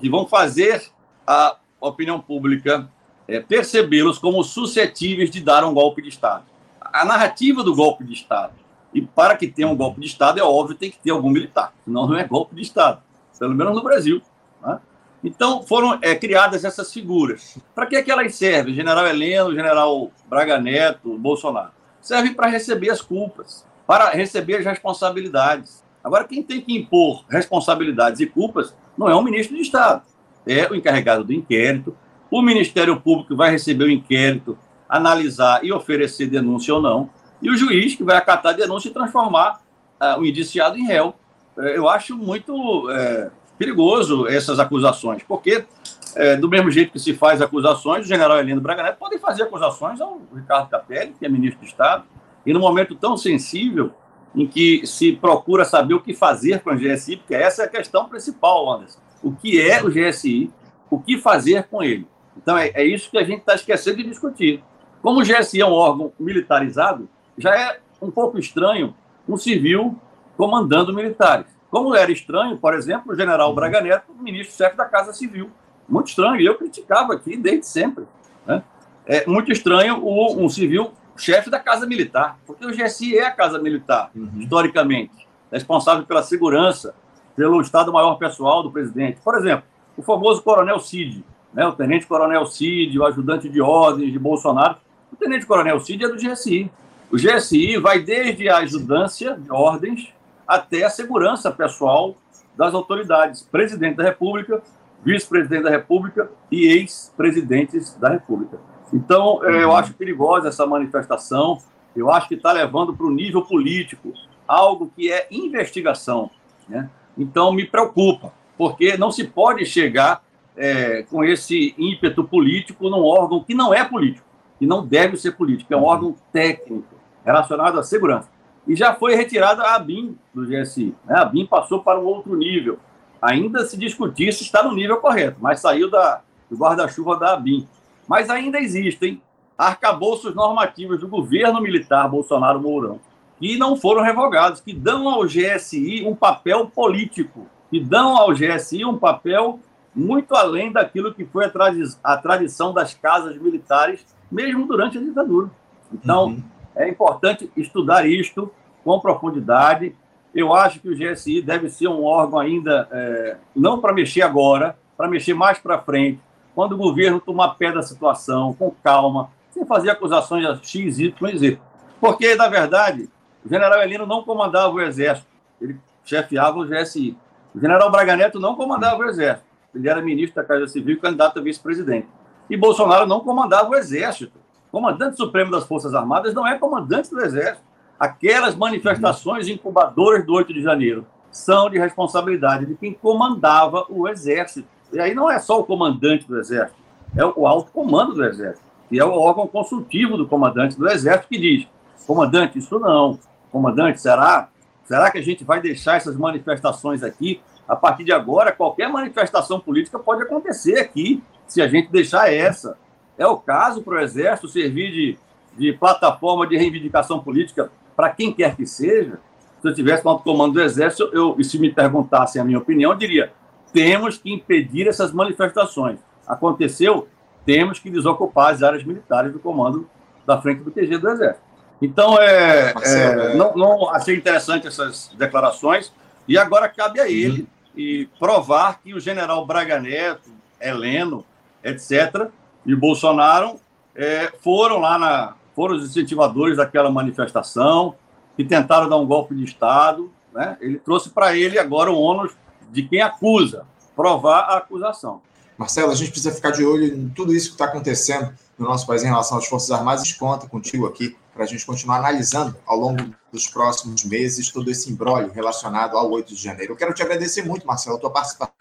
que 0.00 0.10
vão 0.10 0.26
fazer 0.26 0.90
a 1.26 1.56
opinião 1.80 2.20
pública 2.20 2.90
é, 3.32 3.40
percebê-los 3.40 4.18
como 4.18 4.44
suscetíveis 4.44 5.30
de 5.30 5.40
dar 5.40 5.64
um 5.64 5.72
golpe 5.72 6.02
de 6.02 6.08
Estado. 6.08 6.44
A 6.80 7.04
narrativa 7.04 7.64
do 7.64 7.74
golpe 7.74 8.04
de 8.04 8.12
Estado, 8.12 8.52
e 8.92 9.00
para 9.00 9.36
que 9.36 9.48
tenha 9.48 9.68
um 9.68 9.76
golpe 9.76 10.00
de 10.00 10.06
Estado, 10.06 10.38
é 10.38 10.42
óbvio 10.42 10.76
tem 10.76 10.90
que 10.90 10.98
ter 10.98 11.10
algum 11.10 11.30
militar, 11.30 11.72
senão 11.82 12.06
não 12.06 12.16
é 12.16 12.24
golpe 12.24 12.54
de 12.54 12.60
Estado, 12.60 13.02
pelo 13.38 13.54
menos 13.54 13.74
no 13.74 13.82
Brasil. 13.82 14.20
Né? 14.62 14.78
Então, 15.24 15.62
foram 15.62 15.98
é, 16.02 16.14
criadas 16.14 16.64
essas 16.64 16.92
figuras. 16.92 17.58
Para 17.74 17.86
que, 17.86 17.96
é 17.96 18.02
que 18.02 18.10
elas 18.10 18.34
servem? 18.34 18.74
General 18.74 19.06
Heleno, 19.06 19.54
General 19.54 20.10
Braga 20.28 20.58
Neto, 20.58 21.16
Bolsonaro. 21.16 21.70
Servem 22.00 22.34
para 22.34 22.48
receber 22.48 22.90
as 22.90 23.00
culpas, 23.00 23.64
para 23.86 24.10
receber 24.10 24.56
as 24.56 24.64
responsabilidades. 24.64 25.82
Agora, 26.04 26.24
quem 26.24 26.42
tem 26.42 26.60
que 26.60 26.76
impor 26.76 27.24
responsabilidades 27.30 28.20
e 28.20 28.26
culpas 28.26 28.76
não 28.98 29.08
é 29.08 29.14
o 29.14 29.22
ministro 29.22 29.56
de 29.56 29.62
Estado, 29.62 30.02
é 30.46 30.68
o 30.68 30.74
encarregado 30.74 31.24
do 31.24 31.32
inquérito, 31.32 31.96
o 32.32 32.40
Ministério 32.40 32.98
Público 32.98 33.36
vai 33.36 33.50
receber 33.50 33.84
o 33.84 33.90
inquérito, 33.90 34.58
analisar 34.88 35.62
e 35.62 35.70
oferecer 35.70 36.26
denúncia 36.26 36.74
ou 36.74 36.80
não, 36.80 37.10
e 37.42 37.50
o 37.50 37.56
juiz 37.58 37.94
que 37.94 38.02
vai 38.02 38.16
acatar 38.16 38.54
a 38.54 38.56
denúncia 38.56 38.88
e 38.88 38.92
transformar 38.92 39.60
uh, 40.00 40.18
o 40.18 40.24
indiciado 40.24 40.78
em 40.78 40.86
réu. 40.86 41.14
Uh, 41.54 41.60
eu 41.60 41.88
acho 41.90 42.16
muito 42.16 42.54
uh, 42.88 43.30
perigoso 43.58 44.26
essas 44.26 44.58
acusações, 44.58 45.22
porque 45.28 45.66
é, 46.14 46.36
do 46.36 46.48
mesmo 46.48 46.70
jeito 46.70 46.92
que 46.92 46.98
se 46.98 47.14
faz 47.14 47.40
acusações, 47.40 48.04
o 48.04 48.08
general 48.08 48.38
Heleno 48.38 48.60
Braga 48.60 48.82
Neto 48.82 48.98
pode 48.98 49.18
fazer 49.18 49.44
acusações 49.44 50.00
ao 50.00 50.20
Ricardo 50.34 50.68
Capelli, 50.68 51.14
que 51.18 51.24
é 51.24 51.28
ministro 51.28 51.60
de 51.60 51.66
Estado, 51.66 52.04
e 52.44 52.52
no 52.52 52.60
momento 52.60 52.94
tão 52.94 53.16
sensível 53.16 53.92
em 54.34 54.46
que 54.46 54.86
se 54.86 55.12
procura 55.12 55.64
saber 55.64 55.94
o 55.94 56.00
que 56.00 56.12
fazer 56.12 56.60
com 56.60 56.70
o 56.70 56.76
GSI, 56.76 57.16
porque 57.16 57.34
essa 57.34 57.62
é 57.62 57.64
a 57.66 57.68
questão 57.68 58.08
principal, 58.08 58.70
Anderson. 58.70 58.98
O 59.22 59.32
que 59.32 59.60
é 59.60 59.82
o 59.82 59.90
GSI, 59.90 60.50
o 60.90 60.98
que 60.98 61.16
fazer 61.16 61.64
com 61.64 61.82
ele. 61.82 62.06
Então, 62.36 62.56
é, 62.56 62.68
é 62.74 62.84
isso 62.84 63.10
que 63.10 63.18
a 63.18 63.24
gente 63.24 63.40
está 63.40 63.54
esquecendo 63.54 63.98
de 63.98 64.04
discutir. 64.04 64.62
Como 65.00 65.20
o 65.20 65.24
GSI 65.24 65.60
é 65.60 65.66
um 65.66 65.72
órgão 65.72 66.12
militarizado, 66.18 67.08
já 67.36 67.54
é 67.54 67.80
um 68.00 68.10
pouco 68.10 68.38
estranho 68.38 68.94
um 69.28 69.36
civil 69.36 69.98
comandando 70.36 70.94
militares. 70.94 71.46
Como 71.70 71.94
era 71.94 72.10
estranho, 72.12 72.58
por 72.58 72.74
exemplo, 72.74 73.12
o 73.12 73.16
general 73.16 73.54
Braga 73.54 73.80
Neto, 73.80 74.12
ministro-chefe 74.18 74.76
da 74.76 74.84
Casa 74.84 75.12
Civil. 75.12 75.50
Muito 75.88 76.08
estranho, 76.08 76.40
e 76.40 76.44
eu 76.44 76.54
criticava 76.54 77.14
aqui 77.14 77.36
desde 77.36 77.66
sempre. 77.66 78.04
Né? 78.46 78.62
É 79.06 79.26
muito 79.26 79.50
estranho 79.50 79.98
o, 80.02 80.44
um 80.44 80.48
civil 80.48 80.92
chefe 81.16 81.50
da 81.50 81.58
Casa 81.58 81.86
Militar, 81.86 82.38
porque 82.46 82.64
o 82.64 82.70
GSI 82.70 83.16
é 83.18 83.26
a 83.26 83.30
Casa 83.30 83.58
Militar, 83.58 84.10
uhum. 84.14 84.30
historicamente, 84.38 85.26
responsável 85.50 86.04
pela 86.04 86.22
segurança, 86.22 86.94
pelo 87.34 87.60
Estado-Maior 87.60 88.16
Pessoal 88.16 88.62
do 88.62 88.70
presidente. 88.70 89.20
Por 89.22 89.36
exemplo, 89.36 89.64
o 89.96 90.02
famoso 90.02 90.42
Coronel 90.42 90.78
Cid, 90.80 91.24
né, 91.52 91.66
o 91.66 91.72
Tenente 91.72 92.06
Coronel 92.06 92.46
Cid, 92.46 92.98
o 92.98 93.04
ajudante 93.04 93.48
de 93.48 93.60
ordens 93.60 94.12
de 94.12 94.18
Bolsonaro. 94.18 94.76
O 95.12 95.16
Tenente 95.16 95.46
Coronel 95.46 95.78
Cid 95.80 96.04
é 96.04 96.08
do 96.08 96.16
GSI. 96.16 96.70
O 97.10 97.16
GSI 97.16 97.76
vai 97.76 98.00
desde 98.00 98.48
a 98.48 98.58
ajudância 98.58 99.34
de 99.34 99.50
ordens 99.50 100.08
até 100.46 100.84
a 100.84 100.90
segurança 100.90 101.50
pessoal 101.50 102.16
das 102.56 102.74
autoridades, 102.74 103.42
presidente 103.42 103.96
da 103.96 104.02
República, 104.02 104.62
vice-presidente 105.04 105.64
da 105.64 105.70
República 105.70 106.30
e 106.50 106.66
ex-presidentes 106.66 107.94
da 107.96 108.08
República. 108.08 108.58
Então, 108.92 109.40
é, 109.44 109.62
eu 109.62 109.68
uhum. 109.68 109.76
acho 109.76 109.94
perigosa 109.94 110.48
essa 110.48 110.66
manifestação, 110.66 111.58
eu 111.96 112.10
acho 112.10 112.28
que 112.28 112.34
está 112.34 112.52
levando 112.52 112.94
para 112.94 113.06
o 113.06 113.10
nível 113.10 113.42
político 113.42 114.12
algo 114.46 114.92
que 114.94 115.10
é 115.10 115.26
investigação. 115.30 116.30
Né? 116.68 116.88
Então, 117.16 117.52
me 117.52 117.66
preocupa, 117.66 118.32
porque 118.56 118.96
não 118.96 119.10
se 119.10 119.24
pode 119.24 119.64
chegar 119.64 120.22
é, 120.56 121.02
com 121.04 121.24
esse 121.24 121.74
ímpeto 121.78 122.24
político 122.24 122.88
num 122.88 123.04
órgão 123.04 123.42
que 123.42 123.54
não 123.54 123.72
é 123.72 123.84
político, 123.84 124.26
que 124.58 124.66
não 124.66 124.86
deve 124.86 125.16
ser 125.16 125.32
político, 125.32 125.72
é 125.72 125.76
um 125.76 125.80
uhum. 125.80 125.86
órgão 125.86 126.16
técnico 126.32 126.94
relacionado 127.24 127.78
à 127.78 127.82
segurança. 127.82 128.28
E 128.66 128.76
já 128.76 128.94
foi 128.94 129.14
retirada 129.14 129.62
a 129.62 129.74
ABIN 129.74 130.16
do 130.32 130.46
GSI. 130.46 130.94
Né? 131.04 131.16
A 131.16 131.22
ABIN 131.22 131.46
passou 131.46 131.82
para 131.82 131.98
um 131.98 132.04
outro 132.04 132.36
nível. 132.36 132.78
Ainda 133.20 133.64
se 133.66 133.76
discutir 133.76 134.32
se 134.32 134.44
está 134.44 134.62
no 134.62 134.74
nível 134.74 134.98
correto, 134.98 135.38
mas 135.40 135.60
saiu 135.60 135.90
da, 135.90 136.20
do 136.50 136.56
guarda-chuva 136.56 137.16
da 137.16 137.34
ABIN. 137.34 137.66
Mas 138.06 138.30
ainda 138.30 138.60
existem 138.60 139.20
arcabouços 139.58 140.34
normativos 140.34 141.00
do 141.00 141.08
governo 141.08 141.60
militar 141.60 142.08
Bolsonaro 142.08 142.60
Mourão 142.60 143.00
que 143.42 143.58
não 143.58 143.76
foram 143.76 144.04
revogados, 144.04 144.60
que 144.60 144.72
dão 144.72 145.08
ao 145.08 145.24
GSI 145.24 146.04
um 146.06 146.14
papel 146.14 146.68
político, 146.68 147.48
que 147.68 147.80
dão 147.80 148.16
ao 148.16 148.32
GSI 148.32 148.84
um 148.84 148.96
papel 148.96 149.58
muito 149.94 150.34
além 150.34 150.72
daquilo 150.72 151.12
que 151.12 151.24
foi 151.24 151.44
a, 151.44 151.50
tradi 151.50 151.82
a 152.02 152.16
tradição 152.16 152.72
das 152.72 152.94
casas 152.94 153.36
militares, 153.36 154.04
mesmo 154.30 154.66
durante 154.66 154.98
a 154.98 155.00
ditadura. 155.00 155.50
Então, 155.92 156.26
uhum. 156.26 156.42
é 156.74 156.88
importante 156.88 157.50
estudar 157.56 158.06
isto 158.06 158.50
com 158.82 158.98
profundidade. 159.00 159.94
Eu 160.34 160.54
acho 160.54 160.80
que 160.80 160.88
o 160.88 160.96
GSI 160.96 161.42
deve 161.42 161.68
ser 161.68 161.88
um 161.88 162.04
órgão 162.04 162.38
ainda, 162.38 162.88
é, 162.90 163.36
não 163.54 163.80
para 163.80 163.92
mexer 163.92 164.22
agora, 164.22 164.76
para 164.96 165.08
mexer 165.08 165.34
mais 165.34 165.58
para 165.58 165.78
frente, 165.78 166.20
quando 166.54 166.72
o 166.72 166.78
governo 166.78 167.20
tomar 167.20 167.54
pé 167.54 167.72
da 167.72 167.82
situação, 167.82 168.54
com 168.54 168.70
calma, 168.82 169.30
sem 169.50 169.66
fazer 169.66 169.90
acusações 169.90 170.44
a 170.46 170.56
X, 170.56 170.98
Y 170.98 171.38
Z. 171.38 171.58
Porque, 172.00 172.34
na 172.34 172.48
verdade, 172.48 173.08
o 173.44 173.48
general 173.48 173.82
Heleno 173.82 174.06
não 174.06 174.22
comandava 174.22 174.72
o 174.72 174.80
Exército, 174.80 175.26
ele 175.60 175.78
chefiava 176.04 176.58
o 176.58 176.66
GSI. 176.66 177.16
O 177.54 177.60
general 177.60 177.90
Braga 177.90 178.16
Neto 178.16 178.40
não 178.40 178.54
comandava 178.54 178.98
o 178.98 179.04
Exército, 179.04 179.46
ele 179.74 179.88
era 179.88 180.02
ministro 180.02 180.42
da 180.42 180.46
Casa 180.46 180.68
Civil 180.68 180.96
e 180.96 181.00
candidato 181.00 181.38
a 181.38 181.42
vice-presidente. 181.42 182.08
E 182.48 182.56
Bolsonaro 182.56 183.06
não 183.06 183.20
comandava 183.20 183.70
o 183.70 183.74
Exército. 183.74 184.38
Comandante 184.70 185.16
supremo 185.16 185.50
das 185.50 185.64
Forças 185.64 185.94
Armadas 185.94 186.34
não 186.34 186.46
é 186.46 186.58
comandante 186.58 187.10
do 187.10 187.20
Exército. 187.20 187.64
Aquelas 187.98 188.54
manifestações 188.54 189.48
incubadoras 189.48 190.26
do 190.26 190.34
8 190.34 190.52
de 190.52 190.62
janeiro 190.62 191.06
são 191.30 191.70
de 191.70 191.78
responsabilidade 191.78 192.66
de 192.66 192.74
quem 192.74 192.92
comandava 192.92 193.86
o 193.88 194.08
Exército. 194.08 194.68
E 194.92 195.00
aí 195.00 195.14
não 195.14 195.30
é 195.30 195.38
só 195.38 195.60
o 195.60 195.64
comandante 195.64 196.26
do 196.26 196.38
Exército, 196.38 196.78
é 197.16 197.24
o 197.24 197.46
alto 197.46 197.70
comando 197.72 198.12
do 198.12 198.24
Exército, 198.24 198.64
que 198.88 198.98
é 198.98 199.04
o 199.04 199.12
órgão 199.12 199.46
consultivo 199.46 200.16
do 200.16 200.26
comandante 200.26 200.78
do 200.78 200.88
Exército 200.88 201.28
que 201.28 201.38
diz: 201.38 201.66
comandante, 202.06 202.58
isso 202.58 202.78
não. 202.78 203.18
Comandante, 203.50 204.00
será? 204.00 204.48
Será 204.84 205.10
que 205.10 205.18
a 205.18 205.22
gente 205.22 205.44
vai 205.44 205.60
deixar 205.60 205.96
essas 205.96 206.16
manifestações 206.16 207.02
aqui? 207.02 207.40
A 207.66 207.76
partir 207.76 208.04
de 208.04 208.12
agora, 208.12 208.52
qualquer 208.52 208.88
manifestação 208.88 209.60
política 209.60 209.98
pode 209.98 210.22
acontecer 210.22 210.78
aqui, 210.78 211.22
se 211.46 211.60
a 211.62 211.68
gente 211.68 211.90
deixar 211.90 212.32
essa. 212.32 212.76
É 213.16 213.26
o 213.26 213.36
caso 213.36 213.82
para 213.82 213.94
o 213.94 214.00
Exército 214.00 214.48
servir 214.48 214.90
de, 214.90 215.18
de 215.56 215.72
plataforma 215.72 216.46
de 216.46 216.56
reivindicação 216.56 217.20
política 217.20 217.70
para 217.94 218.10
quem 218.10 218.32
quer 218.32 218.56
que 218.56 218.66
seja. 218.66 219.18
Se 219.60 219.68
eu 219.68 219.70
estivesse 219.70 220.04
no 220.04 220.18
comando 220.18 220.54
do 220.54 220.62
Exército, 220.62 221.08
eu, 221.12 221.36
e 221.38 221.44
se 221.44 221.58
me 221.58 221.72
perguntassem 221.72 222.40
a 222.40 222.44
minha 222.44 222.58
opinião, 222.58 222.92
eu 222.92 222.98
diria: 222.98 223.32
temos 223.72 224.18
que 224.18 224.32
impedir 224.32 224.88
essas 224.88 225.12
manifestações. 225.12 225.98
Aconteceu, 226.26 227.06
temos 227.44 227.78
que 227.78 227.90
desocupar 227.90 228.52
as 228.52 228.62
áreas 228.62 228.84
militares 228.84 229.32
do 229.32 229.38
comando 229.38 229.88
da 230.26 230.40
frente 230.40 230.62
do 230.62 230.70
QG 230.70 230.98
do 230.98 231.10
Exército. 231.10 231.52
Então, 231.80 232.16
é, 232.16 232.72
Marcelo, 232.72 233.20
é, 233.20 233.32
é, 233.32 233.36
Não, 233.36 233.54
não, 233.56 233.90
achei 233.90 234.16
interessante 234.16 234.68
essas 234.68 235.10
declarações, 235.18 235.92
e 236.26 236.38
agora 236.38 236.68
cabe 236.68 237.00
a 237.00 237.08
ele 237.08 237.42
uhum. 237.42 237.46
e 237.76 238.08
provar 238.18 238.80
que 238.80 238.94
o 238.94 239.00
general 239.00 239.44
Braga 239.46 239.80
Neto, 239.80 240.30
Heleno, 240.60 241.24
etc., 241.62 242.28
e 242.64 242.74
Bolsonaro 242.74 243.56
é, 243.94 244.32
foram 244.40 244.78
lá 244.78 244.98
na. 244.98 245.34
foram 245.54 245.74
os 245.74 245.84
incentivadores 245.84 246.56
daquela 246.56 246.90
manifestação, 246.90 247.94
que 248.36 248.44
tentaram 248.44 248.88
dar 248.88 248.96
um 248.96 249.06
golpe 249.06 249.34
de 249.34 249.44
Estado. 249.44 250.10
Né? 250.32 250.56
Ele 250.60 250.78
trouxe 250.78 251.10
para 251.10 251.36
ele 251.36 251.58
agora 251.58 251.90
o 251.90 251.98
ônus 251.98 252.32
de 252.70 252.84
quem 252.84 253.02
acusa, 253.02 253.66
provar 253.94 254.42
a 254.42 254.58
acusação. 254.58 255.20
Marcelo, 255.58 255.90
a 255.90 255.94
gente 255.94 256.10
precisa 256.10 256.34
ficar 256.34 256.50
de 256.50 256.64
olho 256.64 256.84
em 256.84 257.08
tudo 257.08 257.34
isso 257.34 257.48
que 257.48 257.54
está 257.54 257.66
acontecendo 257.66 258.32
no 258.58 258.66
nosso 258.66 258.86
país 258.86 259.02
em 259.02 259.08
relação 259.08 259.36
às 259.36 259.46
Forças 259.46 259.70
Armadas. 259.70 260.12
Conta 260.12 260.48
contigo 260.48 260.86
aqui 260.86 261.16
para 261.32 261.44
a 261.44 261.46
gente 261.46 261.64
continuar 261.64 261.96
analisando 261.96 262.56
ao 262.66 262.78
longo 262.78 263.14
dos 263.32 263.46
próximos 263.48 264.04
meses 264.04 264.50
todo 264.50 264.70
esse 264.70 264.90
embrólio 264.90 265.32
relacionado 265.32 265.96
ao 265.96 266.10
8 266.10 266.34
de 266.34 266.42
janeiro. 266.42 266.72
Eu 266.72 266.76
quero 266.76 266.92
te 266.92 267.02
agradecer 267.02 267.42
muito, 267.42 267.66
Marcelo, 267.66 267.96
a 267.96 268.00
tua 268.00 268.10
participação 268.10 268.52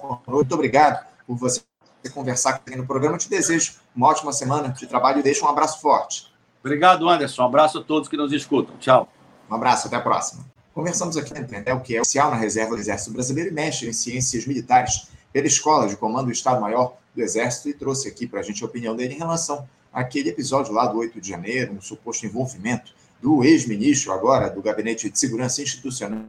conosco. 0.00 0.22
Muito 0.30 0.54
obrigado 0.54 1.06
por 1.26 1.36
você 1.36 1.62
conversar 2.12 2.50
aqui 2.50 2.76
no 2.76 2.86
programa. 2.86 3.14
Eu 3.14 3.18
te 3.18 3.28
desejo 3.28 3.74
uma 3.94 4.08
ótima 4.08 4.32
semana 4.32 4.68
de 4.68 4.86
trabalho 4.86 5.20
e 5.20 5.22
deixo 5.22 5.44
um 5.44 5.48
abraço 5.48 5.80
forte. 5.80 6.32
Obrigado, 6.60 7.08
Anderson. 7.08 7.42
Um 7.42 7.46
abraço 7.46 7.78
a 7.78 7.82
todos 7.82 8.08
que 8.08 8.16
nos 8.16 8.32
escutam. 8.32 8.76
Tchau. 8.78 9.08
Um 9.48 9.54
abraço, 9.54 9.86
até 9.86 9.96
a 9.96 10.00
próxima. 10.00 10.44
Conversamos 10.74 11.16
aqui 11.16 11.34
né, 11.34 11.74
o 11.74 11.80
que 11.80 11.96
é 11.96 12.00
oficial 12.00 12.30
na 12.30 12.36
reserva 12.36 12.74
do 12.74 12.80
Exército 12.80 13.12
Brasileiro 13.12 13.50
e 13.50 13.52
mestre 13.52 13.88
em 13.88 13.92
ciências 13.92 14.46
militares 14.46 15.08
pela 15.32 15.46
Escola 15.46 15.88
de 15.88 15.96
Comando 15.96 16.26
do 16.26 16.32
Estado-Maior 16.32 16.96
do 17.14 17.22
Exército 17.22 17.68
e 17.68 17.74
trouxe 17.74 18.08
aqui 18.08 18.26
para 18.26 18.40
a 18.40 18.42
gente 18.42 18.62
a 18.62 18.66
opinião 18.66 18.94
dele 18.94 19.14
em 19.14 19.18
relação 19.18 19.68
àquele 19.98 20.28
episódio 20.28 20.72
lá 20.72 20.86
do 20.86 20.98
8 20.98 21.20
de 21.20 21.28
janeiro, 21.28 21.72
um 21.72 21.80
suposto 21.80 22.24
envolvimento 22.24 22.92
do 23.20 23.42
ex-ministro 23.42 24.12
agora 24.12 24.48
do 24.48 24.62
Gabinete 24.62 25.10
de 25.10 25.18
Segurança 25.18 25.60
Institucional, 25.60 26.22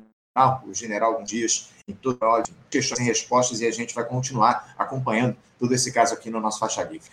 o 0.68 0.74
general 0.74 1.22
Dias, 1.24 1.70
em 1.88 1.94
toda 1.94 2.26
hora, 2.26 2.44
questões 2.70 2.98
sem 2.98 3.06
respostas, 3.06 3.62
e 3.62 3.68
a 3.68 3.72
gente 3.72 3.94
vai 3.94 4.04
continuar 4.04 4.74
acompanhando 4.78 5.36
todo 5.60 5.72
esse 5.72 5.92
caso 5.92 6.16
aqui 6.16 6.32
no 6.32 6.40
nosso 6.40 6.58
Faixa 6.58 6.82
Livre. 6.82 7.10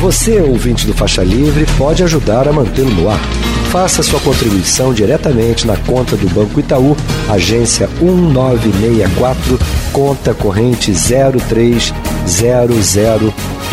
Você, 0.00 0.40
ouvinte 0.40 0.86
do 0.86 0.94
Faixa 0.94 1.24
Livre, 1.24 1.66
pode 1.76 2.04
ajudar 2.04 2.46
a 2.46 2.52
mantê-lo 2.52 2.90
no 2.90 3.10
ar. 3.10 3.18
Faça 3.72 4.00
sua 4.00 4.20
contribuição 4.20 4.94
diretamente 4.94 5.66
na 5.66 5.76
conta 5.76 6.16
do 6.16 6.30
Banco 6.30 6.60
Itaú, 6.60 6.94
agência 7.28 7.88
1964, 8.00 9.58
conta 9.92 10.32
corrente 10.34 10.92
03004, 10.92 13.34